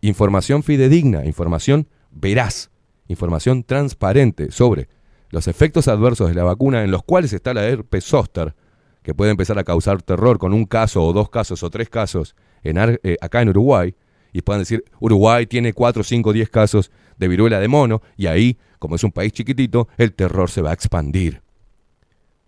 [0.02, 2.70] información fidedigna, información veraz,
[3.08, 4.88] información transparente sobre
[5.30, 8.54] los efectos adversos de la vacuna en los cuales está la herpes zóster,
[9.02, 12.36] que puede empezar a causar terror con un caso o dos casos o tres casos
[12.62, 13.94] eh, acá en Uruguay,
[14.32, 18.58] y puedan decir, Uruguay tiene 4, 5, 10 casos de viruela de mono, y ahí,
[18.78, 21.42] como es un país chiquitito, el terror se va a expandir.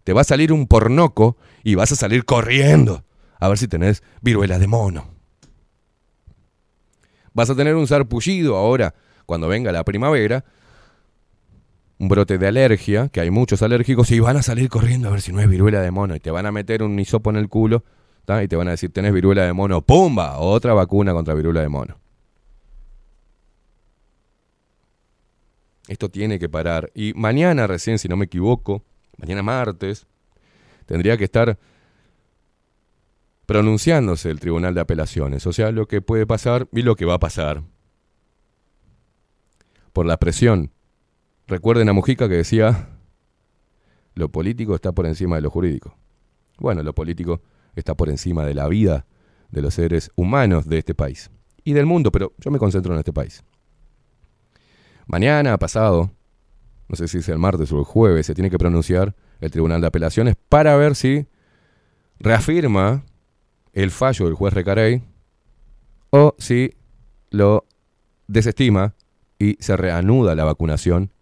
[0.03, 3.05] Te va a salir un pornoco y vas a salir corriendo
[3.39, 5.14] a ver si tenés viruela de mono.
[7.35, 8.95] Vas a tener un sarpullido ahora,
[9.27, 10.45] cuando venga la primavera,
[11.99, 15.21] un brote de alergia, que hay muchos alérgicos, y van a salir corriendo a ver
[15.21, 17.49] si no es viruela de mono, y te van a meter un hisopo en el
[17.49, 17.85] culo,
[18.43, 20.39] y te van a decir, tenés viruela de mono, ¡pumba!
[20.39, 21.99] Otra vacuna contra viruela de mono.
[25.89, 26.91] Esto tiene que parar.
[26.95, 28.83] Y mañana recién, si no me equivoco,
[29.19, 30.07] mañana martes,
[30.87, 31.59] tendría que estar
[33.47, 35.47] pronunciándose el Tribunal de Apelaciones.
[35.47, 37.63] O sea, lo que puede pasar y lo que va a pasar.
[39.93, 40.71] Por la presión.
[41.47, 42.89] Recuerden a Mujica que decía,
[44.15, 45.97] lo político está por encima de lo jurídico.
[46.59, 47.43] Bueno, lo político
[47.75, 49.07] está por encima de la vida
[49.51, 51.31] de los seres humanos de este país
[51.65, 53.45] y del mundo, pero yo me concentro en este país.
[55.07, 56.11] Mañana, pasado,
[56.89, 59.81] no sé si es el martes o el jueves, se tiene que pronunciar el Tribunal
[59.81, 61.27] de Apelaciones para ver si
[62.19, 63.05] reafirma
[63.75, 65.03] el fallo del juez Recarey
[66.11, 66.75] o si
[67.31, 67.67] lo
[68.29, 68.95] desestima
[69.39, 71.13] y se reanuda la vacunación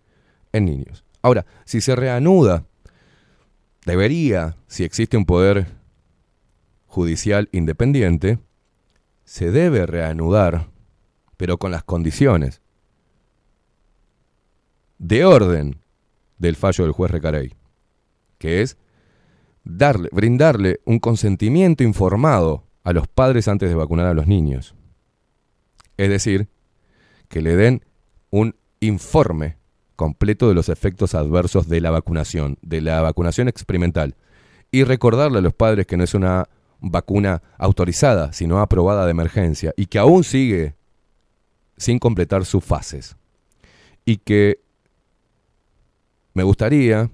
[0.53, 1.05] en niños.
[1.23, 2.67] Ahora, si se reanuda,
[3.87, 5.67] debería, si existe un poder
[6.87, 8.39] judicial independiente,
[9.25, 10.69] se debe reanudar,
[11.39, 12.61] pero con las condiciones
[14.99, 15.81] de orden
[16.37, 17.55] del fallo del juez Recarey,
[18.39, 18.77] que es
[19.65, 24.75] darle, brindarle un consentimiento informado a los padres antes de vacunar a los niños.
[25.97, 26.49] Es decir,
[27.29, 27.85] que le den
[28.31, 29.57] un informe
[29.97, 34.17] completo de los efectos adversos de la vacunación, de la vacunación experimental.
[34.71, 36.49] Y recordarle a los padres que no es una
[36.81, 40.75] vacuna autorizada, sino aprobada de emergencia, y que aún sigue
[41.77, 43.17] sin completar sus fases.
[44.05, 44.61] Y que
[46.35, 47.11] me gustaría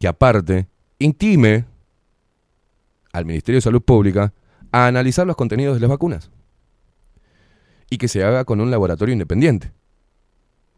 [0.00, 0.66] que aparte
[1.04, 1.66] intime
[3.12, 4.32] al Ministerio de Salud Pública
[4.72, 6.30] a analizar los contenidos de las vacunas.
[7.90, 9.70] Y que se haga con un laboratorio independiente.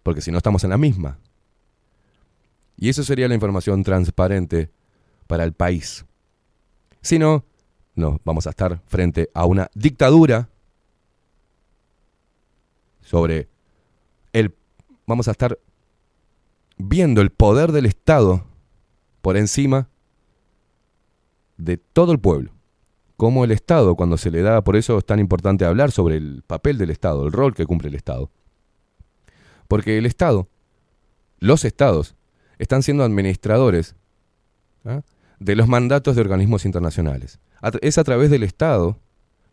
[0.02, 1.18] Porque si no estamos en la misma.
[2.76, 4.70] Y eso sería la información transparente
[5.26, 6.04] para el país.
[7.00, 7.44] Si no,
[7.94, 10.48] no, vamos a estar frente a una dictadura
[13.00, 13.48] sobre
[14.32, 14.54] el
[15.06, 15.58] vamos a estar
[16.76, 18.44] viendo el poder del Estado
[19.22, 19.88] por encima
[21.56, 22.52] de todo el pueblo.
[23.16, 26.42] Como el Estado, cuando se le da, por eso es tan importante hablar sobre el
[26.46, 28.30] papel del Estado, el rol que cumple el Estado.
[29.68, 30.48] Porque el Estado,
[31.38, 32.14] los Estados,
[32.58, 33.96] están siendo administradores
[34.84, 35.02] ¿ah?
[35.38, 37.40] de los mandatos de organismos internacionales.
[37.80, 38.98] Es a través del Estado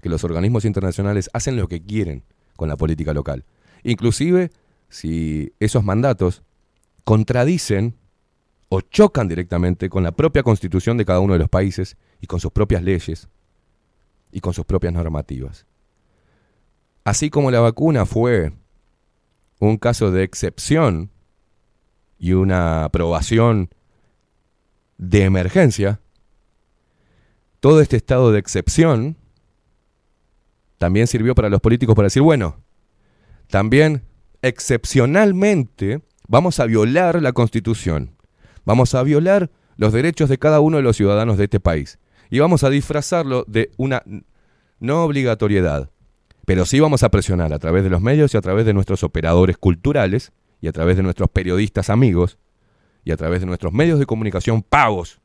[0.01, 2.23] que los organismos internacionales hacen lo que quieren
[2.55, 3.45] con la política local.
[3.83, 4.51] Inclusive
[4.89, 6.43] si esos mandatos
[7.03, 7.95] contradicen
[8.75, 12.39] o chocan directamente con la propia constitución de cada uno de los países y con
[12.39, 13.29] sus propias leyes
[14.31, 15.67] y con sus propias normativas.
[17.03, 18.51] Así como la vacuna fue
[19.59, 21.11] un caso de excepción
[22.17, 23.69] y una aprobación
[24.97, 26.01] de emergencia,
[27.59, 29.17] todo este estado de excepción
[30.79, 32.63] también sirvió para los políticos para decir, bueno,
[33.49, 34.01] también
[34.41, 38.12] excepcionalmente vamos a violar la constitución,
[38.65, 41.99] vamos a violar los derechos de cada uno de los ciudadanos de este país
[42.29, 44.03] y vamos a disfrazarlo de una
[44.79, 45.89] no obligatoriedad,
[46.45, 49.03] pero sí vamos a presionar a través de los medios y a través de nuestros
[49.03, 50.31] operadores culturales
[50.61, 52.37] y a través de nuestros periodistas amigos
[53.05, 55.19] y a través de nuestros medios de comunicación pagos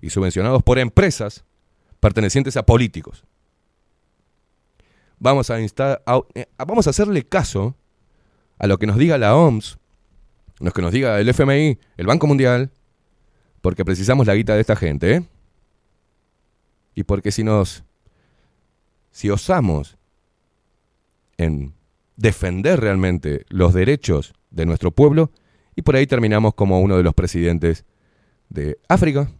[0.00, 1.44] y subvencionados por empresas
[2.00, 3.24] pertenecientes a políticos.
[5.18, 7.76] Vamos a, instar, a- eh, vamos a hacerle caso
[8.58, 9.78] a lo que nos diga la OMS,
[10.60, 12.70] lo que nos diga el FMI, el Banco Mundial,
[13.60, 15.22] porque precisamos la guita de esta gente, ¿eh?
[16.94, 17.84] Y porque si nos,
[19.10, 19.96] si osamos
[21.36, 21.74] en
[22.16, 25.30] defender realmente los derechos de nuestro pueblo,
[25.76, 27.84] y por ahí terminamos como uno de los presidentes
[28.48, 29.30] de África,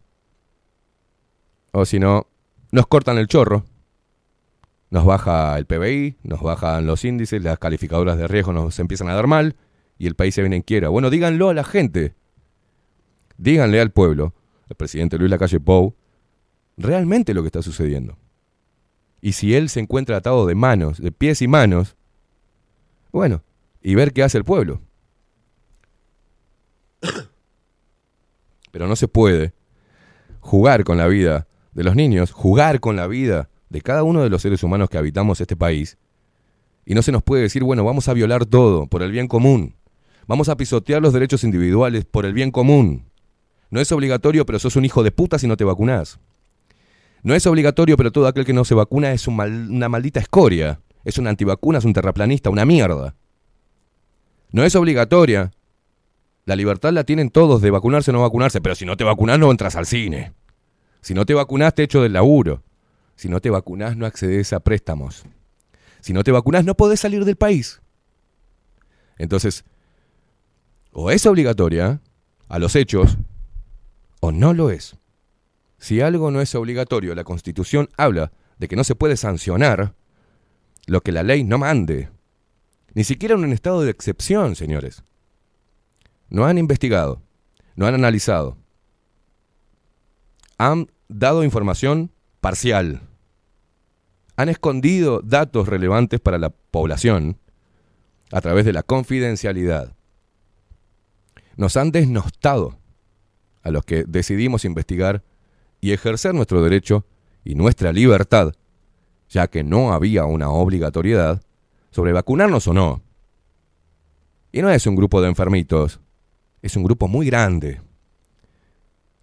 [1.72, 2.26] o si no,
[2.72, 3.64] nos cortan el chorro,
[4.90, 9.14] nos baja el PBI, nos bajan los índices, las calificadoras de riesgo nos empiezan a
[9.14, 9.56] dar mal
[9.98, 10.88] y el país se viene en quiebra.
[10.88, 12.14] Bueno, díganlo a la gente,
[13.40, 14.34] díganle al pueblo,
[14.68, 15.94] al presidente Luis Lacalle Pou,
[16.76, 18.18] realmente lo que está sucediendo.
[19.22, 21.96] Y si él se encuentra atado de manos, de pies y manos,
[23.12, 23.42] bueno,
[23.82, 24.80] y ver qué hace el pueblo.
[28.70, 29.52] Pero no se puede
[30.40, 34.30] jugar con la vida de los niños, jugar con la vida de cada uno de
[34.30, 35.96] los seres humanos que habitamos este país.
[36.84, 39.76] Y no se nos puede decir, bueno, vamos a violar todo por el bien común.
[40.26, 43.09] Vamos a pisotear los derechos individuales por el bien común.
[43.70, 46.18] No es obligatorio, pero sos un hijo de puta si no te vacunás.
[47.22, 50.80] No es obligatorio, pero todo aquel que no se vacuna es una maldita escoria.
[51.04, 53.14] Es un antivacuna, es un terraplanista, una mierda.
[54.52, 55.52] No es obligatoria.
[56.44, 59.38] La libertad la tienen todos de vacunarse o no vacunarse, pero si no te vacunás
[59.38, 60.32] no entras al cine.
[61.00, 62.62] Si no te vacunás te echo del laburo.
[63.14, 65.24] Si no te vacunás no accedes a préstamos.
[66.00, 67.80] Si no te vacunás no podés salir del país.
[69.18, 69.64] Entonces,
[70.92, 72.00] o es obligatoria
[72.48, 73.18] a los hechos,
[74.20, 74.96] o no lo es.
[75.78, 79.94] Si algo no es obligatorio, la Constitución habla de que no se puede sancionar
[80.86, 82.10] lo que la ley no mande.
[82.94, 85.02] Ni siquiera en un estado de excepción, señores.
[86.28, 87.22] No han investigado,
[87.76, 88.56] no han analizado.
[90.58, 93.02] Han dado información parcial.
[94.36, 97.38] Han escondido datos relevantes para la población
[98.32, 99.94] a través de la confidencialidad.
[101.56, 102.79] Nos han desnostado
[103.62, 105.22] a los que decidimos investigar
[105.80, 107.04] y ejercer nuestro derecho
[107.44, 108.54] y nuestra libertad,
[109.28, 111.42] ya que no había una obligatoriedad
[111.90, 113.02] sobre vacunarnos o no.
[114.52, 116.00] Y no es un grupo de enfermitos,
[116.62, 117.80] es un grupo muy grande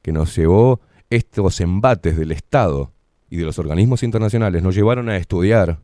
[0.01, 2.91] que nos llevó estos embates del Estado
[3.29, 5.79] y de los organismos internacionales, nos llevaron a estudiar,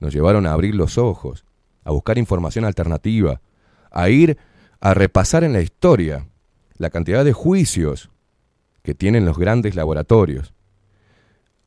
[0.00, 1.44] nos llevaron a abrir los ojos,
[1.84, 3.40] a buscar información alternativa,
[3.90, 4.36] a ir
[4.80, 6.26] a repasar en la historia
[6.80, 8.08] la cantidad de juicios
[8.82, 10.54] que tienen los grandes laboratorios,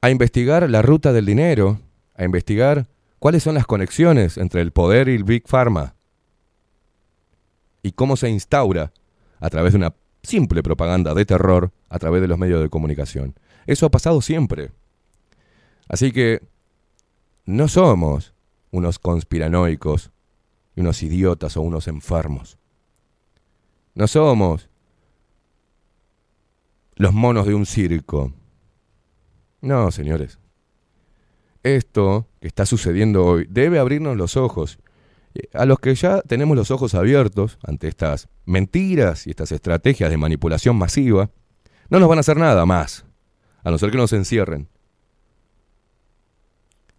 [0.01, 1.79] a investigar la ruta del dinero,
[2.15, 2.87] a investigar
[3.19, 5.93] cuáles son las conexiones entre el poder y el Big Pharma,
[7.83, 8.91] y cómo se instaura
[9.39, 13.35] a través de una simple propaganda de terror a través de los medios de comunicación.
[13.67, 14.71] Eso ha pasado siempre.
[15.87, 16.41] Así que
[17.45, 18.33] no somos
[18.71, 20.09] unos conspiranoicos,
[20.75, 22.57] unos idiotas o unos enfermos.
[23.93, 24.69] No somos
[26.95, 28.33] los monos de un circo.
[29.61, 30.39] No, señores.
[31.63, 34.79] Esto que está sucediendo hoy debe abrirnos los ojos.
[35.33, 40.09] Eh, A los que ya tenemos los ojos abiertos ante estas mentiras y estas estrategias
[40.09, 41.31] de manipulación masiva,
[41.89, 43.05] no nos van a hacer nada más,
[43.63, 44.67] a no ser que nos encierren.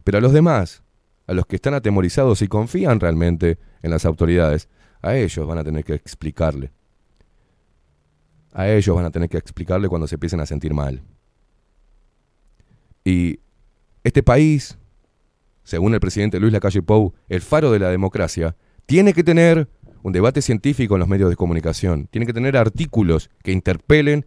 [0.03, 0.83] Pero a los demás,
[1.27, 4.69] a los que están atemorizados y confían realmente en las autoridades,
[5.03, 6.73] a ellos van a tener que explicarle.
[8.55, 11.03] A ellos van a tener que explicarle cuando se empiecen a sentir mal.
[13.05, 13.41] Y
[14.05, 14.79] este país,
[15.65, 18.57] según el presidente Luis Lacalle Pou, el faro de la democracia,
[18.87, 19.69] tiene que tener
[20.03, 24.25] un debate científico en los medios de comunicación, tiene que tener artículos que interpelen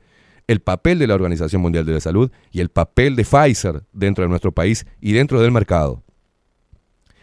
[0.47, 4.23] el papel de la Organización Mundial de la Salud y el papel de Pfizer dentro
[4.23, 6.03] de nuestro país y dentro del mercado.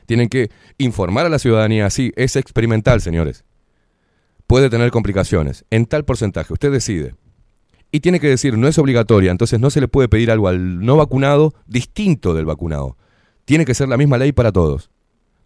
[0.07, 3.45] Tienen que informar a la ciudadanía, sí, es experimental, señores.
[4.55, 7.17] Puede tener complicaciones, en tal porcentaje, usted decide.
[7.91, 10.79] Y tiene que decir, no es obligatoria, entonces no se le puede pedir algo al
[10.79, 12.97] no vacunado distinto del vacunado.
[13.47, 14.91] Tiene que ser la misma ley para todos.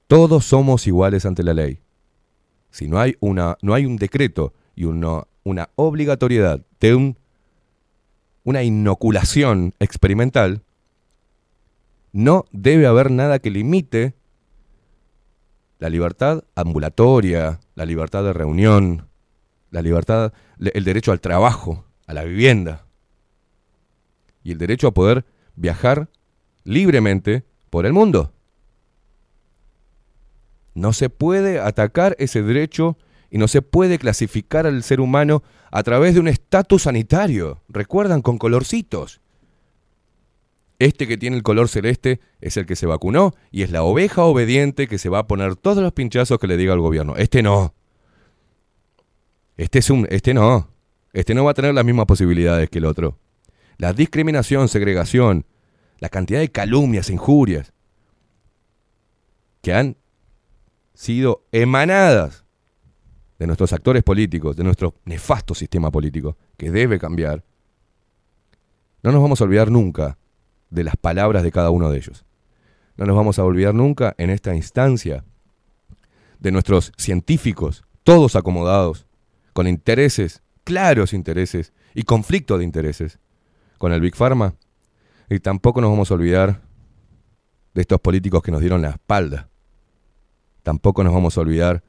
[0.08, 1.80] Todos somos iguales ante la ley.
[2.70, 5.24] Si no hay, una, no hay un decreto y una,
[5.76, 7.18] obligatoriedad de un,
[8.44, 10.64] una inoculación experimental,
[12.12, 14.16] no debe haber nada que limite
[15.78, 19.08] la libertad ambulatoria, la libertad de reunión,
[19.70, 22.86] la libertad, el derecho al trabajo, a la vivienda
[24.42, 25.24] y el derecho a poder
[25.56, 26.08] viajar
[26.64, 28.32] libremente por el mundo.
[30.74, 32.96] No se puede atacar ese derecho
[33.30, 37.62] y no se puede clasificar al ser humano a través de un estatus sanitario.
[37.68, 39.20] Recuerdan, con colorcitos.
[40.78, 44.22] Este que tiene el color celeste es el que se vacunó y es la oveja
[44.22, 47.16] obediente que se va a poner todos los pinchazos que le diga el gobierno.
[47.16, 47.74] Este no.
[49.56, 50.70] Este es un, este no.
[51.12, 53.18] Este no va a tener las mismas posibilidades que el otro.
[53.76, 55.46] La discriminación, segregación,
[55.98, 57.72] la cantidad de calumnias, injurias
[59.62, 59.96] que han
[60.94, 62.44] sido emanadas
[63.40, 67.44] de nuestros actores políticos, de nuestro nefasto sistema político, que debe cambiar,
[69.02, 70.18] no nos vamos a olvidar nunca
[70.70, 72.24] de las palabras de cada uno de ellos.
[72.96, 75.24] No nos vamos a olvidar nunca en esta instancia
[76.40, 79.06] de nuestros científicos, todos acomodados,
[79.52, 83.18] con intereses, claros intereses y conflicto de intereses,
[83.78, 84.54] con el Big Pharma.
[85.30, 86.62] Y tampoco nos vamos a olvidar
[87.72, 89.48] de estos políticos que nos dieron la espalda.
[90.64, 91.84] Tampoco nos vamos a olvidar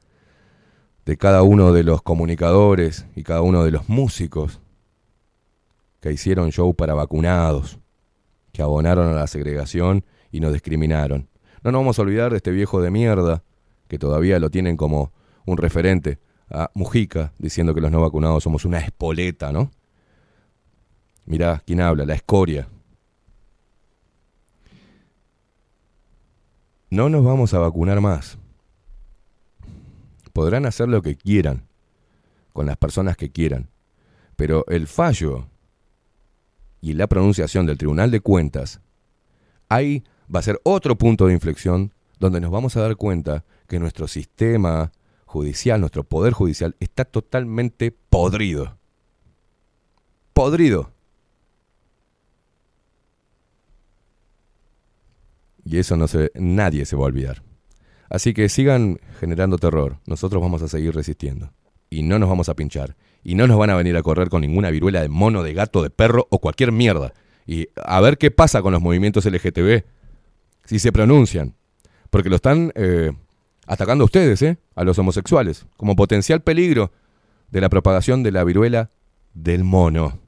[1.04, 4.60] de cada uno de los comunicadores y cada uno de los músicos
[6.00, 7.79] que hicieron show para vacunados,
[8.52, 11.28] que abonaron a la segregación y nos discriminaron.
[11.62, 13.42] No nos vamos a olvidar de este viejo de mierda,
[13.88, 15.12] que todavía lo tienen como
[15.46, 16.18] un referente,
[16.50, 19.70] a Mujica, diciendo que los no vacunados somos una espoleta, ¿no?
[21.24, 22.04] Mirá, ¿quién habla?
[22.04, 22.68] La escoria.
[26.90, 28.36] No nos vamos a vacunar más.
[30.32, 31.68] Podrán hacer lo que quieran,
[32.52, 33.70] con las personas que quieran,
[34.34, 35.46] pero el fallo
[36.80, 38.80] y la pronunciación del Tribunal de Cuentas,
[39.68, 40.04] ahí
[40.34, 44.08] va a ser otro punto de inflexión donde nos vamos a dar cuenta que nuestro
[44.08, 44.92] sistema
[45.24, 48.76] judicial, nuestro poder judicial, está totalmente podrido.
[50.32, 50.92] podrido.
[55.64, 57.42] Y eso no se, nadie se va a olvidar.
[58.08, 59.98] Así que sigan generando terror.
[60.06, 61.52] Nosotros vamos a seguir resistiendo.
[61.90, 62.96] Y no nos vamos a pinchar.
[63.22, 65.82] Y no nos van a venir a correr con ninguna viruela de mono, de gato,
[65.82, 67.12] de perro o cualquier mierda.
[67.46, 69.84] Y a ver qué pasa con los movimientos LGTB.
[70.64, 71.54] Si se pronuncian.
[72.10, 73.12] Porque lo están eh,
[73.66, 74.58] atacando a ustedes, ¿eh?
[74.74, 75.66] A los homosexuales.
[75.76, 76.92] Como potencial peligro
[77.50, 78.90] de la propagación de la viruela
[79.34, 80.18] del mono.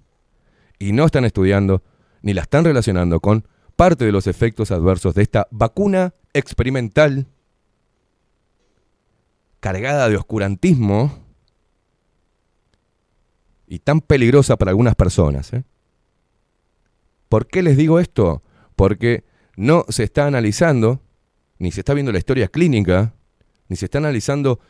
[0.79, 1.83] Y no están estudiando
[2.23, 3.47] ni la están relacionando con
[3.77, 7.27] parte de los efectos adversos de esta vacuna experimental
[9.61, 11.22] cargada de oscurantismo
[13.73, 15.51] y tan peligrosa para algunas personas.
[15.55, 15.65] ¿eh?
[17.31, 18.43] ¿Por qué les digo esto?
[18.77, 19.25] Porque
[19.57, 21.01] no se está analizando,
[21.59, 23.15] ni se está viendo la historia clínica,
[23.69, 24.61] ni se está analizando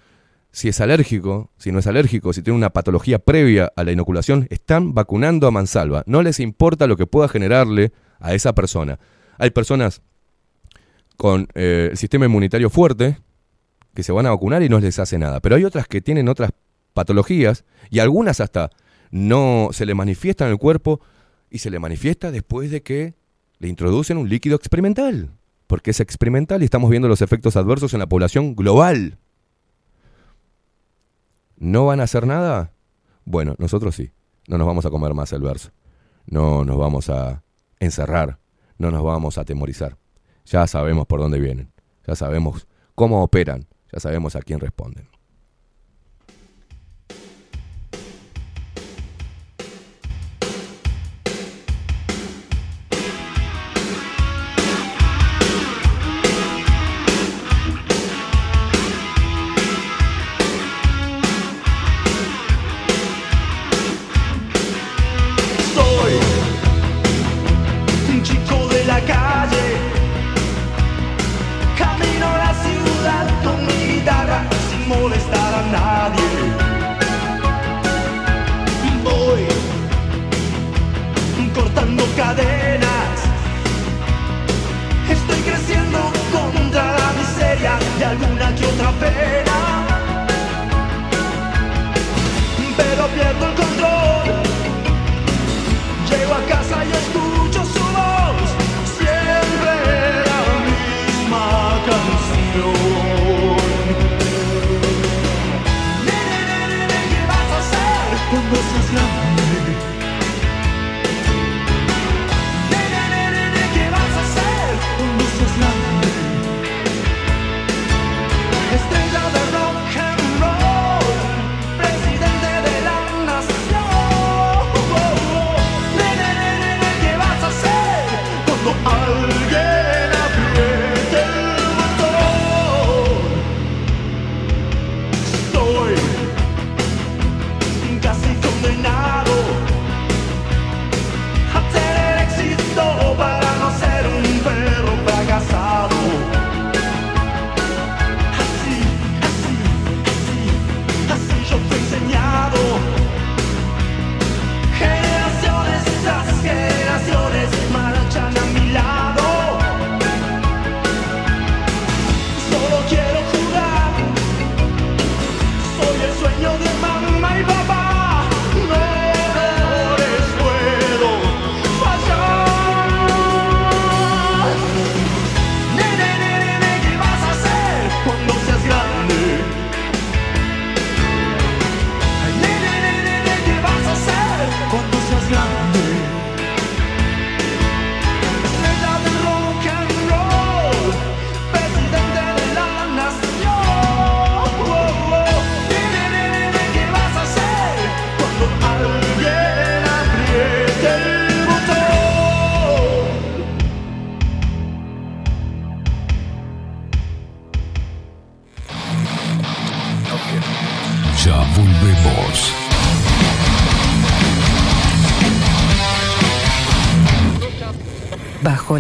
[0.53, 4.47] si es alérgico, si no es alérgico, si tiene una patología previa a la inoculación,
[4.51, 6.05] están vacunando a mansalva.
[6.07, 9.01] No les importa lo que pueda generarle a esa persona.
[9.37, 10.01] Hay personas
[11.16, 13.19] con eh, el sistema inmunitario fuerte
[13.95, 15.41] que se van a vacunar y no les hace nada.
[15.41, 16.53] Pero hay otras que tienen otras
[16.95, 18.70] patologías y algunas hasta
[19.13, 21.01] no se le manifiestan en el cuerpo
[21.51, 23.15] y se le manifiesta después de que
[23.59, 25.31] le introducen un líquido experimental.
[25.69, 29.19] Porque es experimental y estamos viendo los efectos adversos en la población global.
[31.57, 32.73] ¿No van a hacer nada?
[33.25, 34.11] Bueno, nosotros sí.
[34.49, 35.71] No nos vamos a comer más el verso.
[36.27, 37.43] No nos vamos a
[37.79, 38.39] encerrar.
[38.79, 39.97] No nos vamos a atemorizar.
[40.47, 41.71] Ya sabemos por dónde vienen.
[42.07, 43.67] Ya sabemos cómo operan.
[43.93, 45.12] Ya sabemos a quién responden.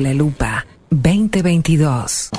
[0.02, 2.30] La lupa 2022.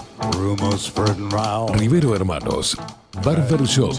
[1.73, 2.77] Rivero Hermanos.
[3.23, 3.93] Barber Shop.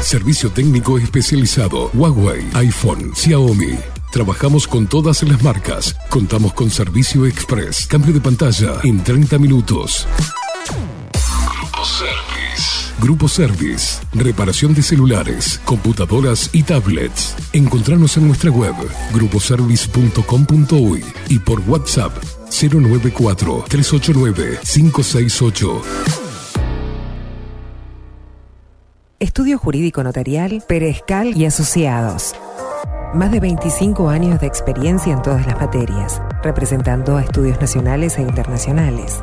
[0.00, 1.90] Servicio técnico especializado.
[1.94, 3.78] Huawei, iPhone, Xiaomi.
[4.12, 5.96] Trabajamos con todas las marcas.
[6.08, 7.86] Contamos con servicio express.
[7.86, 10.06] Cambio de pantalla en 30 minutos.
[13.04, 14.00] Grupo Service.
[14.14, 17.36] Reparación de celulares, computadoras y tablets.
[17.52, 18.74] Encontranos en nuestra web
[19.12, 22.16] gruposervice.com.uy y por WhatsApp
[22.48, 25.82] 094 389 568.
[29.20, 32.34] Estudio Jurídico Notarial, Perezcal y Asociados.
[33.12, 38.22] Más de 25 años de experiencia en todas las materias, representando a estudios nacionales e
[38.22, 39.22] internacionales.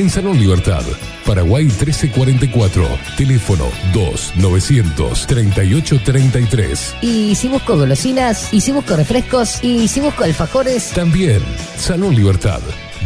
[0.00, 0.82] en Salón Libertad.
[1.26, 2.86] Paraguay 1344.
[3.16, 6.96] Teléfono 2900 3833.
[7.02, 8.52] Y si busco golosinas.
[8.52, 9.62] Y si busco refrescos.
[9.62, 10.92] Y si busco alfajores.
[10.92, 11.42] También
[11.76, 12.60] Salón Libertad.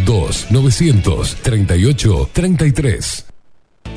[0.05, 3.32] 2900 3833.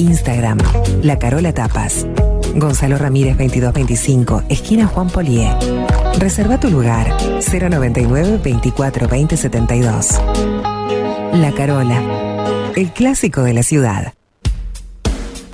[0.00, 0.56] Instagram,
[1.02, 2.06] La Carola Tapas.
[2.54, 5.50] Gonzalo Ramírez 2225, esquina Juan Polié.
[6.18, 10.20] Reserva tu lugar 099 24 20 72.
[11.34, 12.02] La Carola,
[12.74, 14.14] el clásico de la ciudad.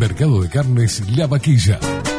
[0.00, 1.78] Mercado de Carnes La Vaquilla.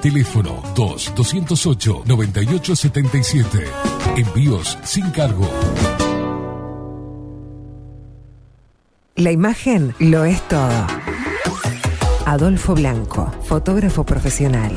[0.00, 3.66] Teléfono 2-208-9877.
[4.16, 5.46] Envíos sin cargo.
[9.16, 10.86] La imagen lo es todo.
[12.24, 14.72] Adolfo Blanco, fotógrafo profesional.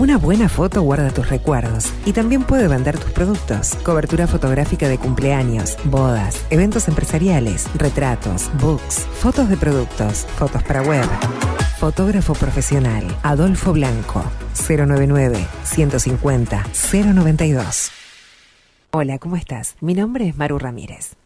[0.00, 3.74] Una buena foto guarda tus recuerdos y también puede vender tus productos.
[3.84, 11.06] Cobertura fotográfica de cumpleaños, bodas, eventos empresariales, retratos, books, fotos de productos, fotos para web.
[11.80, 14.22] Fotógrafo profesional, Adolfo Blanco,
[14.68, 16.62] 099 150
[16.92, 17.90] 092.
[18.90, 19.76] Hola, ¿cómo estás?
[19.80, 21.16] Mi nombre es Maru Ramírez.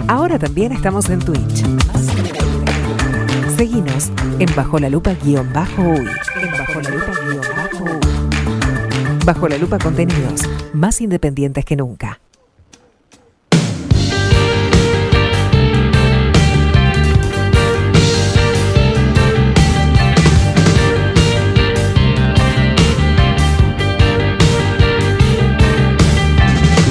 [0.08, 1.66] Ahora también estamos en Twitch.
[3.58, 6.08] Seguinos en Bajo la Lupa guion bajo uy.
[6.42, 6.90] En Bajo la
[9.26, 10.42] Bajo la Lupa contenidos
[10.74, 12.20] más independientes que nunca.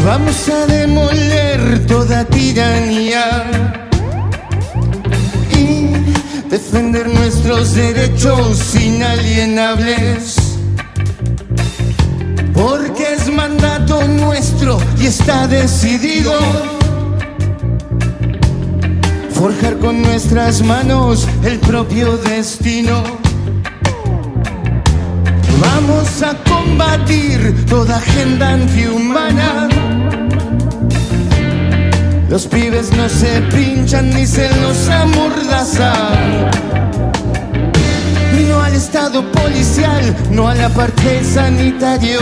[0.04, 3.44] Vamos a demoler toda tiranía
[5.56, 10.41] y defender nuestros derechos inalienables.
[12.62, 16.32] Porque es mandato nuestro y está decidido
[19.32, 23.02] forjar con nuestras manos el propio destino.
[25.60, 29.68] Vamos a combatir toda agenda antihumana.
[32.30, 36.48] Los pibes no se pinchan ni se los amordazan.
[38.82, 42.20] Estado policial, no al apartheid sanitario.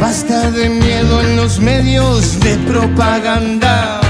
[0.00, 4.00] Basta de miedo en los medios de propaganda.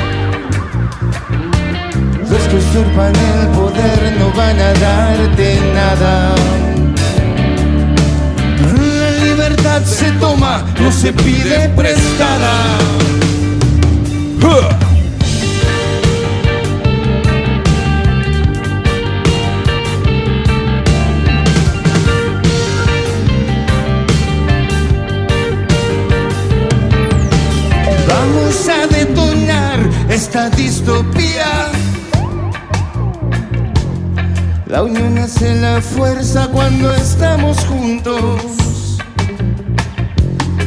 [2.31, 6.35] Los que usurpan el poder no van a darte nada.
[9.01, 12.53] La libertad se toma, no se pide prestada.
[34.83, 38.99] Unión hace la fuerza cuando estamos juntos.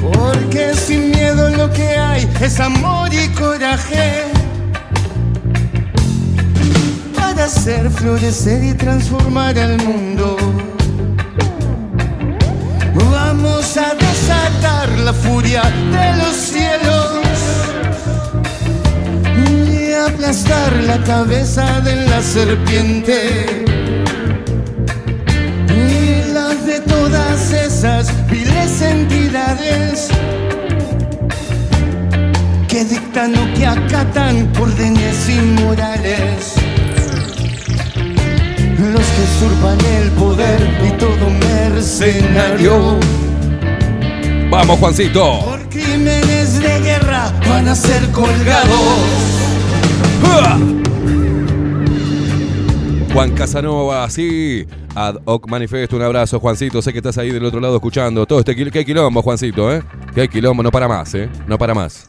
[0.01, 4.23] Porque sin miedo lo que hay es amor y coraje.
[7.13, 10.37] Para hacer florecer y transformar el mundo.
[13.11, 17.19] Vamos a desatar la furia de los cielos
[19.51, 23.64] y aplastar la cabeza de la serpiente
[27.05, 30.07] todas esas viles entidades
[32.67, 36.55] que dictan o que acatan órdenes inmorales.
[38.79, 42.99] Los que usurpan el poder y todo mercenario
[44.49, 45.41] Vamos, Juancito.
[45.45, 48.71] por crímenes de guerra van a ser colgados.
[53.13, 54.65] Juan Casanova, sí.
[54.95, 56.81] Ad hoc manifiesto, un abrazo, Juancito.
[56.81, 58.25] Sé que estás ahí del otro lado escuchando.
[58.25, 59.83] Todo este quilombo, Juancito, ¿eh?
[60.13, 61.29] Qué quilombo, no para más, ¿eh?
[61.47, 62.07] No para más.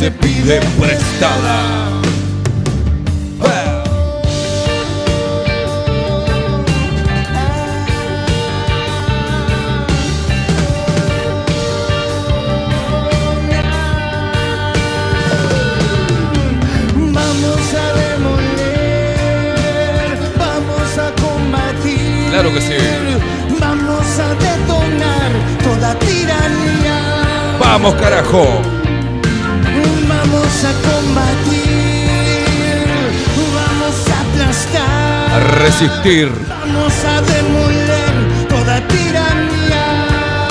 [0.00, 1.90] Se pide prestada.
[17.12, 18.56] Vamos a demoler,
[20.38, 22.30] vamos a combatir.
[22.30, 22.78] Claro que sí.
[23.60, 25.30] Vamos a detonar
[25.62, 26.96] toda tiranía.
[27.60, 28.79] ¡Vamos, carajo!
[35.60, 36.28] Resistir.
[36.48, 40.48] Vamos a demoler toda tiranía.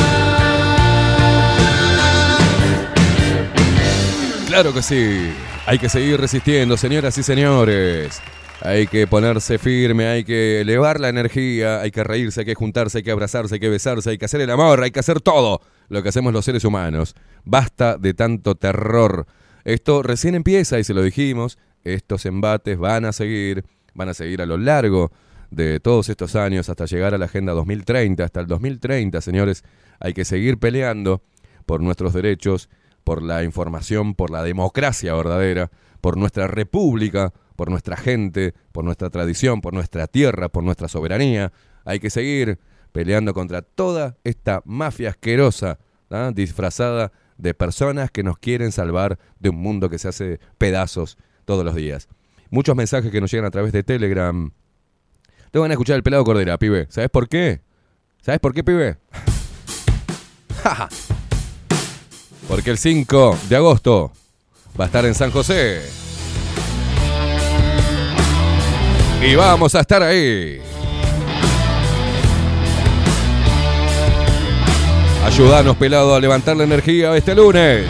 [4.47, 5.31] Claro que sí.
[5.65, 8.21] Hay que seguir resistiendo, señoras y señores.
[8.61, 12.97] Hay que ponerse firme, hay que elevar la energía, hay que reírse, hay que juntarse,
[12.97, 15.61] hay que abrazarse, hay que besarse, hay que hacer el amor, hay que hacer todo
[15.87, 17.15] lo que hacemos los seres humanos.
[17.45, 19.27] Basta de tanto terror.
[19.63, 23.63] Esto recién empieza y se lo dijimos, estos embates van a seguir,
[23.99, 25.11] van a seguir a lo largo
[25.51, 28.23] de todos estos años hasta llegar a la Agenda 2030.
[28.23, 29.63] Hasta el 2030, señores,
[29.99, 31.21] hay que seguir peleando
[31.65, 32.69] por nuestros derechos,
[33.03, 35.69] por la información, por la democracia verdadera,
[35.99, 41.51] por nuestra república, por nuestra gente, por nuestra tradición, por nuestra tierra, por nuestra soberanía.
[41.83, 42.57] Hay que seguir
[42.93, 45.77] peleando contra toda esta mafia asquerosa,
[46.09, 46.31] ¿ah?
[46.33, 51.65] disfrazada de personas que nos quieren salvar de un mundo que se hace pedazos todos
[51.65, 52.07] los días.
[52.49, 54.51] Muchos mensajes que nos llegan a través de Telegram.
[55.51, 56.87] Te van a escuchar el pelado Cordera, pibe.
[56.89, 57.61] ¿Sabes por qué?
[58.21, 58.97] ¿Sabes por qué, pibe?
[62.47, 64.11] Porque el 5 de agosto
[64.79, 65.81] va a estar en San José.
[69.21, 70.59] Y vamos a estar ahí.
[75.23, 77.85] Ayúdanos, pelado, a levantar la energía este lunes.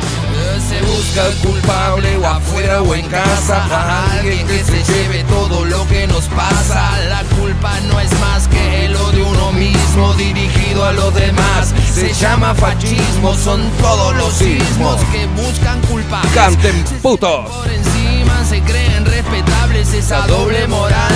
[1.09, 6.05] Busca el culpable o afuera o en casa Alguien que se lleve todo lo que
[6.05, 6.99] nos pasa.
[7.09, 11.73] La culpa no es más que lo de uno mismo Dirigido a los demás.
[11.91, 16.31] Se llama fascismo Son todos los sismos que buscan culpables.
[16.31, 17.49] Canten putos.
[17.49, 21.13] por encima se creen respetables esa doble moral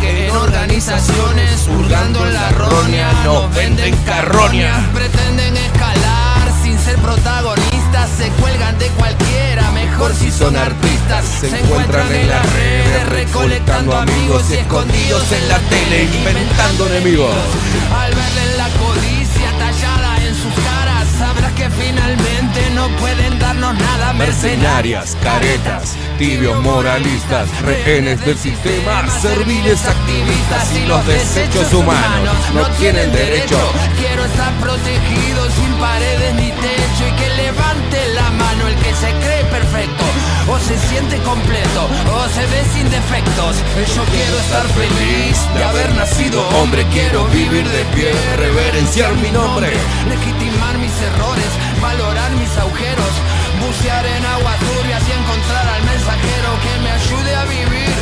[0.00, 4.90] que en organizaciones hurgando en la roña nos venden carroña.
[4.92, 9.25] pretenden escalar sin ser protagonistas se cuelgan de cualquiera
[9.96, 15.58] mejor si son artistas se encuentran en las redes recolectando amigos y escondidos en la
[15.58, 17.34] tele inventando enemigos.
[17.94, 24.12] Al verle la codicia tallada en sus caras, sabrás que finalmente no pueden darnos nada
[24.12, 33.10] mercenarias, caretas, tibios moralistas, rehenes del sistema, serviles activistas y los desechos humanos no tienen
[33.12, 33.58] derecho.
[33.98, 39.44] Quiero estar protegido sin paredes ni techo y que levante mano el que se cree
[39.44, 40.04] perfecto
[40.48, 43.56] o se siente completo o se ve sin defectos.
[43.94, 49.72] Yo quiero estar feliz de haber nacido hombre, quiero vivir de pie, reverenciar mi nombre,
[50.08, 51.50] legitimar mis errores,
[51.80, 53.12] valorar mis agujeros,
[53.60, 57.96] bucear en aguas turbias y encontrar al mensajero que me ayude a vivir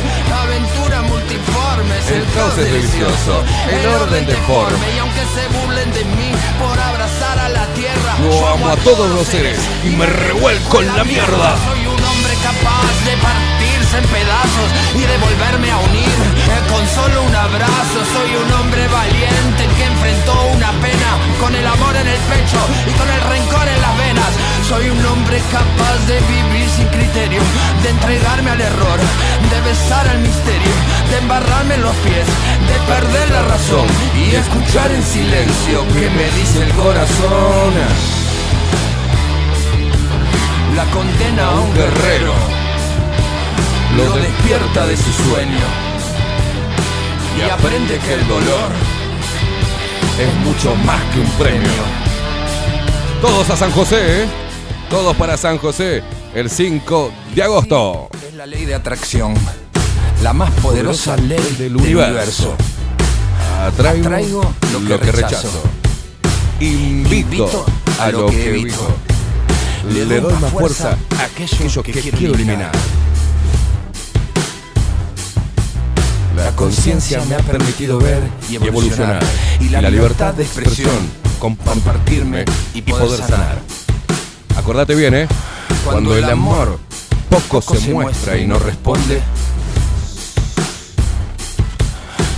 [0.45, 2.11] aventuras multiformes.
[2.11, 4.85] El caos es delicioso, el orden deforme.
[4.95, 9.09] Y aunque se burlen de mí por abrazar a la tierra, Yo amo a todos
[9.11, 11.57] los seres y me revuelco en la mierda.
[11.65, 16.24] soy un hombre capaz de partirse en pedazos y de volverme a unir
[16.69, 17.99] con solo un abrazo.
[18.13, 21.09] Soy un hombre valiente que enfrentó una pena
[21.39, 24.31] con el amor en el pecho y con el rencor en las venas.
[24.67, 27.41] Soy un hombre capaz de vivir sin criterio,
[27.83, 28.99] de entregarme al error,
[29.51, 30.73] de besar al misterio,
[31.11, 32.27] de embarrarme en los pies,
[32.69, 37.73] de perder la razón y escuchar en silencio que me dice el corazón.
[40.75, 42.33] La condena a un guerrero
[43.95, 45.84] lo despierta de su sueño
[47.37, 48.71] y aprende que el dolor
[50.19, 51.69] Es mucho más que un premio.
[53.21, 54.27] Todos a San José, ¿eh?
[54.89, 58.09] Todos para San José, el 5 de agosto.
[58.27, 59.33] es la ley de atracción,
[60.23, 62.55] la más poderosa ley del universo.
[63.59, 65.63] Atraigo, Atraigo lo que, rechazo.
[66.59, 67.65] Invito
[67.99, 68.95] a lo que evito.
[69.91, 72.71] Le doy más fuerza a aquello que quiero eliminar.
[76.35, 79.23] La conciencia me ha permitido ver y evolucionar.
[79.59, 83.59] Y la libertad de expresión, compartirme y poder sanar.
[84.57, 85.27] Acordate bien, ¿eh?
[85.85, 86.79] Cuando el amor
[87.29, 89.21] poco se muestra y no responde,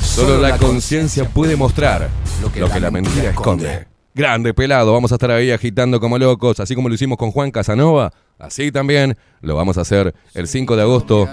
[0.04, 2.10] solo la conciencia puede mostrar
[2.42, 3.87] lo que la mentira esconde.
[4.18, 7.52] Grande pelado, vamos a estar ahí agitando como locos, así como lo hicimos con Juan
[7.52, 11.30] Casanova, así también lo vamos a hacer el 5 de agosto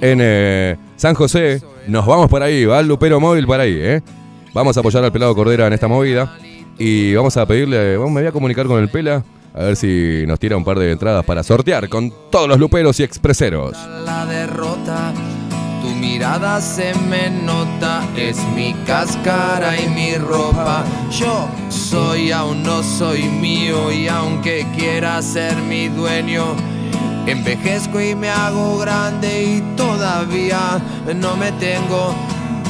[0.00, 1.60] en eh, San José.
[1.88, 4.02] Nos vamos para ahí, va el Lupero Móvil para ahí, ¿eh?
[4.54, 6.38] Vamos a apoyar al pelado Cordera en esta movida
[6.78, 10.22] y vamos a pedirle, vamos, me voy a comunicar con el Pela a ver si
[10.28, 13.76] nos tira un par de entradas para sortear con todos los luperos y expreseros.
[14.04, 15.12] la derrota.
[15.88, 20.84] Tu mirada se me nota, es mi cáscara y mi ropa.
[21.10, 26.44] Yo soy, aún no soy mío y aunque quiera ser mi dueño,
[27.26, 30.78] envejezco y me hago grande y todavía
[31.16, 32.14] no me tengo.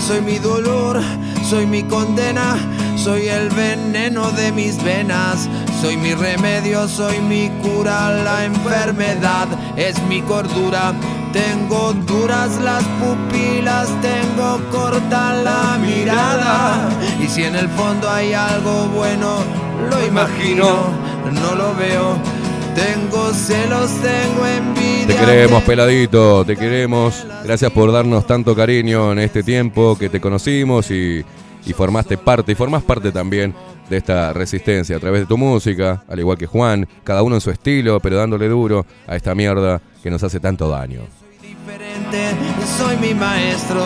[0.07, 1.01] Soy mi dolor,
[1.49, 2.57] soy mi condena,
[2.97, 5.49] soy el veneno de mis venas,
[5.81, 10.95] soy mi remedio, soy mi cura, la enfermedad es mi cordura.
[11.33, 16.89] Tengo duras las pupilas, tengo corta la mirada.
[17.23, 19.45] Y si en el fondo hay algo bueno,
[19.91, 20.91] lo imagino,
[21.33, 22.38] no lo veo.
[22.79, 25.07] Tengo celos, tengo envidia.
[25.09, 27.27] Te queremos, peladito, te queremos.
[27.43, 31.25] Gracias por darnos tanto cariño en este tiempo que te conocimos y,
[31.67, 33.53] y formaste parte, y formás parte también
[33.91, 37.41] de esta resistencia a través de tu música, al igual que Juan, cada uno en
[37.41, 41.01] su estilo, pero dándole duro a esta mierda que nos hace tanto daño.
[41.43, 42.31] diferente,
[42.77, 43.83] soy mi maestro,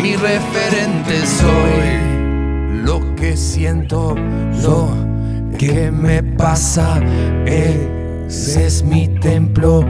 [0.00, 2.82] mi referente soy.
[2.82, 4.14] Lo que siento,
[4.62, 5.13] lo
[5.66, 7.00] que me pasa,
[7.46, 9.82] ese es mi templo,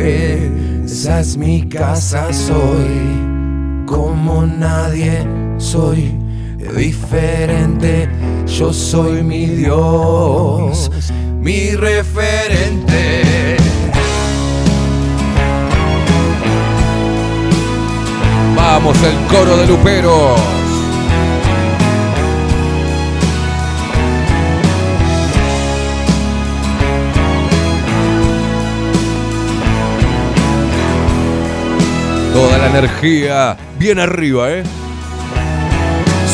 [0.00, 5.24] esa es mi casa, soy como nadie,
[5.58, 6.12] soy
[6.76, 8.08] diferente,
[8.46, 10.90] yo soy mi Dios,
[11.40, 13.56] mi referente.
[18.56, 20.69] Vamos, el coro de Luperos.
[32.60, 34.62] La energía bien arriba, ¿eh?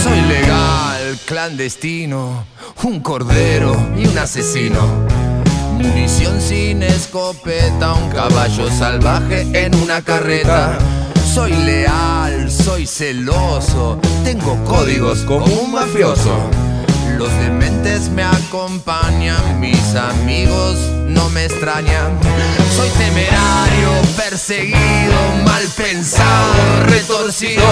[0.02, 2.44] Soy legal, clandestino,
[2.82, 4.80] un cordero y un asesino.
[5.74, 10.78] Munición sin escopeta, un caballo salvaje en una carreta.
[11.32, 16.50] Soy leal, soy celoso, tengo códigos como un mafioso.
[17.18, 22.18] Los dementes me acompañan, mis amigos no me extrañan.
[22.76, 25.14] Soy temerario, perseguido,
[25.46, 26.52] mal pensado,
[26.88, 27.64] retorcido.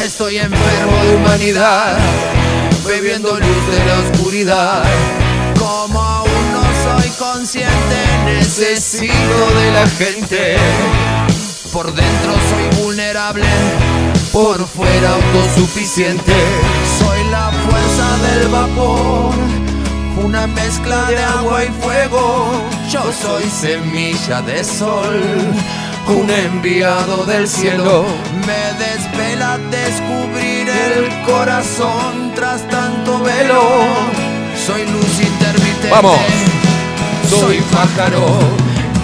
[0.00, 1.98] Estoy enfermo de humanidad,
[2.86, 4.84] bebiendo luz de la oscuridad.
[5.58, 10.56] Como aún no soy consciente, necesito de la gente.
[11.72, 13.46] Por dentro soy vulnerable,
[14.32, 16.34] por fuera autosuficiente.
[17.30, 19.34] La fuerza del vapor,
[20.24, 22.50] una mezcla de agua y fuego.
[22.90, 25.20] Yo soy semilla de sol,
[26.08, 28.04] un enviado del cielo.
[28.46, 33.62] Me desvela descubrir el corazón tras tanto velo.
[34.66, 35.90] Soy luz intermitente.
[35.90, 36.18] Vamos.
[37.28, 38.26] Soy pájaro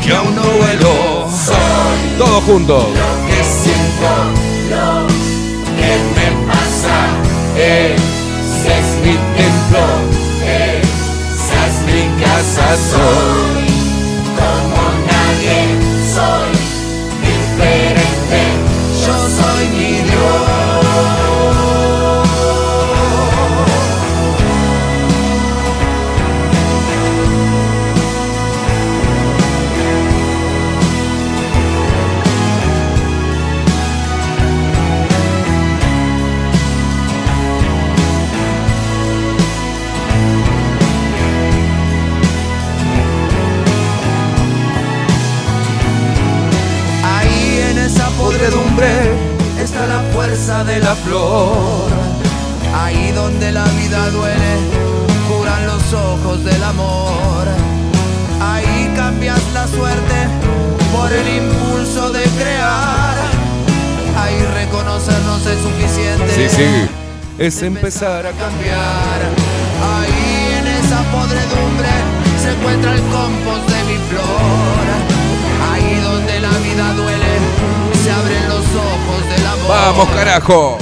[0.05, 1.29] que aún no vuelo.
[1.31, 2.85] Soy Todos juntos.
[2.89, 4.09] lo que siento,
[4.71, 5.07] lo
[5.77, 6.16] que
[7.59, 9.85] Ese es mi templo,
[10.45, 12.67] esa es mi casa.
[12.77, 13.67] Soy
[14.37, 15.59] como nadie,
[16.15, 16.53] soy
[17.23, 18.41] diferente.
[19.07, 20.66] Yo soy mi Dios.
[50.37, 51.91] Fuerza de la flor.
[52.75, 54.53] Ahí donde la vida duele,
[55.29, 57.47] curan los ojos del amor.
[58.41, 60.29] Ahí cambias la suerte
[60.93, 63.17] por el impulso de crear.
[64.19, 66.35] Ahí reconocernos es suficiente.
[66.35, 66.89] Sí, sí.
[67.39, 69.19] Es empezar a cambiar.
[69.95, 71.89] Ahí en esa podredumbre
[72.43, 74.85] se encuentra el compost de mi flor.
[75.73, 77.16] Ahí donde la vida duele,
[79.69, 80.79] Vamos, carajo.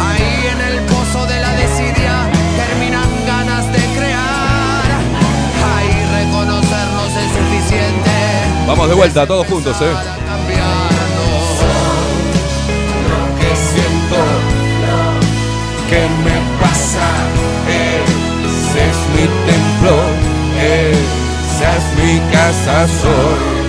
[0.00, 4.84] Ahí en el pozo de la desidia terminan ganas de crear.
[5.74, 5.92] Ahí
[6.24, 8.10] reconocernos es suficiente.
[8.66, 9.92] Vamos de vuelta, todos juntos, ¿eh?
[13.10, 14.18] Lo que siento,
[14.84, 15.00] lo
[15.88, 17.08] que me pasa,
[17.68, 19.94] ese es mi templo,
[20.60, 23.63] esa es mi casa, soy.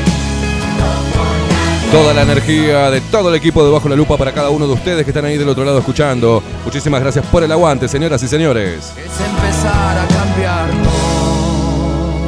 [1.91, 4.73] Toda la energía de todo el equipo de Bajo la Lupa para cada uno de
[4.73, 6.43] ustedes que están ahí del otro lado escuchando.
[6.64, 8.93] Muchísimas gracias por el aguante, señoras y señores.
[8.97, 11.15] Es empezar a cambiarnos.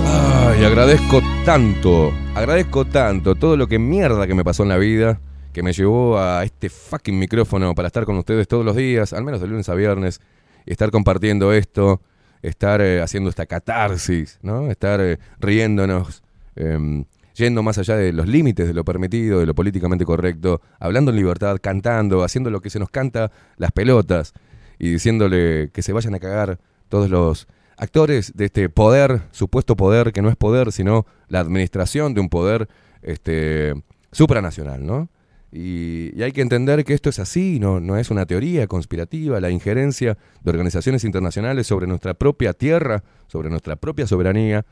[0.05, 5.19] Ay, agradezco tanto, agradezco tanto todo lo que mierda que me pasó en la vida,
[5.53, 9.23] que me llevó a este fucking micrófono para estar con ustedes todos los días, al
[9.23, 10.21] menos de lunes a viernes,
[10.65, 12.01] y estar compartiendo esto,
[12.41, 14.69] estar eh, haciendo esta catarsis, ¿no?
[14.69, 16.23] Estar eh, riéndonos,
[16.55, 17.05] em,
[17.37, 21.17] yendo más allá de los límites de lo permitido, de lo políticamente correcto, hablando en
[21.17, 24.33] libertad, cantando, haciendo lo que se nos canta las pelotas
[24.79, 26.59] y diciéndole que se vayan a cagar
[26.89, 32.13] todos los actores de este poder, supuesto poder, que no es poder, sino la administración
[32.15, 32.67] de un poder
[33.03, 33.73] este,
[34.11, 35.09] supranacional, ¿no?
[35.51, 39.49] Y, hay que entender que esto es así, no, no es una teoría conspirativa, la
[39.49, 44.65] injerencia de organizaciones internacionales sobre nuestra propia tierra, sobre nuestra propia soberanía,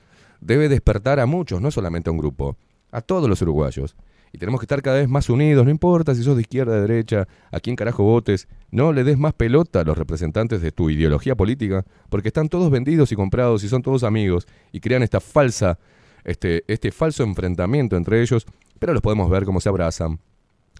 [0.45, 2.55] debe despertar a muchos, no solamente a un grupo,
[2.91, 3.95] a todos los uruguayos.
[4.31, 6.81] Y tenemos que estar cada vez más unidos, no importa si sos de izquierda, de
[6.81, 10.89] derecha, a quién carajo votes, no le des más pelota a los representantes de tu
[10.89, 15.21] ideología política, porque están todos vendidos y comprados y son todos amigos y crean esta
[15.21, 15.79] falsa,
[16.25, 18.45] este, este falso enfrentamiento entre ellos,
[18.77, 20.19] pero los podemos ver cómo se abrazan,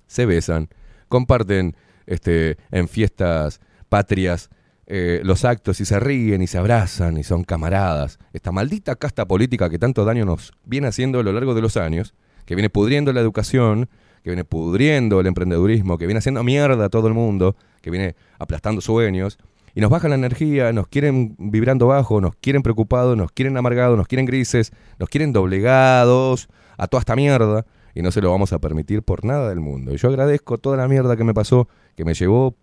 [0.06, 0.70] se besan,
[1.08, 4.50] comparten este, en fiestas patrias
[4.88, 8.20] eh, los actos y se ríen y se abrazan y son camaradas.
[8.34, 11.78] Esta maldita casta política que tanto daño nos viene haciendo a lo largo de los
[11.78, 12.14] años,
[12.46, 13.90] que viene pudriendo la educación,
[14.24, 18.16] que viene pudriendo el emprendedurismo, que viene haciendo mierda a todo el mundo, que viene
[18.38, 19.38] aplastando sueños,
[19.74, 23.98] y nos bajan la energía, nos quieren vibrando bajo, nos quieren preocupados, nos quieren amargados,
[23.98, 26.48] nos quieren grises, nos quieren doblegados
[26.78, 29.94] a toda esta mierda, y no se lo vamos a permitir por nada del mundo.
[29.94, 32.56] Y yo agradezco toda la mierda que me pasó, que me llevó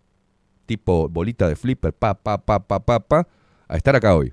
[0.72, 3.28] tipo bolita de flipper, pa, pa, pa, pa, pa, pa,
[3.68, 4.32] a estar acá hoy,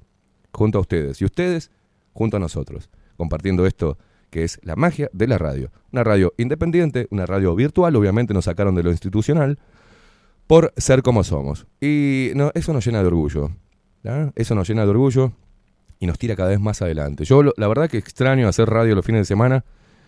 [0.53, 1.22] junto a ustedes.
[1.22, 1.69] Y ustedes,
[2.14, 3.98] junto a nosotros, compartiendo esto
[4.30, 5.69] que es la magia de la radio.
[5.92, 9.59] Una radio independiente, una radio virtual, obviamente nos sacaron de lo institucional,
[10.48, 11.68] por ser como somos.
[11.82, 13.51] Y no, eso nos llena de orgullo.
[14.35, 15.34] Eso nos llena de orgullo
[16.00, 17.26] y nos tira cada vez más adelante.
[17.26, 19.66] Yo la verdad que extraño hacer radio los fines de semana.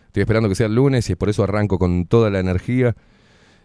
[0.08, 2.96] Estoy esperando que sea el lunes y por eso arranco con toda la energía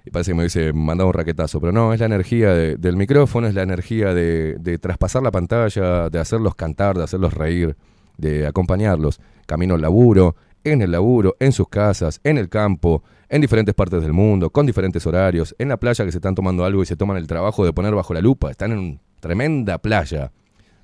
[0.06, 1.60] y parece que me hubiese mandado un raquetazo.
[1.60, 5.30] Pero no, es la energía de- del micrófono, es la energía de, de traspasar la
[5.32, 7.76] pantalla, de hacerlos cantar, de hacerlos reír,
[8.16, 9.20] de acompañarlos.
[9.46, 14.00] Camino al laburo, en el laburo, en sus casas, en el campo, en diferentes partes
[14.00, 16.96] del mundo, con diferentes horarios, en la playa que se están tomando algo y se
[16.96, 18.50] toman el trabajo de poner bajo la lupa.
[18.50, 20.30] Están en una tremenda playa,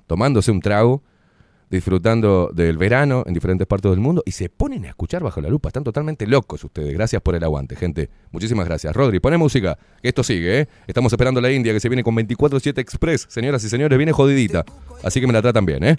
[0.07, 1.01] tomándose un trago
[1.73, 5.49] disfrutando del verano en diferentes partes del mundo y se ponen a escuchar bajo la
[5.49, 5.69] lupa.
[5.69, 6.93] Están totalmente locos ustedes.
[6.93, 8.09] Gracias por el aguante, gente.
[8.31, 8.95] Muchísimas gracias.
[8.95, 10.67] Rodri, pone música, que esto sigue, ¿eh?
[10.87, 13.25] Estamos esperando a la India que se viene con 24-7 Express.
[13.27, 14.63] Señoras y señores, viene jodidita.
[15.03, 15.97] Así que me la tratan bien, ¿eh?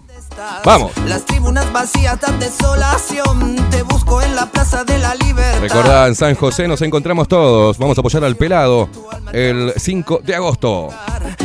[0.65, 0.93] ¡Vamos!
[1.09, 3.57] Las tribunas vacías dan desolación.
[3.71, 5.61] Te busco en la plaza de la libertad.
[5.61, 7.79] Recordá, en San José nos encontramos todos.
[7.79, 8.89] Vamos a apoyar al pelado
[9.33, 10.91] el 5 de agosto.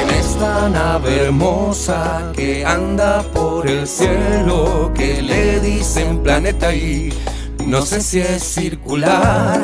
[0.00, 7.12] En esta nave hermosa que anda por el cielo, que le dicen planeta y
[7.66, 9.60] no sé si es circular,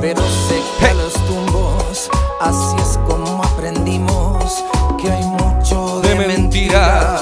[0.00, 4.64] pero sé que los tumbos así es como aprendimos
[5.00, 7.20] que hay mucho de mentira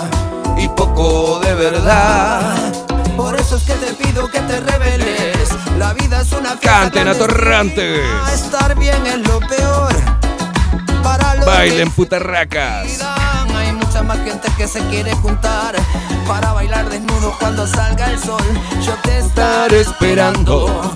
[0.56, 2.72] y poco de verdad.
[3.16, 5.48] Por eso es que te pido que te reveles.
[5.78, 8.00] La vida es una Canten atorrantes.
[8.32, 9.94] Estar bien es lo peor.
[11.02, 13.00] Para Bailen putarracas.
[14.02, 15.74] Más gente que se quiere juntar
[16.26, 18.42] para bailar desnudo cuando salga el sol.
[18.84, 20.94] Yo te estaré esperando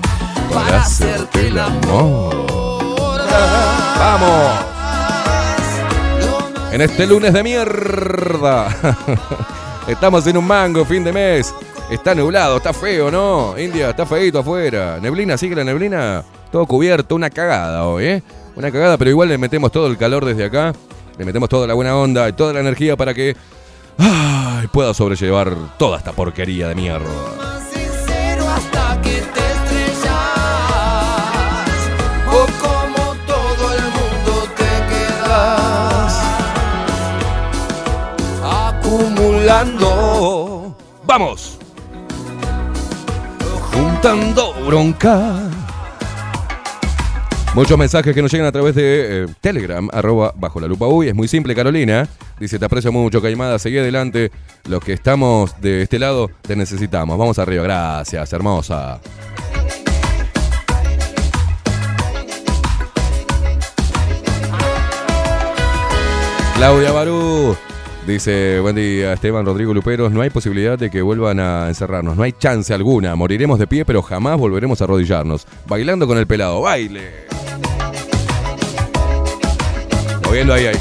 [0.52, 2.46] para hacerte el amor.
[3.98, 4.76] Vamos.
[6.72, 8.68] En este lunes de mierda.
[9.88, 11.54] Estamos en un mango, fin de mes.
[11.90, 13.56] Está nublado, está feo, ¿no?
[13.58, 14.98] India, está feito afuera.
[15.00, 16.24] Neblina, sigue la neblina.
[16.50, 18.22] Todo cubierto, una cagada hoy, ¿eh?
[18.56, 20.72] Una cagada, pero igual le metemos todo el calor desde acá.
[21.18, 23.36] Le metemos toda la buena onda y toda la energía para que
[23.98, 27.06] ay, pueda sobrellevar toda esta porquería de mierda.
[27.72, 29.46] sincero hasta que te
[47.56, 51.08] Muchos mensajes que nos llegan a través de eh, Telegram, arroba bajo la lupa uy.
[51.08, 52.06] Es muy simple, Carolina.
[52.38, 53.58] Dice, te aprecio mucho, Caimada.
[53.58, 54.30] Seguí adelante.
[54.68, 57.16] Los que estamos de este lado, te necesitamos.
[57.16, 57.62] Vamos arriba.
[57.62, 59.00] Gracias, hermosa.
[66.56, 67.56] Claudia Barú.
[68.06, 70.12] Dice, buen día, Esteban Rodrigo Luperos.
[70.12, 72.16] No hay posibilidad de que vuelvan a encerrarnos.
[72.16, 73.16] No hay chance alguna.
[73.16, 75.44] Moriremos de pie, pero jamás volveremos a arrodillarnos.
[75.66, 76.60] Bailando con el pelado.
[76.60, 77.26] ¡Baile!
[80.24, 80.76] Moviendo ahí, ahí.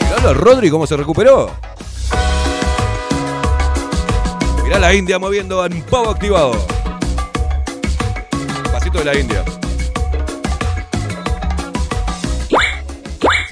[0.00, 1.50] Mirá a Rodri cómo se recuperó.
[4.62, 6.52] Mirá la India moviendo en pavo activado.
[8.72, 9.44] Pasito de la India.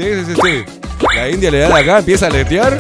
[0.01, 0.65] Sí, sí, sí, sí.
[1.15, 2.75] La India le da acá, empieza a letear.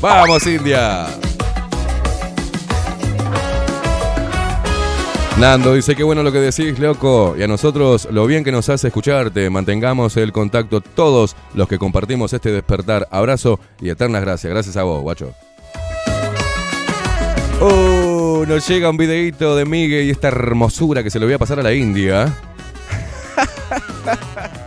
[0.00, 1.08] Vamos, India.
[5.36, 7.34] Nando dice, qué bueno lo que decís, loco.
[7.36, 9.50] Y a nosotros lo bien que nos hace escucharte.
[9.50, 13.08] Mantengamos el contacto todos los que compartimos este despertar.
[13.10, 14.52] Abrazo y eternas gracias.
[14.52, 15.34] Gracias a vos, guacho.
[17.60, 18.44] Oh.
[18.46, 21.58] Nos llega un videito de Miguel y esta hermosura que se lo voy a pasar
[21.58, 22.32] a la India.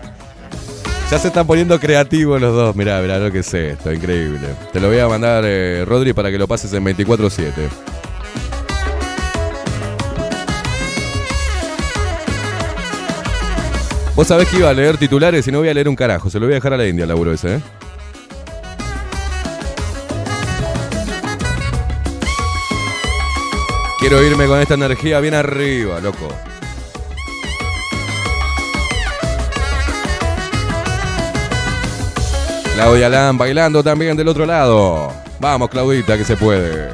[1.11, 2.73] ya se están poniendo creativos los dos.
[2.73, 4.48] Mirá, mirá lo que es esto, increíble.
[4.72, 7.51] Te lo voy a mandar, eh, Rodri, para que lo pases en 24-7.
[14.15, 16.30] Vos sabés que iba a leer titulares y no voy a leer un carajo.
[16.30, 17.61] Se lo voy a dejar a la India, el laburo ese, ¿eh?
[23.99, 26.30] Quiero irme con esta energía bien arriba, loco.
[32.75, 35.11] Claudia Lan bailando también del otro lado.
[35.40, 36.90] Vamos, Claudita, que se puede.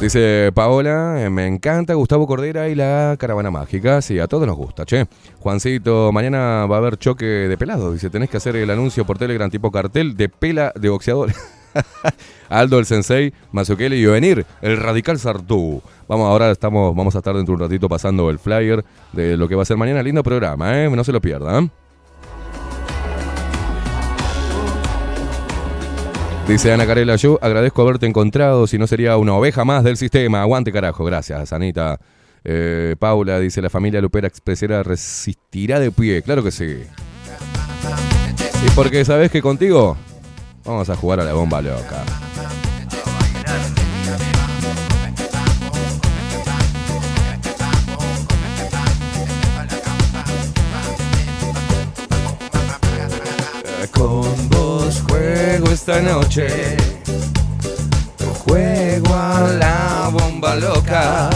[0.00, 4.02] Dice Paola, eh, me encanta Gustavo Cordera y la caravana mágica.
[4.02, 5.06] Sí, a todos nos gusta, che.
[5.40, 7.94] Juancito, mañana va a haber choque de pelados.
[7.94, 11.36] Dice, tenés que hacer el anuncio por Telegram tipo cartel de pela de boxeadores.
[12.48, 15.82] Aldo, el sensei, Mazukeli y venir, el radical Sartú.
[16.08, 19.48] Vamos, ahora estamos, vamos a estar dentro de un ratito pasando el flyer de lo
[19.48, 20.02] que va a ser mañana.
[20.02, 20.90] Lindo programa, ¿eh?
[20.90, 21.70] No se lo pierdan.
[26.46, 30.42] Dice Ana Carela, yo agradezco haberte encontrado, si no sería una oveja más del sistema.
[30.42, 31.98] Aguante carajo, gracias, Anita.
[32.44, 36.20] Eh, Paula dice, la familia Lupera Expresera resistirá de pie.
[36.20, 36.82] Claro que sí.
[38.66, 39.96] Y porque sabes que contigo
[40.64, 42.02] vamos a jugar a la bomba loca.
[53.92, 56.76] Con vos juego esta noche.
[58.46, 61.30] Juego a la bomba loca.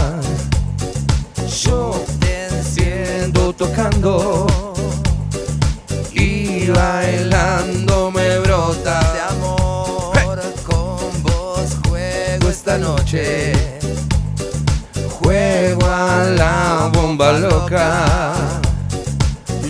[1.63, 4.47] Yo te enciendo tocando.
[6.13, 9.08] Y bailando me brota
[12.69, 13.53] esta noche.
[15.09, 18.61] Juego a la bomba loca.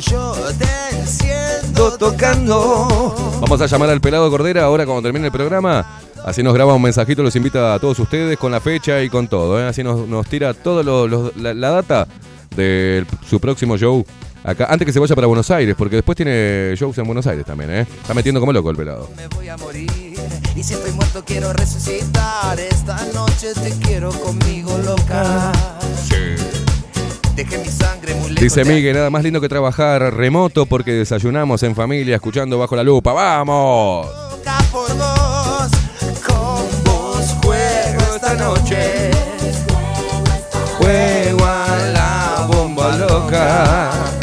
[0.01, 3.15] Yo te enciendo tocando.
[3.41, 5.87] Vamos a llamar al pelado Cordera ahora cuando termine el programa.
[6.25, 9.29] Así nos graba un mensajito, los invita a todos ustedes con la fecha y con
[9.29, 9.61] todo.
[9.61, 9.69] ¿eh?
[9.69, 12.09] Así nos, nos tira toda la, la data
[12.57, 14.05] de su próximo show
[14.43, 14.67] acá.
[14.69, 17.71] Antes que se vaya para Buenos Aires, porque después tiene shows en Buenos Aires también.
[17.71, 17.81] ¿eh?
[17.83, 19.09] Está metiendo como loco el pelado.
[19.17, 20.08] Me voy a morir
[20.59, 22.59] y si estoy muerto quiero resucitar.
[22.59, 25.53] Esta noche te quiero conmigo loca.
[27.37, 28.41] Dejé mi sangre muy lejos.
[28.41, 32.83] Dice Miguel, nada más lindo que trabajar remoto porque desayunamos en familia escuchando bajo la
[32.83, 33.13] lupa.
[33.13, 34.09] ¡Vamos!
[34.41, 35.71] acá por vos.
[36.27, 39.11] Con vos juego esta noche.
[40.79, 44.18] Juego a la bomba loca.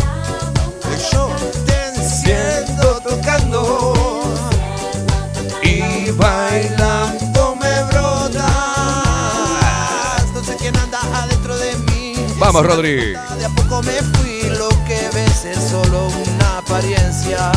[12.55, 12.95] Vamos, Rodri.
[12.95, 17.51] De a poco me fui, lo que ves es solo una apariencia.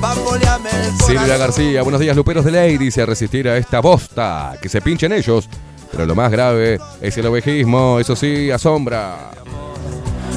[0.00, 1.08] Bamboleame el corazón.
[1.08, 2.78] Silvia García, buenos días, Luperos de Ley.
[2.78, 4.54] Dice resistir a esta bosta.
[4.62, 5.48] Que se pinchen ellos.
[5.90, 7.98] Pero lo más grave es el ovejismo.
[7.98, 9.30] Eso sí, asombra.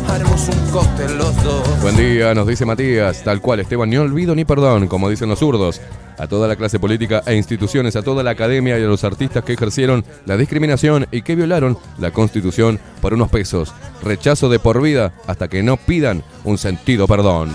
[0.07, 1.81] Haremos un cóctel los dos.
[1.83, 3.23] Buen día, nos dice Matías.
[3.23, 5.79] Tal cual, Esteban, ni olvido ni perdón, como dicen los zurdos.
[6.17, 9.43] A toda la clase política e instituciones, a toda la academia y a los artistas
[9.43, 13.73] que ejercieron la discriminación y que violaron la constitución por unos pesos.
[14.03, 17.51] Rechazo de por vida hasta que no pidan un sentido perdón.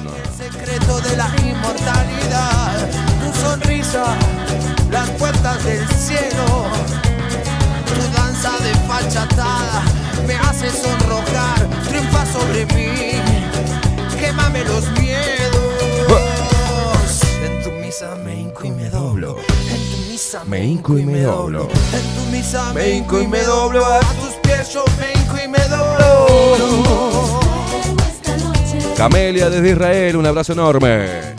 [20.47, 21.69] Me hinco y me doblo.
[22.75, 23.85] Me hinco y me doblo.
[23.85, 27.41] A tus pies yo me hinco y me doblo.
[28.97, 31.35] Camelia desde Israel, un abrazo enorme.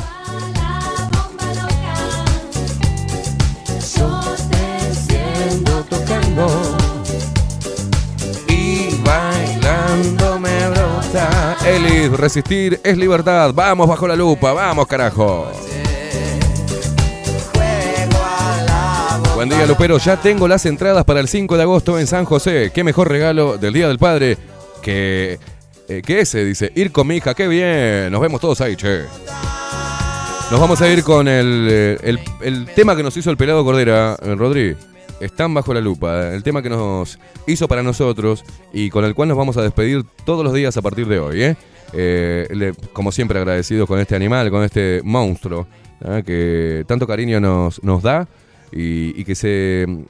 [11.65, 13.51] Elis, resistir es libertad.
[13.53, 15.51] Vamos bajo la lupa, vamos carajo.
[19.47, 19.97] Buen día, Lupero.
[19.97, 22.69] Ya tengo las entradas para el 5 de agosto en San José.
[22.75, 24.37] Qué mejor regalo del Día del Padre
[24.81, 25.39] que,
[25.87, 26.73] eh, que ese, dice.
[26.75, 28.11] Ir con mi hija, qué bien.
[28.11, 29.03] Nos vemos todos ahí, che.
[30.51, 34.17] Nos vamos a ir con el, eh, el, tema que nos hizo el pelado Cordera,
[34.21, 34.75] eh, Rodri.
[35.21, 36.33] Están bajo la lupa.
[36.33, 37.17] El tema que nos
[37.47, 38.43] hizo para nosotros
[38.73, 41.55] y con el cual nos vamos a despedir todos los días a partir de hoy.
[42.91, 45.67] como siempre agradecidos con este animal, con este monstruo
[46.25, 48.27] que tanto cariño nos, nos da
[48.71, 50.03] y, que se mm,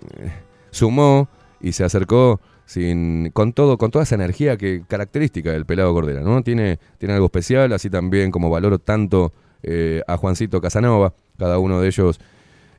[0.72, 1.28] sumó
[1.62, 6.22] y se acercó sin, con todo, con toda esa energía que característica del pelado Cordera,
[6.22, 6.44] ¿no?
[6.44, 11.82] Tiene, tiene algo especial, así también como valoro tanto eh, a Juancito Casanova, cada uno
[11.82, 12.20] de ellos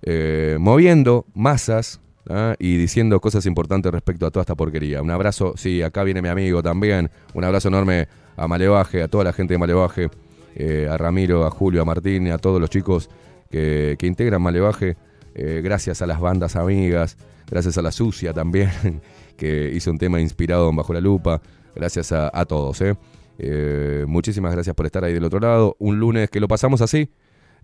[0.02, 2.54] eh, moviendo masas ¿ah?
[2.58, 5.02] y diciendo cosas importantes respecto a toda esta porquería.
[5.02, 9.24] Un abrazo, sí, acá viene mi amigo también, un abrazo enorme a Malevaje, a toda
[9.24, 10.10] la gente de Malevaje,
[10.54, 13.10] eh, a Ramiro, a Julio, a Martín, a todos los chicos
[13.50, 14.96] que, que integran Malevaje,
[15.34, 17.16] eh, gracias a las bandas amigas,
[17.50, 18.70] gracias a la Sucia también,
[19.36, 21.40] que hizo un tema inspirado en Bajo la Lupa,
[21.74, 22.80] gracias a, todos.
[22.80, 22.96] ¿eh?
[23.38, 25.76] Eh, muchísimas gracias por estar ahí del otro lado.
[25.78, 27.10] Un lunes que lo pasamos así,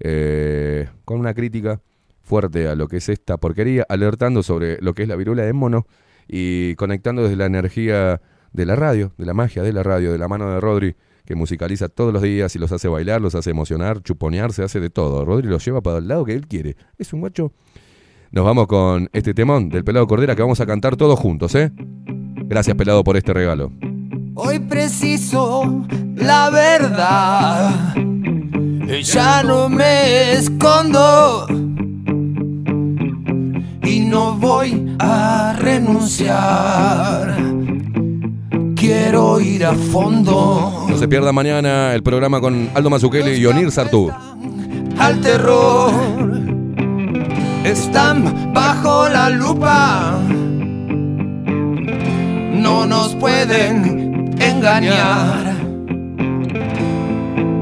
[0.00, 1.80] eh, con una crítica
[2.22, 5.52] fuerte a lo que es esta porquería, alertando sobre lo que es la viruela de
[5.52, 5.86] mono
[6.26, 10.18] y conectando desde la energía de la radio, de la magia de la radio, de
[10.18, 13.50] la mano de Rodri, que musicaliza todos los días y los hace bailar, los hace
[13.50, 15.24] emocionar, chuponearse, hace de todo.
[15.24, 16.76] Rodri los lleva para el lado que él quiere.
[16.98, 17.52] Es un guacho.
[18.30, 21.70] Nos vamos con este temón del pelado Cordera que vamos a cantar todos juntos, ¿eh?
[22.46, 23.72] Gracias, pelado, por este regalo.
[24.34, 25.84] Hoy preciso
[26.16, 27.94] la verdad.
[29.02, 31.46] Ya no me escondo.
[33.82, 37.53] Y no voy a renunciar.
[38.86, 43.70] Quiero ir a fondo No se pierda mañana el programa con Aldo Mazzucchelli y Onir
[43.70, 44.12] Sartú.
[44.98, 45.90] al terror.
[47.64, 50.18] Están bajo la lupa.
[52.52, 55.54] No nos pueden engañar.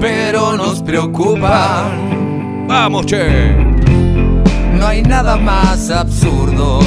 [0.00, 2.66] Pero nos preocupan.
[2.66, 3.54] Vamos, che.
[4.76, 6.80] No hay nada más absurdo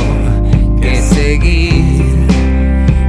[0.82, 1.95] que seguir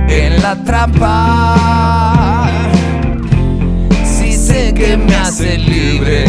[0.09, 2.49] en la trampa.
[4.05, 6.25] Si sé que me hace libre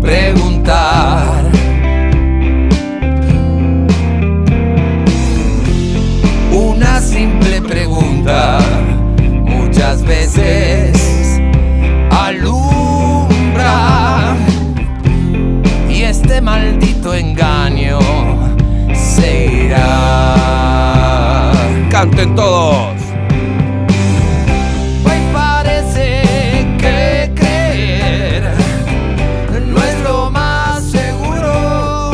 [0.00, 1.50] preguntar.
[6.52, 8.58] Una simple pregunta
[9.44, 11.40] muchas veces
[12.10, 13.76] alumbra
[15.88, 17.98] y este maldito engaño
[18.94, 20.37] se irá.
[21.98, 22.94] Canten todos.
[25.32, 26.22] Parece
[26.78, 28.52] que creer
[29.66, 32.12] no es lo más seguro.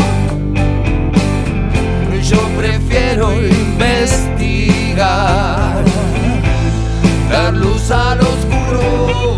[2.23, 4.25] Yo prefiero investigar,
[7.31, 9.37] dar luz al oscuro.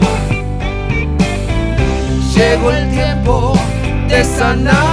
[2.37, 3.59] Llegó el tiempo
[4.07, 4.86] de sanar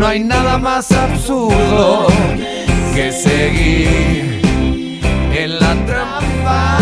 [0.00, 2.06] No hay nada más absurdo
[2.94, 4.40] que seguir
[5.34, 6.78] en la trampa.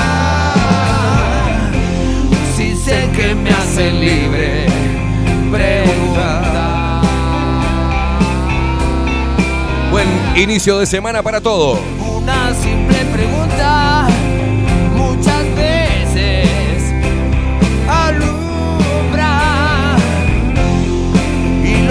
[2.57, 4.67] Si sé que me hace libre,
[5.51, 7.03] pregunta.
[9.91, 11.81] Buen inicio de semana para todos.
[12.17, 12.98] Una simple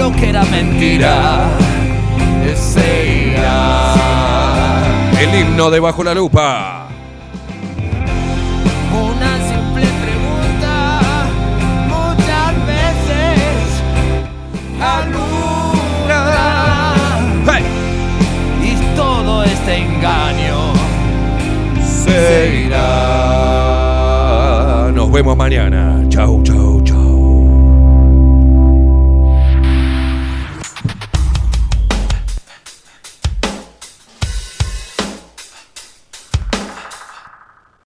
[0.08, 1.48] lo que era mentira
[2.56, 3.94] se irá.
[5.20, 6.88] El himno de Bajo la Lupa.
[8.92, 11.00] Una simple pregunta,
[11.88, 13.82] muchas veces
[14.80, 16.22] alumbra.
[18.62, 20.72] Y todo este engaño
[21.84, 22.80] Se irá.
[24.94, 26.02] Nos vemos mañana.
[26.08, 26.77] Chau, chau.